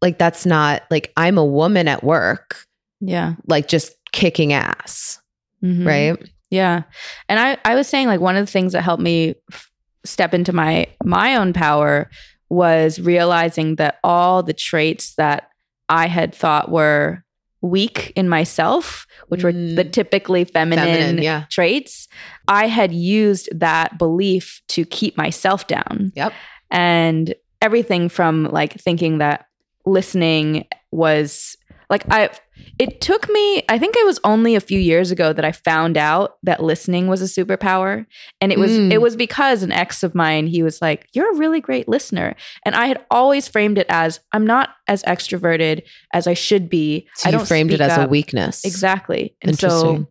Like 0.00 0.18
that's 0.18 0.44
not 0.44 0.82
like 0.90 1.12
I'm 1.16 1.38
a 1.38 1.44
woman 1.44 1.88
at 1.88 2.02
work, 2.04 2.66
Yeah. 3.00 3.34
like 3.46 3.68
just 3.68 3.92
kicking 4.12 4.52
ass, 4.52 5.20
Mhm. 5.62 5.86
right? 5.86 6.28
Yeah. 6.50 6.82
And 7.28 7.38
I, 7.40 7.56
I 7.64 7.74
was 7.74 7.86
saying 7.88 8.08
like 8.08 8.20
one 8.20 8.36
of 8.36 8.44
the 8.44 8.50
things 8.52 8.72
that 8.72 8.82
helped 8.82 9.02
me 9.02 9.36
f- 9.50 9.70
step 10.04 10.34
into 10.34 10.52
my 10.52 10.88
my 11.04 11.36
own 11.36 11.52
power 11.52 12.10
was 12.50 13.00
realizing 13.00 13.76
that 13.76 13.98
all 14.04 14.42
the 14.42 14.52
traits 14.52 15.14
that 15.14 15.48
I 15.92 16.06
had 16.08 16.34
thought 16.34 16.70
were 16.70 17.22
weak 17.60 18.12
in 18.16 18.28
myself, 18.28 19.06
which 19.28 19.44
were 19.44 19.52
Mm. 19.52 19.76
the 19.76 19.84
typically 19.84 20.44
feminine, 20.44 20.84
Feminine, 20.84 21.22
yeah. 21.22 21.44
traits, 21.50 22.08
I 22.48 22.66
had 22.66 22.92
used 22.92 23.48
that 23.60 23.98
belief 23.98 24.62
to 24.68 24.84
keep 24.84 25.16
myself 25.16 25.66
down. 25.68 26.10
Yep. 26.16 26.32
And 26.70 27.34
everything 27.60 28.08
from 28.08 28.44
like 28.50 28.72
thinking 28.80 29.18
that 29.18 29.46
listening 29.86 30.66
was 30.90 31.56
like 31.92 32.04
I 32.10 32.30
it 32.78 33.00
took 33.00 33.28
me 33.28 33.62
I 33.68 33.78
think 33.78 33.94
it 33.96 34.04
was 34.06 34.18
only 34.24 34.54
a 34.56 34.60
few 34.60 34.80
years 34.80 35.10
ago 35.12 35.32
that 35.32 35.44
I 35.44 35.52
found 35.52 35.96
out 35.96 36.38
that 36.42 36.62
listening 36.62 37.06
was 37.06 37.20
a 37.22 37.26
superpower 37.26 38.06
and 38.40 38.50
it 38.50 38.58
was 38.58 38.72
Mm. 38.72 38.90
it 38.92 39.00
was 39.00 39.14
because 39.14 39.62
an 39.62 39.70
ex 39.72 40.02
of 40.02 40.14
mine 40.14 40.46
he 40.48 40.62
was 40.64 40.80
like 40.82 41.06
you're 41.14 41.32
a 41.32 41.36
really 41.36 41.60
great 41.60 41.86
listener 41.88 42.34
and 42.64 42.74
I 42.74 42.86
had 42.86 43.04
always 43.10 43.46
framed 43.46 43.78
it 43.78 43.86
as 43.90 44.18
I'm 44.32 44.46
not 44.46 44.70
as 44.88 45.02
extroverted 45.04 45.82
as 46.12 46.26
I 46.26 46.34
should 46.34 46.68
be 46.68 47.06
So 47.14 47.28
I 47.28 47.32
don't 47.32 47.46
framed 47.46 47.70
it 47.72 47.80
as 47.80 47.96
a 47.98 48.08
weakness. 48.08 48.64
exactly 48.64 49.36
and 49.42 49.50
Interesting. 49.52 49.96
so 50.06 50.08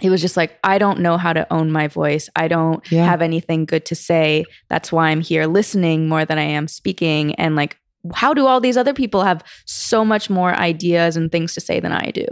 he 0.00 0.08
was 0.10 0.20
just 0.22 0.36
like 0.36 0.58
I 0.64 0.78
don't 0.78 1.00
know 1.00 1.16
how 1.18 1.32
to 1.32 1.46
own 1.52 1.70
my 1.70 1.86
voice 1.86 2.28
I 2.34 2.48
don't 2.48 2.82
Yeah. 2.90 3.04
have 3.06 3.22
anything 3.22 3.66
good 3.66 3.84
to 3.86 3.94
say 3.94 4.44
that's 4.68 4.90
why 4.90 5.08
I'm 5.10 5.20
here 5.20 5.46
listening 5.46 6.08
more 6.08 6.24
than 6.24 6.38
I 6.38 6.48
am 6.58 6.66
speaking 6.68 7.34
and 7.36 7.54
like 7.54 7.76
how 8.14 8.32
do 8.34 8.46
all 8.46 8.60
these 8.60 8.76
other 8.76 8.94
people 8.94 9.22
have 9.22 9.42
so 9.66 10.04
much 10.04 10.30
more 10.30 10.54
ideas 10.54 11.16
and 11.16 11.30
things 11.30 11.54
to 11.54 11.60
say 11.60 11.80
than 11.80 11.92
I 11.92 12.10
do? 12.12 12.26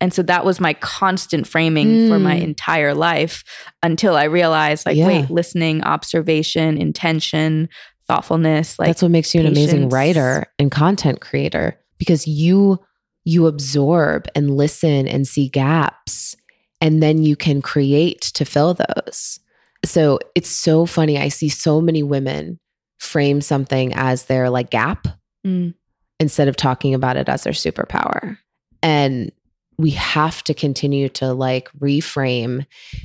And 0.00 0.12
so 0.12 0.22
that 0.22 0.44
was 0.44 0.58
my 0.58 0.74
constant 0.74 1.46
framing 1.46 2.08
for 2.08 2.18
my 2.18 2.36
Mm. 2.38 2.42
entire 2.42 2.92
life 2.94 3.44
until 3.82 4.16
I 4.16 4.24
realized 4.24 4.84
like 4.86 4.96
Yeah. 4.96 5.06
wait, 5.06 5.30
listening, 5.30 5.82
observation, 5.84 6.76
intention, 6.76 7.68
thoughtfulness, 8.08 8.78
like 8.78 8.88
That's 8.88 9.02
what 9.02 9.10
makes 9.10 9.34
you 9.34 9.40
an 9.40 9.46
amazing 9.46 9.88
writer 9.90 10.46
and 10.58 10.70
content 10.70 11.20
creator 11.20 11.78
because 11.98 12.26
you 12.26 12.78
you 13.24 13.46
absorb 13.46 14.26
and 14.34 14.56
listen 14.56 15.06
and 15.06 15.28
see 15.28 15.48
gaps 15.48 16.34
and 16.80 17.00
then 17.00 17.22
you 17.22 17.36
can 17.36 17.62
create 17.62 18.20
to 18.20 18.44
fill 18.44 18.74
those. 18.74 19.38
So 19.84 20.18
it's 20.34 20.50
so 20.50 20.86
funny. 20.86 21.16
I 21.18 21.28
see 21.28 21.48
so 21.48 21.80
many 21.80 22.02
women 22.02 22.58
frame 23.02 23.40
something 23.40 23.92
as 23.94 24.24
their 24.26 24.48
like 24.48 24.70
gap 24.70 25.06
Mm. 25.44 25.74
instead 26.20 26.46
of 26.46 26.54
talking 26.56 26.94
about 26.94 27.16
it 27.16 27.28
as 27.28 27.42
their 27.42 27.52
superpower. 27.52 28.38
And 28.80 29.32
we 29.76 29.90
have 29.90 30.44
to 30.44 30.54
continue 30.54 31.08
to 31.08 31.32
like 31.32 31.68
reframe. 31.80 32.64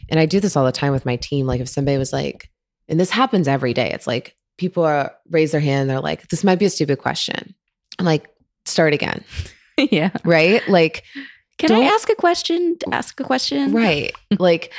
And 0.09 0.19
I 0.19 0.27
do 0.27 0.39
this 0.39 0.55
all 0.55 0.63
the 0.65 0.71
time 0.71 0.91
with 0.91 1.03
my 1.05 1.15
team. 1.15 1.47
Like 1.47 1.59
if 1.61 1.67
somebody 1.67 1.97
was 1.97 2.13
like, 2.13 2.47
and 2.87 2.99
this 2.99 3.09
happens 3.09 3.47
every 3.47 3.73
day, 3.73 3.91
it's 3.91 4.05
like 4.05 4.35
people 4.59 4.83
are 4.83 5.15
raise 5.31 5.51
their 5.51 5.61
hand, 5.61 5.89
they're 5.89 5.99
like, 5.99 6.27
this 6.27 6.43
might 6.43 6.59
be 6.59 6.65
a 6.65 6.69
stupid 6.69 6.99
question. 6.99 7.55
I'm 7.97 8.05
like, 8.05 8.29
start 8.65 8.93
again. 8.93 9.23
yeah. 9.77 10.11
Right? 10.23 10.61
Like, 10.69 11.03
Can 11.57 11.71
I 11.71 11.85
ask 11.85 12.07
a 12.11 12.15
question? 12.15 12.77
Ask 12.91 13.19
a 13.19 13.23
question. 13.23 13.73
right. 13.73 14.13
like 14.39 14.71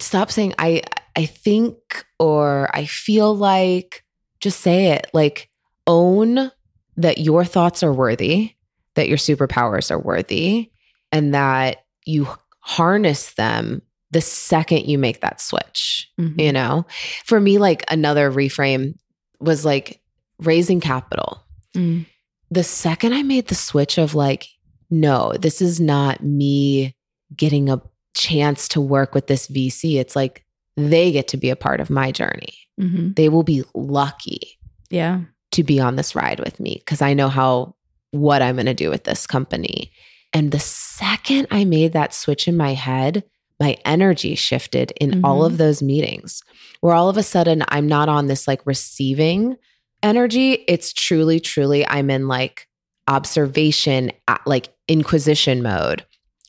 stop 0.00 0.30
saying 0.30 0.54
I 0.58 0.82
I 1.14 1.26
think 1.26 1.76
or 2.18 2.70
I 2.74 2.86
feel 2.86 3.36
like 3.36 4.03
just 4.44 4.60
say 4.60 4.92
it. 4.92 5.06
Like 5.12 5.50
own 5.86 6.50
that 6.96 7.18
your 7.18 7.44
thoughts 7.44 7.82
are 7.82 7.92
worthy, 7.92 8.52
that 8.94 9.08
your 9.08 9.16
superpowers 9.18 9.90
are 9.90 9.98
worthy, 9.98 10.70
and 11.10 11.34
that 11.34 11.78
you 12.04 12.28
harness 12.60 13.34
them 13.34 13.82
the 14.10 14.20
second 14.20 14.84
you 14.86 14.98
make 14.98 15.20
that 15.22 15.40
switch. 15.40 16.08
Mhm. 16.20 16.40
You 16.40 16.52
know? 16.52 16.86
For 17.24 17.40
me, 17.40 17.58
like 17.58 17.84
another 17.90 18.30
reframe 18.30 18.94
was 19.40 19.64
like 19.64 20.00
raising 20.38 20.80
capital. 20.80 21.42
Mm. 21.74 22.06
The 22.50 22.62
second 22.62 23.14
I 23.14 23.22
made 23.22 23.48
the 23.48 23.54
switch 23.54 23.98
of 23.98 24.14
like, 24.14 24.46
no, 24.90 25.32
this 25.32 25.60
is 25.60 25.80
not 25.80 26.22
me 26.22 26.94
getting 27.34 27.68
a 27.70 27.82
chance 28.14 28.68
to 28.68 28.80
work 28.80 29.14
with 29.14 29.26
this 29.26 29.48
VC. 29.48 29.96
It's 29.98 30.14
like 30.14 30.44
they 30.76 31.10
get 31.10 31.28
to 31.28 31.36
be 31.36 31.50
a 31.50 31.56
part 31.56 31.80
of 31.80 31.90
my 31.90 32.12
journey. 32.12 32.54
Mhm. 32.80 33.14
They 33.16 33.28
will 33.28 33.42
be 33.42 33.64
lucky 33.74 34.58
Yeah. 34.90 35.20
to 35.52 35.62
be 35.62 35.78
on 35.80 35.96
this 35.96 36.14
ride 36.14 36.40
with 36.40 36.58
me 36.60 36.76
because 36.78 37.00
I 37.02 37.14
know 37.14 37.28
how 37.28 37.74
what 38.10 38.42
I'm 38.42 38.56
going 38.56 38.66
to 38.66 38.74
do 38.74 38.90
with 38.90 39.04
this 39.04 39.26
company. 39.26 39.90
And 40.32 40.50
the 40.52 40.60
second 40.60 41.48
I 41.50 41.64
made 41.64 41.92
that 41.92 42.14
switch 42.14 42.46
in 42.48 42.56
my 42.56 42.74
head, 42.74 43.24
my 43.60 43.76
energy 43.84 44.34
shifted 44.34 44.92
in 45.00 45.24
all 45.24 45.42
Mhm. 45.42 45.46
of 45.46 45.58
those 45.58 45.82
meetings 45.82 46.42
where 46.80 46.94
all 46.94 47.08
of 47.08 47.16
a 47.16 47.22
sudden 47.22 47.64
I'm 47.68 47.86
not 47.86 48.08
on 48.08 48.26
this 48.26 48.46
like 48.48 48.60
receiving 48.66 49.56
energy. 50.02 50.64
It's 50.68 50.92
truly, 50.92 51.40
truly, 51.40 51.86
I'm 51.88 52.10
in 52.10 52.28
like 52.28 52.66
observation, 53.08 54.10
like 54.46 54.68
inquisition 54.88 55.62
mode 55.62 56.04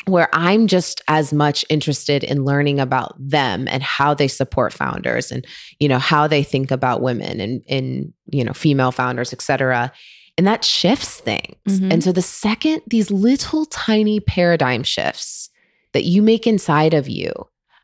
where 0.07 0.29
I'm 0.33 0.67
just 0.67 1.01
as 1.07 1.33
much 1.33 1.65
interested 1.69 2.23
in 2.23 2.45
learning 2.45 2.79
about 2.79 3.15
them 3.19 3.67
and 3.67 3.81
how 3.81 4.13
they 4.13 4.27
support 4.27 4.73
founders 4.73 5.31
and 5.31 5.45
you 5.79 5.87
know 5.87 5.99
how 5.99 6.27
they 6.27 6.43
think 6.43 6.71
about 6.71 7.01
women 7.01 7.39
and 7.39 7.63
and 7.67 8.13
you 8.27 8.43
know 8.43 8.53
female 8.53 8.91
founders, 8.91 9.33
et 9.33 9.41
cetera. 9.41 9.91
And 10.37 10.45
that 10.45 10.65
shifts 10.65 11.21
things. 11.21 11.79
Mhm. 11.79 11.93
And 11.93 12.03
so 12.03 12.11
the 12.11 12.21
second 12.21 12.81
these 12.87 13.09
little 13.09 13.65
tiny 13.65 14.19
paradigm 14.19 14.83
shifts 14.83 15.49
that 15.93 16.03
you 16.03 16.21
make 16.21 16.45
inside 16.45 16.93
of 16.93 17.07
you, 17.07 17.31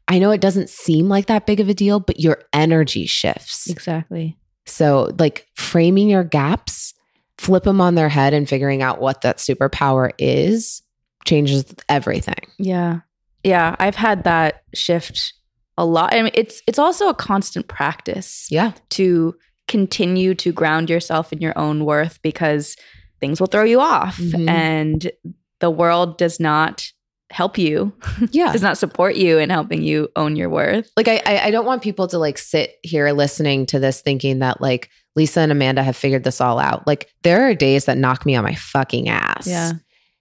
I 0.07 0.19
know 0.19 0.32
it 0.32 0.41
doesn't 0.41 0.69
seem 0.69 1.07
like 1.07 1.28
that 1.28 1.45
big 1.45 1.59
of 1.59 1.69
a 1.69 1.74
deal, 1.74 1.99
but 2.01 2.19
your 2.19 2.43
energy 2.51 3.05
shifts. 3.05 3.69
Exactly. 3.69 4.38
So, 4.65 5.09
like 5.17 5.47
framing 5.55 6.09
your 6.09 6.24
gaps, 6.24 6.93
flip 7.38 7.63
them 7.63 7.82
on 7.82 7.95
their 7.95 8.09
head 8.09 8.34
and 8.34 8.47
figuring 8.47 8.82
out 8.82 9.01
what 9.01 9.22
that 9.22 9.38
superpower 9.38 10.11
is 10.19 10.82
changes 11.26 11.65
everything. 11.89 12.39
Yeah. 12.57 12.99
Yeah. 13.43 13.76
I've 13.80 13.95
had 13.95 14.24
that 14.24 14.63
shift 14.74 15.34
a 15.78 15.86
lot. 15.86 16.13
I 16.13 16.22
mean, 16.22 16.32
it's 16.36 16.61
it's 16.67 16.80
also 16.80 17.09
a 17.09 17.13
constant 17.13 17.67
practice 17.67 18.47
Yeah. 18.51 18.74
to 18.91 19.36
continue 19.67 20.36
to 20.36 20.51
ground 20.51 20.89
yourself 20.89 21.32
in 21.32 21.39
your 21.39 21.57
own 21.57 21.86
worth 21.86 22.22
because 22.22 22.76
things 23.19 23.39
will 23.39 23.47
throw 23.47 23.63
you 23.63 23.80
off 23.80 24.17
Mhm. 24.17 24.49
and 24.49 25.11
the 25.59 25.69
world 25.69 26.17
does 26.17 26.39
not 26.39 26.91
help 27.32 27.57
you, 27.57 27.93
Yeah. 28.32 28.51
does 28.51 28.61
not 28.61 28.78
support 28.78 29.15
you 29.15 29.38
in 29.38 29.49
helping 29.49 29.82
you 29.84 30.09
own 30.17 30.36
your 30.36 30.49
worth. 30.49 30.91
like 30.97 31.07
I, 31.07 31.22
I 31.26 31.45
I 31.45 31.51
don't 31.51 31.65
want 31.65 31.82
people 31.82 32.07
to 32.09 32.17
like 32.17 32.38
sit 32.38 32.74
here 32.84 33.09
listening 33.13 33.65
to 33.67 33.80
this 33.80 34.01
thinking 34.01 34.39
that 34.39 34.59
like 34.59 34.89
Lisa 35.15 35.39
and 35.41 35.51
Amanda 35.51 35.84
have 35.84 35.95
figured 35.95 36.24
this 36.26 36.41
all 36.41 36.59
out. 36.59 36.86
Like 36.88 37.09
there 37.24 37.47
are 37.47 37.53
days 37.55 37.86
that 37.86 37.97
knock 37.97 38.26
me 38.26 38.36
on 38.36 38.43
my 38.43 38.55
fucking 38.55 39.07
ass. 39.09 39.47
Yeah. 39.47 39.74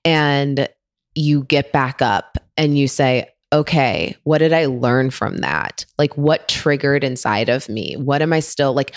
And 0.04 0.68
you 1.14 1.44
get 1.44 1.72
back 1.72 2.02
up 2.02 2.38
and 2.56 2.78
you 2.78 2.88
say, 2.88 3.28
okay, 3.52 4.16
what 4.24 4.38
did 4.38 4.52
I 4.52 4.66
learn 4.66 5.10
from 5.10 5.38
that? 5.38 5.84
Like 5.98 6.16
what 6.16 6.48
triggered 6.48 7.02
inside 7.02 7.48
of 7.48 7.68
me? 7.68 7.96
What 7.96 8.22
am 8.22 8.32
I 8.32 8.40
still 8.40 8.72
like 8.72 8.94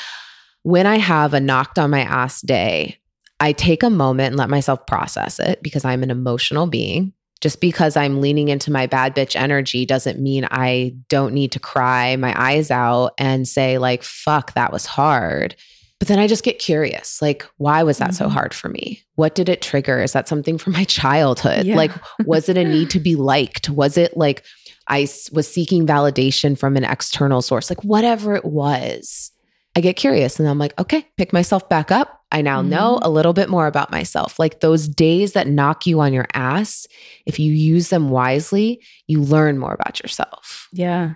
when 0.63 0.85
I 0.85 0.97
have 0.97 1.33
a 1.33 1.39
knocked 1.39 1.77
on 1.77 1.89
my 1.89 2.01
ass 2.01 2.41
day, 2.41 2.99
I 3.39 3.51
take 3.51 3.83
a 3.83 3.89
moment 3.89 4.27
and 4.29 4.37
let 4.37 4.49
myself 4.49 4.87
process 4.87 5.39
it 5.39 5.61
because 5.61 5.83
I'm 5.83 6.03
an 6.03 6.11
emotional 6.11 6.67
being. 6.67 7.13
Just 7.41 7.59
because 7.59 7.97
I'm 7.97 8.21
leaning 8.21 8.47
into 8.47 8.71
my 8.71 8.87
bad 8.87 9.13
bitch 9.13 9.35
energy 9.35 9.85
doesn't 9.85 10.17
mean 10.17 10.47
I 10.49 10.95
don't 11.09 11.33
need 11.33 11.51
to 11.51 11.59
cry 11.59 12.15
my 12.15 12.33
eyes 12.41 12.71
out 12.71 13.11
and 13.17 13.45
say, 13.45 13.77
like, 13.77 14.01
fuck, 14.01 14.53
that 14.53 14.71
was 14.71 14.85
hard. 14.85 15.57
But 16.03 16.09
then 16.09 16.19
I 16.19 16.27
just 16.27 16.43
get 16.43 16.59
curious 16.59 17.21
like, 17.21 17.45
why 17.55 17.81
was 17.81 17.97
that 17.99 18.13
so 18.13 18.27
Mhm. 18.27 18.31
hard 18.31 18.53
for 18.53 18.67
me? 18.67 19.01
What 19.15 19.35
did 19.35 19.47
it 19.47 19.61
trigger? 19.61 20.03
Is 20.03 20.11
that 20.11 20.27
something 20.27 20.57
from 20.57 20.73
my 20.73 20.83
childhood? 20.99 21.65
Yeah. 21.65 21.77
Like, 21.77 21.93
was 22.25 22.49
it 22.49 22.57
a 22.57 22.65
need 22.65 22.89
to 22.89 22.99
be 22.99 23.15
liked? 23.33 23.69
Was 23.69 23.97
it 23.97 24.17
like 24.17 24.43
I 24.89 25.07
was 25.31 25.47
seeking 25.47 25.87
validation 25.87 26.57
from 26.57 26.75
an 26.75 26.83
external 26.83 27.41
source? 27.41 27.69
Like, 27.69 27.85
whatever 27.85 28.35
it 28.35 28.43
was, 28.43 29.31
I 29.77 29.79
get 29.79 29.95
curious 29.95 30.41
and 30.41 30.49
I'm 30.49 30.59
like, 30.59 30.77
okay, 30.77 31.07
pick 31.15 31.31
myself 31.31 31.69
back 31.69 31.89
up. 31.89 32.19
I 32.33 32.41
now 32.41 32.61
know 32.61 32.99
Mhm. 33.01 33.05
a 33.05 33.09
little 33.09 33.31
bit 33.31 33.47
more 33.47 33.67
about 33.67 33.89
myself. 33.89 34.37
Like 34.39 34.59
those 34.59 34.89
days 34.89 35.31
that 35.31 35.47
knock 35.47 35.85
you 35.87 36.01
on 36.01 36.11
your 36.11 36.27
ass, 36.33 36.85
if 37.25 37.39
you 37.39 37.53
use 37.53 37.87
them 37.87 38.09
wisely, 38.09 38.81
you 39.07 39.21
learn 39.21 39.57
more 39.57 39.73
about 39.73 40.01
yourself. 40.03 40.67
Yeah. 40.73 41.11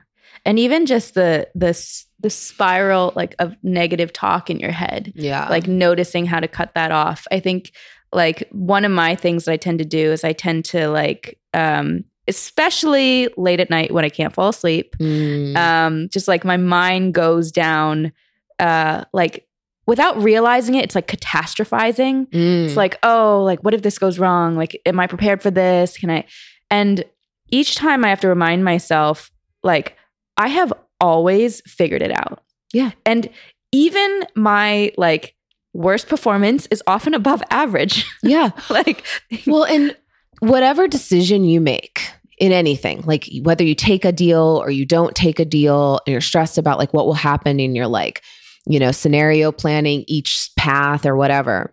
And 0.45 0.57
even 0.57 0.85
just 0.85 1.13
the 1.13 1.49
the 1.55 1.75
s- 1.75 2.05
the 2.19 2.29
spiral 2.29 3.13
like 3.15 3.35
of 3.39 3.55
negative 3.63 4.11
talk 4.11 4.49
in 4.49 4.59
your 4.59 4.71
head. 4.71 5.13
Yeah. 5.15 5.47
like 5.49 5.67
noticing 5.67 6.25
how 6.25 6.39
to 6.39 6.47
cut 6.47 6.73
that 6.75 6.91
off. 6.91 7.27
I 7.31 7.39
think 7.39 7.71
like 8.11 8.47
one 8.51 8.85
of 8.85 8.91
my 8.91 9.15
things 9.15 9.45
that 9.45 9.51
I 9.51 9.57
tend 9.57 9.79
to 9.79 9.85
do 9.85 10.11
is 10.11 10.23
I 10.23 10.33
tend 10.33 10.65
to 10.65 10.89
like 10.89 11.39
um 11.53 12.03
especially 12.27 13.29
late 13.37 13.59
at 13.59 13.69
night 13.69 13.91
when 13.91 14.03
I 14.03 14.09
can't 14.09 14.33
fall 14.33 14.49
asleep. 14.49 14.95
Mm. 14.99 15.55
Um 15.55 16.09
just 16.09 16.27
like 16.27 16.43
my 16.43 16.57
mind 16.57 17.13
goes 17.13 17.51
down 17.51 18.11
uh 18.59 19.03
like 19.13 19.47
without 19.85 20.21
realizing 20.21 20.75
it 20.75 20.83
it's 20.83 20.95
like 20.95 21.07
catastrophizing. 21.07 22.27
Mm. 22.29 22.65
It's 22.65 22.75
like, 22.75 22.97
"Oh, 23.03 23.43
like 23.43 23.63
what 23.63 23.73
if 23.73 23.83
this 23.83 23.99
goes 23.99 24.19
wrong? 24.19 24.55
Like 24.55 24.81
am 24.85 24.99
I 24.99 25.07
prepared 25.07 25.41
for 25.41 25.51
this? 25.51 25.97
Can 25.97 26.09
I?" 26.09 26.25
And 26.69 27.05
each 27.49 27.75
time 27.75 28.03
I 28.03 28.09
have 28.09 28.21
to 28.21 28.27
remind 28.27 28.65
myself 28.65 29.31
like 29.63 29.95
I 30.35 30.49
have 30.49 30.73
always 30.99 31.61
figured 31.61 32.01
it 32.01 32.11
out. 32.11 32.43
Yeah. 32.73 32.91
And 33.05 33.29
even 33.71 34.23
my 34.35 34.91
like 34.97 35.35
worst 35.73 36.07
performance 36.07 36.67
is 36.71 36.81
often 36.87 37.13
above 37.13 37.41
average. 37.49 38.05
yeah. 38.23 38.51
like 38.69 39.05
Well, 39.45 39.63
and 39.65 39.95
whatever 40.39 40.87
decision 40.87 41.43
you 41.43 41.61
make 41.61 42.09
in 42.39 42.51
anything, 42.51 43.01
like 43.05 43.29
whether 43.41 43.63
you 43.63 43.75
take 43.75 44.05
a 44.05 44.11
deal 44.11 44.61
or 44.61 44.69
you 44.69 44.85
don't 44.85 45.15
take 45.15 45.39
a 45.39 45.45
deal 45.45 45.99
and 46.05 46.11
you're 46.11 46.21
stressed 46.21 46.57
about 46.57 46.77
like 46.77 46.93
what 46.93 47.05
will 47.05 47.13
happen 47.13 47.59
in 47.59 47.75
your 47.75 47.87
like, 47.87 48.21
you 48.67 48.79
know, 48.79 48.91
scenario 48.91 49.51
planning 49.51 50.03
each 50.07 50.51
path 50.57 51.05
or 51.05 51.15
whatever. 51.15 51.71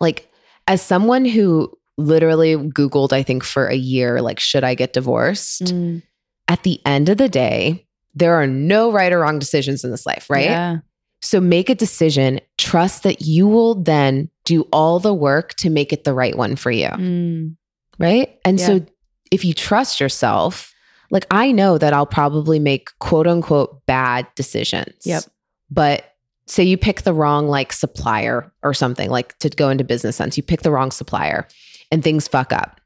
Like 0.00 0.30
as 0.66 0.82
someone 0.82 1.24
who 1.24 1.72
literally 1.98 2.56
googled 2.56 3.12
I 3.12 3.22
think 3.22 3.44
for 3.44 3.66
a 3.66 3.74
year 3.76 4.22
like 4.22 4.40
should 4.40 4.64
I 4.64 4.74
get 4.74 4.92
divorced? 4.92 5.64
Mm, 5.64 6.02
At 6.48 6.62
the 6.62 6.80
end 6.86 7.08
of 7.08 7.18
the 7.18 7.28
day, 7.28 7.86
there 8.14 8.34
are 8.34 8.46
no 8.46 8.92
right 8.92 9.12
or 9.12 9.20
wrong 9.20 9.38
decisions 9.38 9.84
in 9.84 9.90
this 9.90 10.06
life, 10.06 10.28
right? 10.28 10.44
Yeah. 10.44 10.78
So 11.20 11.40
make 11.40 11.70
a 11.70 11.74
decision, 11.74 12.40
trust 12.58 13.04
that 13.04 13.22
you 13.22 13.46
will 13.46 13.76
then 13.76 14.28
do 14.44 14.62
all 14.72 14.98
the 14.98 15.14
work 15.14 15.54
to 15.54 15.70
make 15.70 15.92
it 15.92 16.04
the 16.04 16.12
right 16.12 16.36
one 16.36 16.56
for 16.56 16.70
you 16.70 16.88
Mm, 16.88 17.56
right? 17.98 18.38
And 18.44 18.58
Yeah. 18.58 18.66
so 18.66 18.86
if 19.30 19.44
you 19.44 19.54
trust 19.54 20.00
yourself, 20.00 20.74
like 21.10 21.26
I 21.30 21.52
know 21.52 21.78
that 21.78 21.92
I'll 21.92 22.06
probably 22.06 22.58
make 22.58 22.88
quote 22.98 23.26
unquote 23.26 23.86
bad 23.86 24.26
decisions. 24.34 25.06
Yep. 25.06 25.24
But 25.70 26.04
say 26.46 26.64
you 26.64 26.76
pick 26.76 27.02
the 27.02 27.14
wrong 27.14 27.46
like 27.48 27.72
supplier 27.72 28.52
or 28.62 28.74
something, 28.74 29.08
like 29.08 29.38
to 29.38 29.48
go 29.48 29.70
into 29.70 29.84
business 29.84 30.16
sense, 30.16 30.36
you 30.36 30.42
pick 30.42 30.62
the 30.62 30.70
wrong 30.72 30.90
supplier 30.90 31.46
and 31.92 32.02
things 32.02 32.26
fuck 32.26 32.52
up. 32.52 32.80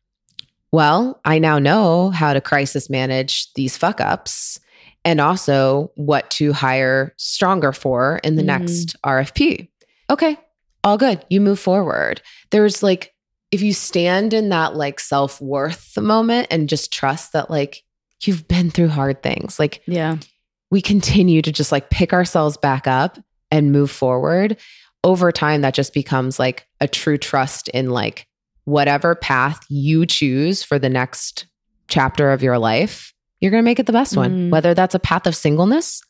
Well, 0.72 1.20
I 1.24 1.38
now 1.38 1.58
know 1.58 2.10
how 2.10 2.34
to 2.34 2.40
crisis 2.40 2.90
manage 2.90 3.52
these 3.54 3.76
fuck 3.78 4.00
ups 4.00 4.60
and 5.06 5.20
also 5.20 5.90
what 5.94 6.28
to 6.32 6.52
hire 6.52 7.14
stronger 7.16 7.72
for 7.72 8.20
in 8.24 8.34
the 8.34 8.42
Mhm. 8.42 8.46
next 8.46 8.96
RFP. 9.04 9.70
Okay, 10.10 10.36
all 10.84 10.98
good. 10.98 11.24
You 11.30 11.40
move 11.40 11.58
forward. 11.58 12.20
There's 12.50 12.82
like, 12.82 13.14
if 13.52 13.62
you 13.62 13.72
stand 13.72 14.34
in 14.34 14.48
that 14.50 14.74
like 14.74 14.98
self 15.00 15.40
worth 15.40 15.96
moment 15.96 16.48
and 16.50 16.68
just 16.68 16.92
trust 16.92 17.32
that 17.32 17.50
like 17.50 17.82
you've 18.24 18.46
been 18.48 18.70
through 18.70 18.88
hard 18.88 19.22
things, 19.22 19.58
like 19.58 19.80
yeah. 19.86 20.16
we 20.70 20.80
continue 20.82 21.40
to 21.40 21.52
just 21.52 21.70
like 21.72 21.88
pick 21.88 22.12
ourselves 22.12 22.56
back 22.56 22.86
up 22.88 23.18
and 23.52 23.70
move 23.72 23.90
forward 23.90 24.56
over 25.04 25.30
time 25.30 25.60
that 25.60 25.74
just 25.74 25.94
becomes 25.94 26.38
like 26.40 26.66
a 26.80 26.88
true 26.88 27.16
trust 27.16 27.68
in 27.68 27.90
like 27.90 28.26
whatever 28.64 29.14
path 29.14 29.60
you 29.68 30.04
choose 30.04 30.64
for 30.64 30.80
the 30.80 30.88
next 30.88 31.46
chapter 31.86 32.32
of 32.32 32.42
your 32.42 32.58
life 32.58 33.12
you're 33.46 33.52
going 33.52 33.62
to 33.62 33.70
make 33.70 33.78
it 33.78 33.86
the 33.86 33.92
best 33.92 34.16
one 34.16 34.32
Mm. 34.48 34.50
whether 34.50 34.74
that's 34.74 34.94
a 34.94 34.98
path 34.98 35.26
of 35.26 35.36
singleness 35.36 36.00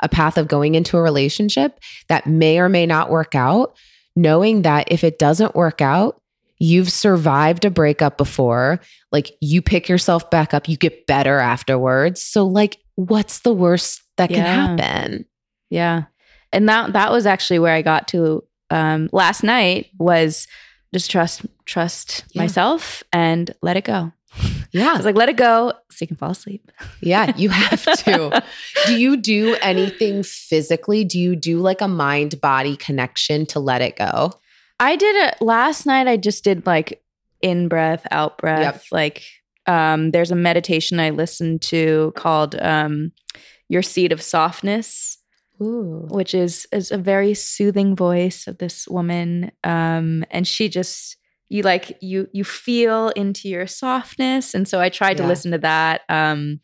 a 0.00 0.08
path 0.08 0.36
of 0.36 0.48
going 0.48 0.74
into 0.74 0.96
a 0.96 1.02
relationship 1.02 1.78
that 2.08 2.26
may 2.26 2.58
or 2.58 2.68
may 2.68 2.86
not 2.86 3.10
work 3.10 3.34
out 3.34 3.76
knowing 4.16 4.62
that 4.62 4.90
if 4.90 5.04
it 5.04 5.18
doesn't 5.18 5.54
work 5.54 5.80
out 5.80 6.20
you've 6.58 6.90
survived 6.92 7.64
a 7.64 7.70
breakup 7.70 8.18
before 8.18 8.80
like 9.12 9.30
you 9.40 9.62
pick 9.62 9.88
yourself 9.88 10.28
back 10.30 10.52
up 10.52 10.68
you 10.68 10.76
get 10.76 11.06
better 11.06 11.38
afterwards 11.38 12.22
so 12.22 12.46
like 12.46 12.78
what's 12.96 13.40
the 13.40 13.52
worst 13.52 14.02
that 14.16 14.28
can 14.30 14.44
happen 14.44 15.24
Yeah. 15.70 16.04
And 16.52 16.68
that 16.68 16.92
that 16.94 17.12
was 17.12 17.26
actually 17.26 17.60
where 17.60 17.72
I 17.74 17.82
got 17.82 18.08
to 18.08 18.42
um 18.70 19.08
last 19.12 19.42
night 19.42 19.86
was 19.98 20.46
just 20.92 21.10
trust 21.10 21.46
trust 21.64 22.24
Yeah. 22.32 22.42
myself 22.42 23.02
and 23.12 23.54
let 23.62 23.76
it 23.76 23.84
go. 23.84 24.12
I 24.74 24.78
yeah 24.78 24.96
was 24.96 25.04
like, 25.04 25.16
let 25.16 25.28
it 25.28 25.36
go 25.36 25.72
so 25.90 25.96
you 26.02 26.06
can 26.06 26.16
fall 26.16 26.30
asleep. 26.30 26.70
yeah 27.00 27.34
you 27.36 27.48
have 27.62 27.82
to 28.04 28.42
do 28.86 28.96
you 28.98 29.16
do 29.16 29.56
anything 29.60 30.22
physically 30.22 31.04
do 31.04 31.18
you 31.18 31.36
do 31.36 31.58
like 31.58 31.80
a 31.80 31.88
mind 31.88 32.40
body 32.40 32.76
connection 32.76 33.46
to 33.46 33.60
let 33.60 33.82
it 33.82 33.96
go 33.96 34.32
I 34.80 34.96
did 34.96 35.14
it 35.14 35.42
last 35.42 35.84
night. 35.84 36.08
I 36.08 36.16
just 36.16 36.42
did 36.42 36.64
like 36.64 37.02
in 37.42 37.68
breath, 37.68 38.06
out 38.10 38.38
breath. 38.38 38.86
Like 38.90 39.22
um, 39.66 40.10
there's 40.10 40.30
a 40.30 40.34
meditation 40.36 40.98
I 40.98 41.10
listened 41.10 41.60
to 41.62 42.12
called 42.16 42.56
um, 42.56 43.12
"Your 43.68 43.82
Seed 43.82 44.10
of 44.10 44.22
Softness," 44.22 45.18
Ooh. 45.60 46.06
which 46.08 46.34
is 46.34 46.66
is 46.72 46.90
a 46.90 46.96
very 46.96 47.34
soothing 47.34 47.94
voice 47.94 48.46
of 48.46 48.56
this 48.56 48.88
woman, 48.88 49.52
um, 49.62 50.24
and 50.30 50.48
she 50.48 50.70
just 50.70 51.18
you 51.50 51.62
like 51.62 51.98
you 52.00 52.28
you 52.32 52.44
feel 52.44 53.10
into 53.10 53.48
your 53.48 53.66
softness, 53.66 54.54
and 54.54 54.66
so 54.66 54.80
I 54.80 54.88
tried 54.88 55.18
to 55.18 55.26
listen 55.26 55.50
to 55.50 55.58
that. 55.58 56.00
Um, 56.08 56.60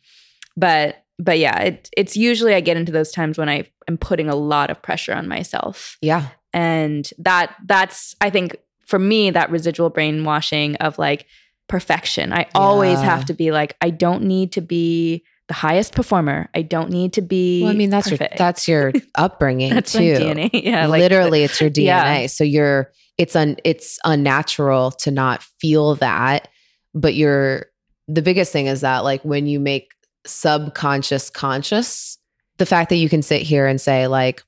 but 0.55 1.03
but 1.19 1.37
yeah, 1.39 1.59
it, 1.61 1.89
it's 1.95 2.17
usually 2.17 2.53
I 2.55 2.61
get 2.61 2.77
into 2.77 2.91
those 2.91 3.11
times 3.11 3.37
when 3.37 3.49
I 3.49 3.69
am 3.87 3.97
putting 3.97 4.29
a 4.29 4.35
lot 4.35 4.69
of 4.69 4.81
pressure 4.81 5.13
on 5.13 5.27
myself 5.29 5.97
yeah 6.01 6.27
and 6.53 7.09
that 7.19 7.55
that's 7.65 8.15
i 8.19 8.29
think 8.29 8.57
for 8.85 8.99
me 8.99 9.29
that 9.29 9.49
residual 9.49 9.89
brainwashing 9.89 10.75
of 10.77 10.97
like 10.99 11.25
perfection 11.69 12.33
i 12.33 12.45
always 12.55 12.99
Yeah. 12.99 13.05
have 13.05 13.25
to 13.25 13.33
be 13.33 13.51
like 13.51 13.75
i 13.81 13.89
don't 13.89 14.23
need 14.23 14.51
to 14.53 14.61
be 14.61 15.23
the 15.47 15.53
highest 15.53 15.93
performer 15.93 16.49
i 16.53 16.61
don't 16.61 16.89
need 16.89 17.13
to 17.13 17.21
be 17.21 17.61
well 17.63 17.71
i 17.71 17.75
mean 17.75 17.89
that's 17.89 18.09
perfect. 18.09 18.33
your 18.33 18.37
that's 18.37 18.67
your 18.67 18.91
upbringing 19.15 19.73
that's 19.73 19.93
too 19.93 19.99
dna 19.99 20.49
yeah 20.53 20.87
like 20.87 20.99
literally 20.99 21.43
it's 21.43 21.61
your 21.61 21.69
dna 21.69 21.83
Yeah. 21.85 22.27
so 22.27 22.43
you're 22.43 22.91
it's 23.17 23.35
un 23.35 23.57
it's 23.63 23.99
unnatural 24.05 24.91
to 24.91 25.11
not 25.11 25.43
feel 25.59 25.95
that 25.95 26.47
but 26.93 27.13
you're 27.15 27.65
the 28.07 28.21
biggest 28.21 28.51
thing 28.51 28.67
is 28.67 28.81
that 28.81 28.99
like 29.03 29.21
when 29.23 29.47
you 29.47 29.59
make 29.59 29.91
subconscious 30.25 31.29
conscious 31.29 32.17
the 32.57 32.65
fact 32.65 32.89
that 32.89 32.95
you 32.97 33.09
can 33.09 33.21
sit 33.21 33.41
here 33.41 33.65
and 33.67 33.79
say 33.81 34.07
like 34.07 34.43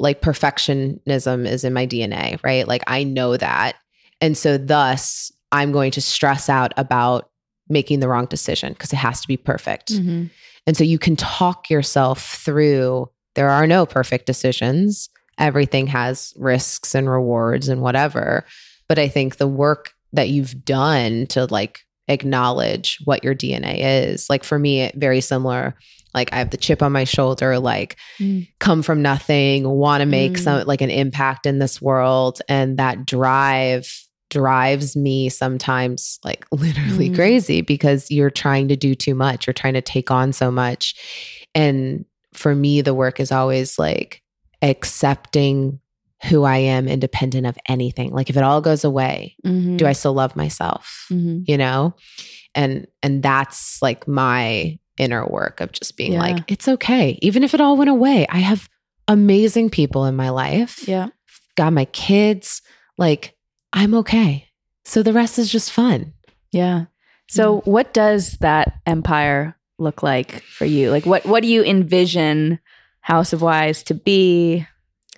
like 0.00 0.20
perfectionism 0.20 1.46
is 1.46 1.64
in 1.64 1.72
my 1.72 1.86
dna 1.86 2.42
right 2.42 2.66
like 2.66 2.82
i 2.86 3.04
know 3.04 3.36
that 3.36 3.76
and 4.20 4.36
so 4.36 4.58
thus 4.58 5.30
i'm 5.52 5.72
going 5.72 5.90
to 5.90 6.00
stress 6.00 6.48
out 6.48 6.72
about 6.76 7.30
making 7.68 8.00
the 8.00 8.08
wrong 8.08 8.26
decision 8.26 8.72
because 8.72 8.92
it 8.92 8.96
has 8.96 9.20
to 9.20 9.28
be 9.28 9.36
perfect 9.36 9.92
Mhm. 9.92 10.30
and 10.66 10.76
so 10.76 10.84
you 10.84 10.98
can 10.98 11.16
talk 11.16 11.70
yourself 11.70 12.36
through 12.44 13.08
there 13.34 13.50
are 13.50 13.66
no 13.66 13.84
perfect 13.84 14.26
decisions. 14.26 15.08
Everything 15.38 15.86
has 15.88 16.32
risks 16.36 16.94
and 16.94 17.08
rewards 17.10 17.68
and 17.68 17.80
whatever. 17.82 18.44
But 18.88 18.98
I 18.98 19.08
think 19.08 19.36
the 19.36 19.48
work 19.48 19.92
that 20.12 20.28
you've 20.28 20.64
done 20.64 21.26
to 21.28 21.46
like 21.46 21.80
acknowledge 22.08 22.98
what 23.04 23.24
your 23.24 23.34
DNA 23.34 23.78
is. 24.08 24.28
Like 24.30 24.44
for 24.44 24.58
me, 24.58 24.90
very 24.94 25.20
similar. 25.20 25.74
Like 26.14 26.32
I 26.32 26.36
have 26.36 26.50
the 26.50 26.56
chip 26.56 26.82
on 26.82 26.92
my 26.92 27.04
shoulder, 27.04 27.58
like 27.58 27.96
Mm. 28.20 28.46
come 28.60 28.82
from 28.82 29.02
nothing, 29.02 29.68
want 29.68 30.00
to 30.02 30.06
make 30.06 30.34
Mm. 30.34 30.38
some 30.38 30.66
like 30.66 30.80
an 30.82 30.90
impact 30.90 31.46
in 31.46 31.58
this 31.58 31.82
world. 31.82 32.40
And 32.48 32.78
that 32.78 33.04
drive 33.06 33.90
drives 34.30 34.96
me 34.96 35.28
sometimes 35.28 36.18
like 36.24 36.44
literally 36.52 37.10
Mm. 37.10 37.14
crazy 37.14 37.60
because 37.62 38.10
you're 38.10 38.30
trying 38.30 38.68
to 38.68 38.76
do 38.76 38.94
too 38.94 39.14
much. 39.14 39.46
You're 39.46 39.54
trying 39.54 39.74
to 39.74 39.82
take 39.82 40.10
on 40.10 40.32
so 40.32 40.50
much. 40.50 40.94
And 41.54 42.04
for 42.32 42.54
me, 42.54 42.80
the 42.80 42.94
work 42.94 43.18
is 43.20 43.32
always 43.32 43.78
like 43.78 44.22
accepting 44.70 45.80
who 46.28 46.42
I 46.44 46.56
am 46.56 46.88
independent 46.88 47.46
of 47.46 47.58
anything. 47.68 48.12
Like 48.12 48.30
if 48.30 48.36
it 48.36 48.42
all 48.42 48.60
goes 48.60 48.82
away, 48.84 49.36
Mhm. 49.44 49.76
do 49.76 49.86
I 49.86 49.92
still 49.92 50.14
love 50.14 50.36
myself? 50.36 51.06
Mhm. 51.10 51.44
You 51.46 51.58
know? 51.58 51.94
And 52.54 52.86
and 53.02 53.22
that's 53.22 53.80
like 53.82 54.08
my 54.08 54.78
inner 54.96 55.26
work 55.26 55.60
of 55.60 55.72
just 55.72 55.96
being 55.96 56.12
Yeah. 56.12 56.20
like, 56.20 56.50
it's 56.50 56.68
okay. 56.68 57.18
Even 57.20 57.42
if 57.42 57.52
it 57.52 57.60
all 57.60 57.76
went 57.76 57.90
away, 57.90 58.26
I 58.30 58.38
have 58.38 58.68
amazing 59.08 59.68
people 59.70 60.06
in 60.06 60.14
my 60.16 60.30
life. 60.30 60.86
Yeah. 60.88 61.08
Got 61.56 61.72
my 61.72 61.84
kids. 61.86 62.62
Like, 62.96 63.34
I'm 63.72 63.92
okay. 63.94 64.46
So 64.84 65.02
the 65.02 65.12
rest 65.12 65.38
is 65.38 65.50
just 65.50 65.72
fun. 65.72 66.12
Yeah. 66.52 66.84
So 67.28 67.60
what 67.64 67.92
does 67.92 68.38
that 68.40 68.74
empire 68.86 69.56
look 69.78 70.02
like 70.02 70.42
for 70.44 70.64
you? 70.64 70.90
Like 70.90 71.04
what 71.04 71.26
what 71.26 71.42
do 71.42 71.48
you 71.48 71.64
envision 71.64 72.60
House 73.04 73.32
of 73.34 73.42
Wise 73.42 73.82
to 73.84 73.94
be? 73.94 74.66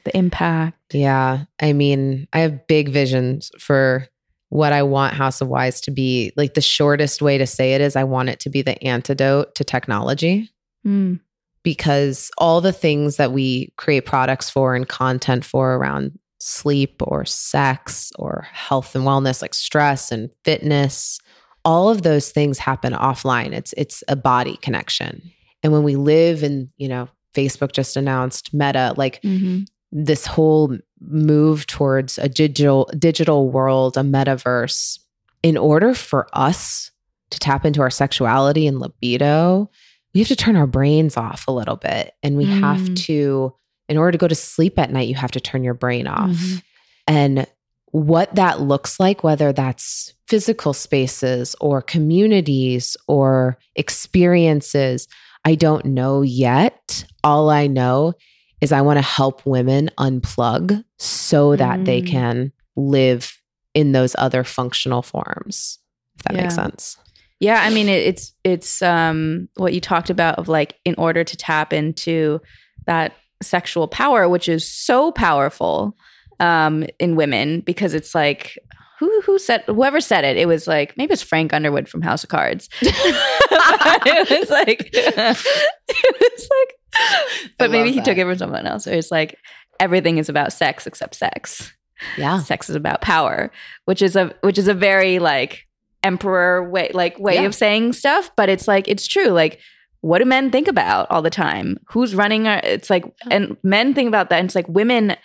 The 0.05 0.17
impact. 0.17 0.77
Yeah. 0.93 1.45
I 1.61 1.73
mean, 1.73 2.27
I 2.33 2.41
have 2.41 2.67
big 2.67 2.89
visions 2.91 3.51
for 3.59 4.07
what 4.49 4.73
I 4.73 4.83
want 4.83 5.15
House 5.15 5.41
of 5.41 5.49
Wise 5.49 5.81
to 5.83 5.91
be. 5.93 6.33
Like 6.37 6.55
the 6.55 6.61
shortest 6.61 7.23
way 7.23 7.39
to 7.39 7.47
say 7.47 7.75
it 7.75 7.81
is 7.81 7.95
I 7.97 8.05
want 8.05 8.29
it 8.29 8.41
to 8.41 8.51
be 8.51 8.63
the 8.63 8.81
antidote 8.85 9.55
to 9.57 9.65
technology 9.65 10.51
Mm. 10.87 11.19
because 11.65 12.31
all 12.39 12.61
the 12.61 12.73
things 12.73 13.17
that 13.17 13.33
we 13.33 13.73
create 13.77 14.07
products 14.07 14.49
for 14.51 14.77
and 14.77 14.89
content 14.89 15.45
for 15.45 15.75
around 15.75 16.17
sleep 16.39 17.03
or 17.03 17.25
sex 17.25 18.13
or 18.19 18.47
health 18.53 18.95
and 18.95 19.05
wellness 19.05 19.43
like 19.43 19.55
stress 19.55 20.13
and 20.13 20.31
fitness 20.45 21.19
all 21.65 21.89
of 21.89 22.03
those 22.03 22.31
things 22.31 22.59
happen 22.59 22.93
offline 22.93 23.53
it's 23.53 23.75
it's 23.77 24.05
a 24.07 24.15
body 24.15 24.57
connection 24.59 25.21
and 25.65 25.73
when 25.73 25.83
we 25.83 25.97
live 25.97 26.45
in 26.45 26.71
you 26.77 26.87
know 26.89 27.09
Facebook 27.37 27.73
just 27.73 27.97
announced 27.97 28.53
Meta 28.55 28.95
like 28.97 29.21
Mhm. 29.23 29.67
this 29.93 30.27
whole 30.27 30.77
move 31.01 31.67
towards 31.67 32.19
a 32.19 32.29
digital 32.29 32.91
digital 32.99 33.51
world, 33.51 33.97
a 33.97 34.01
metaverse, 34.01 34.99
in 35.43 35.57
order 35.57 35.95
for 35.95 36.27
us 36.33 36.91
to 37.31 37.39
tap 37.39 37.65
into 37.67 37.81
our 37.81 37.91
sexuality 37.91 38.67
and 38.67 38.81
libido, 38.81 39.71
we 40.15 40.21
have 40.21 40.29
to 40.29 40.37
turn 40.37 40.57
our 40.57 40.67
brains 40.67 41.17
off 41.17 41.45
a 41.47 41.53
little 41.53 41.77
bit. 41.77 42.13
And 42.23 42.37
we 42.37 42.47
have 42.47 42.79
Mm. 42.81 42.97
to, 43.07 43.53
in 43.89 43.99
order 43.99 44.13
to 44.13 44.19
go 44.19 44.29
to 44.29 44.35
sleep 44.35 44.79
at 44.79 44.91
night, 44.91 45.09
you 45.09 45.15
have 45.17 45.33
to 45.33 45.41
turn 45.41 45.63
your 45.63 45.75
brain 45.75 46.07
off. 46.07 46.31
Mhm. 46.31 46.63
And 47.07 47.47
what 47.93 48.35
that 48.35 48.61
looks 48.61 48.99
like, 48.99 49.23
whether 49.23 49.53
that's 49.53 50.15
physical 50.27 50.73
spaces 50.73 51.55
or 51.61 51.81
communities 51.83 52.97
or 53.07 53.59
experiences, 53.75 55.07
I 55.47 55.55
don't 55.55 55.85
know 55.87 56.21
yet. 56.23 57.05
All 57.25 57.49
I 57.49 57.67
know 57.69 58.13
is 58.61 58.73
I 58.73 58.81
want 58.83 58.99
to 58.99 59.03
help 59.03 59.47
women 59.47 59.91
unplug 59.99 60.83
so 60.99 61.57
that 61.57 61.85
they 61.87 62.03
Mm. 62.03 62.07
can 62.09 62.53
live 62.75 63.41
in 63.73 63.93
those 63.93 64.15
other 64.19 64.45
functional 64.45 65.03
forms. 65.03 65.79
If 66.19 66.23
that 66.25 66.35
makes 66.35 66.55
sense. 66.55 66.97
Yeah, 67.41 67.61
I 67.63 67.71
mean 67.71 67.89
it, 67.89 68.03
it's 68.07 68.33
it's 68.45 68.83
um 68.83 69.49
what 69.57 69.73
you 69.75 69.81
talked 69.81 70.11
about 70.11 70.39
of 70.39 70.49
like 70.49 70.75
in 70.85 70.95
order 70.99 71.23
to 71.23 71.37
tap 71.37 71.73
into 71.73 72.41
that 72.87 73.13
sexual 73.43 73.87
power 73.87 74.29
which 74.29 74.49
is 74.49 74.67
so 74.67 75.13
powerful 75.13 75.95
um 76.41 76.87
in 76.99 77.15
women 77.17 77.61
because 77.61 77.93
it's 77.93 78.15
like 78.15 78.57
who 78.99 79.21
who 79.27 79.39
said 79.39 79.63
whoever 79.67 80.01
said 80.01 80.25
it 80.25 80.39
it 80.39 80.49
was 80.49 80.67
like 80.67 80.97
maybe 80.97 81.13
it's 81.13 81.21
Frank 81.23 81.53
Underwood 81.53 81.87
from 81.91 82.01
House 82.01 82.25
of 82.25 82.31
Cards. 82.31 82.71
it 84.07 84.41
was 84.41 84.51
like 84.51 84.91
it 84.93 86.21
was 86.21 86.49
like 86.51 87.53
but 87.59 87.71
maybe 87.71 87.93
he 87.93 88.01
took 88.01 88.17
it 88.19 88.25
from 88.25 88.39
someone 88.39 88.67
else. 88.67 88.87
Or 88.87 88.93
it's 88.93 89.11
like 89.11 89.37
everything 89.81 90.19
is 90.19 90.29
about 90.29 90.53
sex 90.53 90.87
except 90.87 91.15
sex 91.15 91.73
Yeah. 92.17 92.39
sex 92.41 92.71
is 92.71 92.77
about 92.77 93.01
power 93.03 93.51
which 93.85 94.01
is 94.03 94.17
a 94.17 94.35
which 94.43 94.59
is 94.59 94.69
a 94.69 94.75
very 94.75 95.19
like 95.19 95.67
emperor 96.03 96.69
way 96.69 96.91
like 96.95 97.19
way 97.19 97.35
Yeah. 97.35 97.43
of 97.43 97.55
saying 97.55 97.93
stuff 97.93 98.31
but 98.37 98.49
it's 98.49 98.67
like 98.69 98.89
it's 98.89 99.07
true 99.07 99.29
like 99.29 99.61
what 100.01 100.19
do 100.19 100.25
men 100.25 100.51
think 100.51 100.69
about 100.69 101.11
all 101.11 101.21
the 101.21 101.31
time 101.31 101.79
who's 101.89 102.15
running 102.15 102.47
our, 102.47 102.61
it's 102.63 102.89
like 102.91 103.05
and 103.31 103.57
men 103.63 103.93
think 103.93 104.09
about 104.09 104.31
that 104.31 104.39
and 104.39 104.47
it's 104.47 104.55
like 104.55 104.69
women 104.69 105.17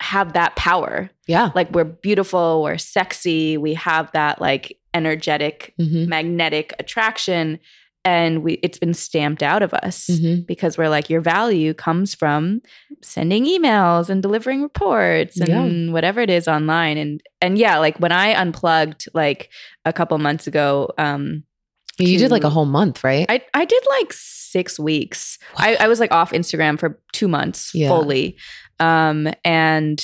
have 0.00 0.32
that 0.34 0.54
power 0.56 1.10
Yeah. 1.26 1.50
like 1.54 1.70
we're 1.72 1.84
beautiful 1.84 2.62
we're 2.62 2.78
sexy 2.78 3.56
we 3.58 3.74
have 3.74 4.10
that 4.12 4.40
like 4.40 4.78
energetic 4.94 5.74
Mhm. 5.80 6.08
magnetic 6.08 6.72
attraction 6.78 7.58
and 8.02 8.42
we 8.42 8.54
it's 8.62 8.78
been 8.78 8.94
stamped 8.94 9.42
out 9.42 9.62
of 9.62 9.74
us 9.74 10.06
Mhm. 10.08 10.46
because 10.46 10.78
we're 10.78 10.88
like 10.88 11.10
your 11.10 11.20
value 11.20 11.74
comes 11.74 12.14
from 12.14 12.62
sending 13.02 13.44
emails 13.44 14.08
and 14.08 14.22
delivering 14.22 14.62
reports 14.62 15.38
and 15.40 15.92
whatever 15.92 16.20
it 16.20 16.30
is 16.30 16.48
online 16.48 16.96
and 16.96 17.22
and 17.42 17.58
yeah 17.58 17.76
like 17.78 17.98
when 18.00 18.10
i 18.12 18.32
unplugged 18.32 19.06
like 19.12 19.50
a 19.84 19.92
couple 19.92 20.16
months 20.18 20.46
ago 20.46 20.90
um 20.98 21.44
You 21.98 22.16
did 22.18 22.30
like 22.30 22.44
a 22.44 22.48
whole 22.50 22.64
month, 22.64 23.04
right? 23.04 23.26
i 23.28 23.42
i 23.52 23.64
did 23.66 23.82
like 24.00 24.12
six 24.14 24.78
weeks 24.80 25.38
I, 25.58 25.76
I 25.76 25.86
was 25.88 26.00
like 26.00 26.10
off 26.12 26.32
instagram 26.32 26.78
for 26.80 26.98
two 27.12 27.28
months 27.28 27.72
Yeah. 27.74 27.88
fully 27.88 28.36
um 28.80 29.28
and 29.44 30.02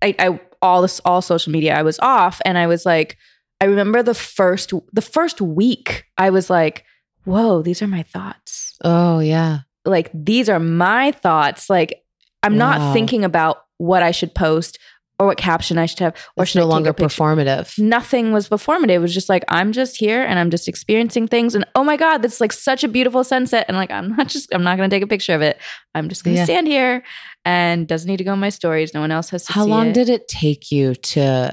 i 0.00 0.14
i 0.20 0.40
all 0.62 0.80
this 0.82 1.00
all 1.04 1.20
social 1.22 1.50
media 1.50 1.74
i 1.76 1.82
was 1.82 1.98
off 1.98 2.40
and 2.44 2.56
i 2.56 2.68
was 2.68 2.86
like 2.86 3.18
i 3.62 3.64
remember 3.64 4.02
the 4.02 4.14
first 4.14 4.72
the 4.92 5.00
first 5.02 5.40
week 5.40 6.04
i 6.18 6.28
was 6.30 6.50
like 6.50 6.84
whoa 7.24 7.62
these 7.62 7.80
are 7.80 7.86
my 7.86 8.02
thoughts 8.02 8.76
oh, 8.84 9.20
yeah. 9.20 9.60
like 9.84 10.10
these 10.12 10.48
are 10.48 10.58
my 10.60 11.12
thoughts 11.12 11.70
like 11.70 12.02
i'm 12.42 12.56
Wow. 12.58 12.68
not 12.78 12.92
thinking 12.92 13.24
about 13.24 13.58
what 13.78 14.02
i 14.02 14.10
should 14.10 14.34
post 14.34 14.78
or 15.20 15.26
what 15.26 15.38
caption 15.38 15.78
i 15.78 15.86
should 15.86 16.00
have 16.00 16.14
or 16.36 16.42
It's 16.42 16.50
should 16.52 16.58
no 16.60 16.66
longer 16.66 16.92
performative. 16.92 17.78
nothing 17.78 18.32
was 18.32 18.48
performative 18.48 18.90
it 18.90 18.98
was 18.98 19.14
just 19.14 19.28
like 19.28 19.44
i'm 19.48 19.70
just 19.70 19.96
here 19.96 20.22
and 20.24 20.38
i'm 20.40 20.50
just 20.50 20.66
experiencing 20.66 21.28
things 21.28 21.54
and 21.54 21.64
oh 21.76 21.84
my 21.84 21.96
god 21.96 22.22
this 22.22 22.34
is 22.34 22.40
like 22.40 22.52
such 22.52 22.82
a 22.82 22.88
beautiful 22.88 23.22
sunset 23.22 23.64
and 23.68 23.76
like 23.76 23.92
i'm 23.92 24.08
not 24.16 24.26
just 24.26 24.52
i'm 24.52 24.64
not 24.64 24.76
going 24.76 24.90
to 24.90 24.94
take 24.96 25.04
a 25.04 25.06
picture 25.06 25.34
of 25.34 25.42
it 25.42 25.58
i'm 25.94 26.08
just 26.08 26.24
going 26.24 26.34
to 26.34 26.38
Yeah. 26.40 26.44
stand 26.46 26.66
here 26.66 27.04
and 27.44 27.86
doesn't 27.86 28.08
need 28.10 28.16
to 28.16 28.24
go 28.24 28.32
in 28.32 28.40
my 28.40 28.48
stories 28.48 28.94
no 28.94 29.00
one 29.00 29.12
else 29.12 29.30
has 29.30 29.44
to 29.46 29.52
How 29.52 29.64
long 29.64 29.88
it. 29.88 29.94
did 29.94 30.08
it 30.08 30.26
take 30.26 30.72
you 30.72 30.94
to 31.14 31.52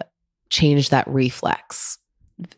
change 0.49 0.89
that 0.89 1.07
reflex? 1.07 1.98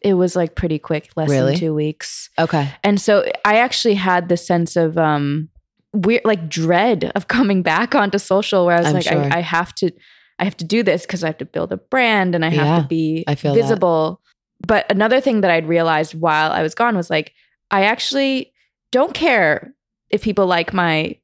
It 0.02 0.14
was 0.14 0.36
like 0.36 0.56
pretty 0.56 0.78
quick 0.80 1.10
less 1.16 1.30
Really? 1.30 1.52
than 1.54 1.60
two 1.60 1.74
weeks 1.74 2.30
Okay. 2.40 2.68
And 2.84 3.00
so 3.02 3.26
I 3.46 3.58
actually 3.58 3.96
had 3.96 4.30
this 4.30 4.46
sense 4.46 4.76
of 4.76 4.98
um 4.98 5.50
weird 5.94 6.22
like 6.24 6.48
dread 6.50 7.12
of 7.16 7.28
coming 7.28 7.64
back 7.64 7.96
onto 7.96 8.18
social 8.18 8.66
where 8.66 8.76
I 8.78 8.80
was 8.80 8.88
I'm 8.88 8.94
like, 8.94 9.04
sure. 9.06 9.26
I, 9.32 9.38
I 9.38 9.42
have 9.42 9.74
to 9.76 9.92
I 10.40 10.44
have 10.46 10.56
to 10.58 10.66
do 10.66 10.82
this 10.84 11.06
because 11.06 11.24
I 11.24 11.28
have 11.28 11.38
to 11.40 11.46
build 11.46 11.72
a 11.72 11.78
brand 11.78 12.34
and 12.36 12.46
I 12.46 12.50
have 12.50 12.68
Yeah, 12.68 12.82
to 12.82 12.88
be 12.88 13.24
I 13.28 13.36
feel 13.36 13.54
that. 13.54 13.60
visible. 13.62 14.22
But 14.66 14.90
another 14.92 15.20
thing 15.20 15.42
that 15.42 15.52
I'd 15.52 15.68
realized 15.68 16.14
while 16.14 16.52
I 16.52 16.62
was 16.62 16.76
gone 16.76 16.96
was 16.96 17.10
like, 17.10 17.34
I 17.72 17.84
actually 17.86 18.54
don't 18.92 19.14
care 19.14 19.74
if 20.12 20.22
people 20.24 20.46
like 20.46 20.74
my 20.74 21.16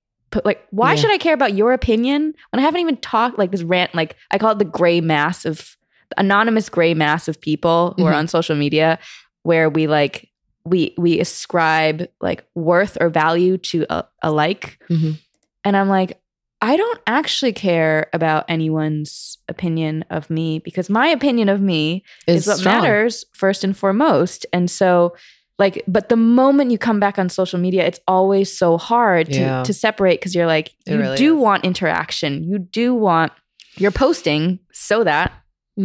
like 0.44 0.66
why 0.72 0.96
Yeah. 0.96 1.02
should 1.02 1.12
I 1.12 1.18
care 1.20 1.34
about 1.34 1.54
your 1.54 1.72
opinion 1.74 2.34
when 2.52 2.60
I 2.60 2.64
haven't 2.64 2.82
even 2.82 2.98
talked 2.98 3.38
like 3.38 3.52
this 3.52 3.64
rant 3.64 3.96
like 3.96 4.16
I 4.32 4.38
call 4.38 4.52
it 4.52 4.60
the 4.60 4.66
gray 4.66 5.00
mass 5.00 5.46
of 5.46 5.77
anonymous 6.16 6.70
gray 6.70 6.94
mass 6.94 7.28
of 7.28 7.40
people 7.42 7.94
who 7.98 8.06
are 8.06 8.14
Mhm. 8.14 8.18
on 8.18 8.28
social 8.28 8.56
media 8.56 8.98
where 9.44 9.70
we 9.70 9.88
like 9.88 10.30
we 10.66 10.94
we 10.98 11.20
ascribe 11.20 12.08
like 12.22 12.44
worth 12.56 12.98
or 13.02 13.10
value 13.10 13.58
to 13.58 13.86
a, 13.90 14.04
a 14.22 14.32
like 14.32 14.78
Mhm. 14.90 15.18
and 15.64 15.78
i'm 15.78 15.88
like 15.90 16.20
i 16.62 16.76
don't 16.76 17.00
actually 17.08 17.54
care 17.54 18.08
about 18.14 18.44
anyone's 18.50 19.38
opinion 19.48 20.04
of 20.10 20.30
me 20.30 20.60
because 20.60 20.90
my 20.90 21.08
opinion 21.08 21.50
of 21.50 21.62
me 21.62 22.04
Is 22.28 22.42
is 22.42 22.48
what 22.48 22.58
strong. 22.58 22.82
matters 22.82 23.26
first 23.34 23.64
and 23.64 23.76
foremost 23.78 24.46
and 24.52 24.70
so 24.70 25.16
like 25.60 25.84
but 25.88 26.10
the 26.10 26.16
moment 26.18 26.72
you 26.72 26.78
come 26.78 27.00
back 27.00 27.18
on 27.18 27.30
social 27.30 27.60
media 27.60 27.86
it's 27.86 28.00
always 28.08 28.56
so 28.56 28.78
hard 28.78 29.28
to, 29.28 29.40
Yeah. 29.40 29.64
to 29.64 29.74
separate 29.74 30.20
because 30.20 30.36
you're 30.36 30.48
like 30.48 30.68
It 30.86 30.92
you 30.94 30.98
really 31.00 31.18
do 31.18 31.36
is. 31.38 31.42
want 31.42 31.64
interaction 31.66 32.44
you 32.44 32.60
do 32.60 32.94
want 32.94 33.32
you're 33.78 33.92
posting 33.92 34.60
so 34.74 35.04
that 35.06 35.32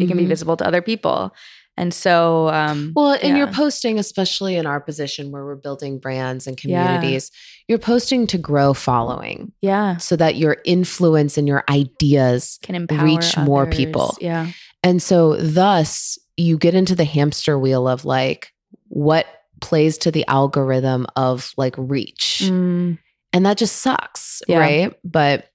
it 0.01 0.07
can 0.09 0.17
be 0.17 0.25
Mhm. 0.25 0.29
visible 0.29 0.57
to 0.57 0.67
other 0.67 0.83
people 0.83 1.33
and 1.77 1.95
so 1.95 2.49
um 2.51 2.93
Well, 2.95 3.17
and 3.23 3.37
you're 3.39 3.47
posting, 3.47 3.99
especially 3.99 4.57
in 4.57 4.67
our 4.67 4.79
position 4.81 5.31
where 5.31 5.45
we're 5.45 5.57
building 5.57 5.99
brands 5.99 6.47
and 6.47 6.59
Yeah. 6.63 6.83
communities, 6.83 7.31
you're 7.69 7.79
posting 7.79 8.27
to 8.29 8.39
grow 8.39 8.75
following 8.75 9.53
yeah 9.63 9.97
so 9.97 10.17
that 10.17 10.37
your 10.37 10.57
influence 10.65 11.39
and 11.39 11.47
your 11.49 11.65
ideas. 11.71 12.59
can 12.63 12.75
empower 12.75 13.05
reach 13.05 13.37
more 13.39 13.67
people. 13.67 14.17
yeah 14.21 14.49
And 14.85 15.01
so, 15.03 15.37
thus, 15.37 16.19
you 16.37 16.59
get 16.59 16.75
into 16.75 16.95
the 16.95 17.05
hamster 17.05 17.59
wheel 17.59 17.87
of 17.89 18.05
like, 18.05 18.53
what 18.89 19.27
plays 19.61 19.97
to 19.99 20.11
the 20.11 20.27
algorithm 20.27 21.07
of 21.17 21.53
like 21.57 21.75
reach. 21.79 22.41
Mm, 22.43 22.99
And 23.33 23.47
that 23.47 23.57
just 23.59 23.77
sucks, 23.77 24.43
Yeah. 24.49 24.59
right? 24.59 24.95
But 25.05 25.49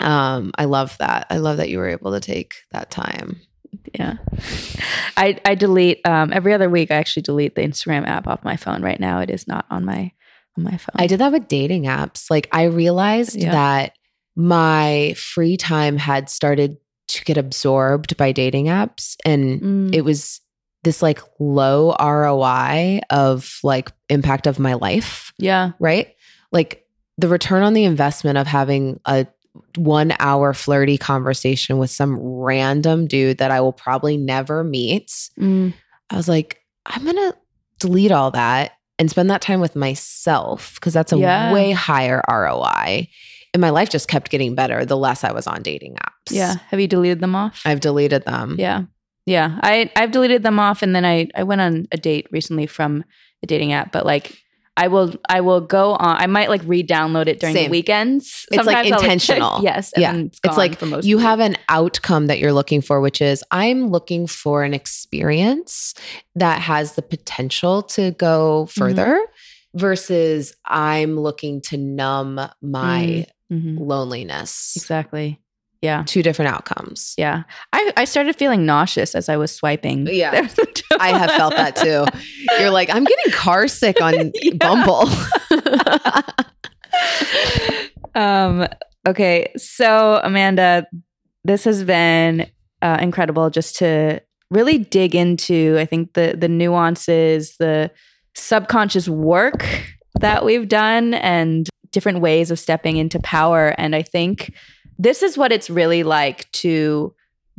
um 0.00 0.52
I 0.58 0.64
love 0.66 0.96
that. 0.98 1.26
I 1.30 1.38
love 1.38 1.56
that 1.56 1.68
you 1.70 1.78
were 1.78 1.88
able 1.88 2.12
to 2.12 2.20
take 2.20 2.54
that 2.72 2.90
time. 2.90 3.40
Yeah. 3.94 4.14
I 5.16 5.38
I 5.44 5.54
delete 5.54 6.00
um 6.06 6.32
every 6.32 6.52
other 6.52 6.68
week 6.70 6.90
I 6.90 6.96
actually 6.96 7.22
delete 7.22 7.54
the 7.54 7.62
Instagram 7.62 8.06
app 8.06 8.26
off 8.26 8.44
my 8.44 8.56
phone. 8.56 8.82
Right 8.82 9.00
now 9.00 9.20
it 9.20 9.30
is 9.30 9.46
not 9.48 9.66
on 9.70 9.84
my 9.84 10.12
on 10.56 10.64
my 10.64 10.76
phone. 10.76 10.94
I 10.96 11.06
did 11.06 11.20
that 11.20 11.32
with 11.32 11.48
dating 11.48 11.84
apps. 11.84 12.30
Like 12.30 12.48
I 12.52 12.64
realized 12.64 13.36
Yeah. 13.36 13.52
that 13.52 13.92
my 14.36 15.14
free 15.16 15.56
time 15.56 15.96
had 15.96 16.28
started 16.28 16.76
to 17.08 17.24
get 17.24 17.36
absorbed 17.36 18.16
by 18.16 18.32
dating 18.32 18.66
apps 18.66 19.16
and 19.24 19.60
Mm, 19.60 19.94
it 19.94 20.00
was 20.02 20.40
this 20.82 21.02
like 21.02 21.20
low 21.38 21.94
ROI 21.98 23.00
of 23.10 23.58
like 23.62 23.90
impact 24.08 24.46
of 24.46 24.58
my 24.58 24.74
life, 24.74 25.32
yeah. 25.38 25.72
right? 25.80 26.14
Like 26.52 26.86
the 27.16 27.28
return 27.28 27.62
on 27.62 27.72
the 27.74 27.84
investment 27.84 28.36
of 28.38 28.46
having 28.46 29.00
a 29.06 29.26
one 29.76 30.12
hour 30.18 30.52
flirty 30.52 30.98
conversation 30.98 31.78
with 31.78 31.90
some 31.90 32.18
random 32.18 33.06
dude 33.06 33.38
that 33.38 33.50
I 33.50 33.60
will 33.60 33.72
probably 33.72 34.16
never 34.16 34.64
meet. 34.64 35.10
Mm, 35.38 35.72
I 36.10 36.16
was 36.16 36.28
like, 36.28 36.60
I'm 36.86 37.04
going 37.04 37.16
to 37.16 37.36
delete 37.78 38.10
all 38.12 38.30
that 38.32 38.72
and 38.98 39.10
spend 39.10 39.30
that 39.30 39.42
time 39.42 39.60
with 39.60 39.74
myself 39.76 40.74
because 40.76 40.92
that's 40.92 41.12
a 41.12 41.18
Yeah. 41.18 41.52
way 41.52 41.72
higher 41.72 42.22
ROI. 42.28 43.08
And 43.52 43.60
my 43.60 43.70
life 43.70 43.88
just 43.90 44.08
kept 44.08 44.30
getting 44.30 44.54
better 44.54 44.84
the 44.84 44.96
less 44.96 45.22
I 45.24 45.32
was 45.32 45.46
on 45.46 45.62
dating 45.62 45.94
apps. 45.96 46.30
yeah. 46.32 46.56
Have 46.68 46.80
you 46.80 46.88
deleted 46.88 47.20
them 47.20 47.34
off? 47.36 47.62
I've 47.64 47.80
deleted 47.80 48.24
them. 48.24 48.56
Yeah. 48.58 48.82
Yeah. 49.26 49.58
I 49.62 49.90
I've 49.96 50.10
deleted 50.10 50.42
them 50.42 50.58
off 50.58 50.82
and 50.82 50.94
then 50.94 51.04
I 51.04 51.28
I 51.34 51.44
went 51.44 51.60
on 51.60 51.86
a 51.92 51.96
date 51.96 52.26
recently 52.30 52.66
from 52.66 53.04
a 53.42 53.46
dating 53.46 53.72
app, 53.72 53.92
but 53.92 54.04
like 54.04 54.36
I 54.76 54.88
will 54.88 55.14
I 55.28 55.40
will 55.40 55.60
go 55.60 55.92
on 55.92 56.16
I 56.20 56.26
might 56.26 56.48
like 56.48 56.62
re-download 56.64 57.28
it 57.28 57.38
during 57.38 57.54
Same. 57.54 57.66
the 57.66 57.70
weekends. 57.70 58.44
It's, 58.50 58.66
like, 58.66 58.76
Sometimes 58.76 58.92
I'll, 58.92 58.98
check- 58.98 59.02
intentional. 59.12 59.60
yes. 59.62 59.92
And 59.92 60.02
Yeah. 60.02 60.16
it's, 60.16 60.40
It's 60.44 60.56
like 60.56 60.78
for 60.78 60.86
most 60.86 61.04
you 61.06 61.18
have 61.18 61.38
an 61.40 61.56
outcome 61.68 62.26
that 62.26 62.38
you're 62.40 62.52
looking 62.52 62.80
for, 62.80 63.00
which 63.00 63.20
is 63.20 63.44
I'm 63.52 63.88
looking 63.88 64.26
for 64.26 64.64
an 64.64 64.74
experience 64.74 65.94
that 66.34 66.60
has 66.60 66.94
the 66.94 67.02
potential 67.02 67.82
to 67.82 68.10
go 68.12 68.64
Mm-hmm. 68.68 68.80
further 68.80 69.20
versus 69.74 70.54
I'm 70.64 71.18
looking 71.18 71.60
to 71.62 71.76
numb 71.76 72.40
my 72.62 73.00
week. 73.06 73.30
Mhm. 73.52 73.78
loneliness. 73.78 74.72
Exactly. 74.76 75.38
Yeah. 75.84 76.02
Two 76.06 76.22
different 76.22 76.50
outcomes. 76.50 77.12
Yeah. 77.18 77.42
I, 77.74 77.92
I 77.94 78.04
started 78.06 78.36
feeling 78.36 78.64
nauseous 78.64 79.14
as 79.14 79.28
I 79.28 79.36
was 79.36 79.54
swiping. 79.54 80.06
Yeah. 80.06 80.48
I 80.98 81.10
have 81.10 81.30
felt 81.32 81.54
that 81.56 81.76
too. 81.76 82.06
You're 82.58 82.70
like, 82.70 82.88
I'm 82.88 83.04
getting 83.04 83.32
car 83.32 83.68
sick 83.68 84.00
on 84.00 84.32
Bumble. 84.56 85.10
um, 88.14 88.66
okay. 89.06 89.52
So, 89.58 90.20
Amanda, 90.24 90.86
this 91.44 91.64
has 91.64 91.84
been 91.84 92.50
uh, 92.80 92.98
incredible 93.02 93.50
just 93.50 93.76
to 93.76 94.22
really 94.50 94.78
dig 94.78 95.14
into, 95.14 95.76
I 95.78 95.84
think, 95.84 96.14
the, 96.14 96.34
the 96.38 96.48
nuances, 96.48 97.56
the 97.58 97.90
subconscious 98.34 99.06
work 99.06 99.66
that 100.20 100.46
we've 100.46 100.66
done, 100.66 101.12
and 101.12 101.68
different 101.90 102.20
ways 102.20 102.50
of 102.50 102.58
stepping 102.58 102.96
into 102.96 103.20
power. 103.20 103.74
And 103.76 103.94
I 103.94 104.02
think 104.02 104.54
this 104.98 105.22
is 105.22 105.36
what 105.36 105.52
it's 105.52 105.68
really 105.70 106.02
like 106.02 106.50
to 106.52 107.14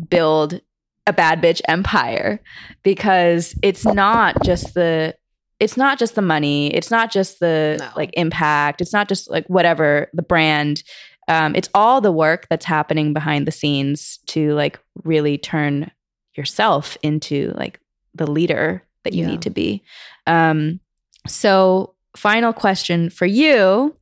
build 0.10 0.62
a 1.08 1.14
bad 1.14 1.42
bitch 1.42 1.62
empire 1.68 2.40
because 2.84 3.54
it's 3.62 3.86
not 3.86 4.36
just 4.44 4.74
the 4.74 5.16
it's 5.60 5.78
not 5.78 5.98
just 6.00 6.16
the 6.16 6.22
money 6.22 6.74
it's 6.74 6.90
not 6.92 7.12
just 7.12 7.40
the 7.40 7.78
No. 7.80 7.90
like 7.96 8.10
impact 8.14 8.82
it's 8.82 8.92
not 8.94 9.08
just 9.08 9.30
like 9.30 9.46
whatever 9.48 10.10
the 10.14 10.24
brand 10.24 10.84
um, 11.28 11.56
it's 11.56 11.70
all 11.74 12.02
the 12.02 12.12
work 12.12 12.46
that's 12.50 12.66
happening 12.66 13.12
behind 13.14 13.48
the 13.48 13.52
scenes 13.52 14.20
to 14.28 14.54
like 14.54 14.80
really 15.04 15.38
turn 15.38 15.90
yourself 16.36 16.98
into 17.04 17.52
like 17.56 17.80
the 18.14 18.30
leader 18.30 18.84
that 19.04 19.14
you 19.14 19.22
Yeah. 19.24 19.32
need 19.32 19.42
to 19.44 19.50
be 19.50 19.84
um, 20.28 20.80
so 21.28 21.94
final 22.18 22.52
question 22.54 23.10
for 23.10 23.26
you 23.26 23.96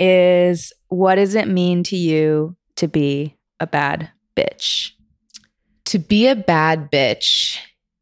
is 0.00 0.72
what 0.88 1.16
does 1.16 1.34
it 1.34 1.48
mean 1.48 1.82
to 1.84 1.96
you 1.96 2.56
to 2.78 2.88
be 2.88 3.36
a 3.60 3.66
bad 3.66 4.10
bitch 4.36 4.92
to 5.88 5.98
be 5.98 6.28
a 6.28 6.36
bad 6.36 6.90
bitch 6.90 7.58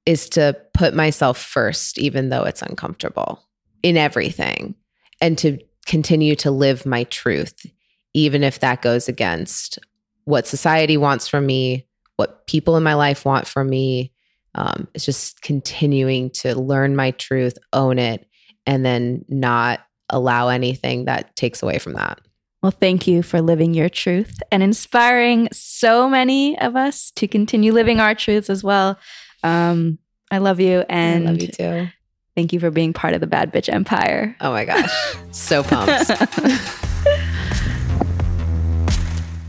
is 0.06 0.28
to 0.30 0.56
put 0.74 0.92
myself 0.92 1.38
first, 1.38 1.98
even 1.98 2.30
though 2.30 2.42
it's 2.42 2.62
uncomfortable 2.62 3.44
in 3.84 3.96
everything, 3.96 4.74
and 5.20 5.38
to 5.38 5.58
continue 5.86 6.34
to 6.34 6.50
live 6.50 6.84
my 6.84 7.04
truth, 7.04 7.64
even 8.12 8.42
if 8.42 8.58
that 8.58 8.82
goes 8.82 9.08
against 9.08 9.78
what 10.24 10.48
society 10.48 10.96
wants 10.96 11.28
from 11.28 11.46
me, 11.46 11.86
what 12.16 12.48
people 12.48 12.76
in 12.76 12.82
my 12.82 12.94
life 12.94 13.24
want 13.24 13.46
from 13.46 13.70
me. 13.70 14.12
Um, 14.56 14.88
it's 14.94 15.04
just 15.04 15.42
continuing 15.42 16.30
to 16.30 16.58
learn 16.58 16.96
my 16.96 17.12
truth, 17.12 17.56
own 17.72 18.00
it, 18.00 18.26
and 18.66 18.84
then 18.84 19.24
not 19.28 19.80
allow 20.10 20.48
anything 20.48 21.04
that 21.04 21.36
takes 21.36 21.62
away 21.62 21.78
from 21.78 21.92
that. 21.92 22.18
Well, 22.66 22.72
thank 22.72 23.06
you 23.06 23.22
for 23.22 23.40
living 23.40 23.74
your 23.74 23.88
truth 23.88 24.42
and 24.50 24.60
inspiring 24.60 25.48
so 25.52 26.10
many 26.10 26.58
of 26.58 26.74
us 26.74 27.12
to 27.12 27.28
continue 27.28 27.72
living 27.72 28.00
our 28.00 28.12
truths 28.12 28.50
as 28.50 28.64
well. 28.64 28.98
Um, 29.44 30.00
I 30.32 30.38
love 30.38 30.58
you 30.58 30.84
and 30.88 31.28
I 31.28 31.30
love 31.30 31.42
you 31.42 31.46
too. 31.46 31.88
thank 32.34 32.52
you 32.52 32.58
for 32.58 32.72
being 32.72 32.92
part 32.92 33.14
of 33.14 33.20
the 33.20 33.28
Bad 33.28 33.52
Bitch 33.52 33.72
Empire. 33.72 34.34
Oh 34.40 34.50
my 34.50 34.64
gosh. 34.64 34.90
so 35.30 35.62
pumped. 35.62 36.10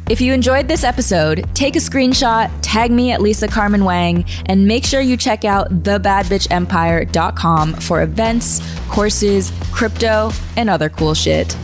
If 0.09 0.21
you 0.21 0.31
enjoyed 0.31 0.69
this 0.69 0.85
episode, 0.85 1.45
take 1.53 1.75
a 1.75 1.79
screenshot, 1.79 2.49
tag 2.61 2.91
me 2.91 3.11
at 3.11 3.19
Lisa 3.19 3.45
Carmen 3.45 3.83
Wang, 3.83 4.23
and 4.45 4.65
make 4.65 4.85
sure 4.85 5.01
you 5.01 5.17
check 5.17 5.43
out 5.43 5.69
thebadbitchempire.com 5.83 7.73
for 7.73 8.01
events, 8.03 8.61
courses, 8.87 9.51
crypto, 9.73 10.31
and 10.55 10.69
other 10.69 10.87
cool 10.87 11.13
shit. 11.13 11.57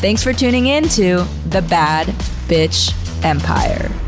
Thanks 0.00 0.22
for 0.22 0.32
tuning 0.32 0.66
in 0.66 0.84
to 0.90 1.24
The 1.48 1.60
Bad 1.60 2.06
Bitch 2.46 2.94
Empire. 3.24 4.07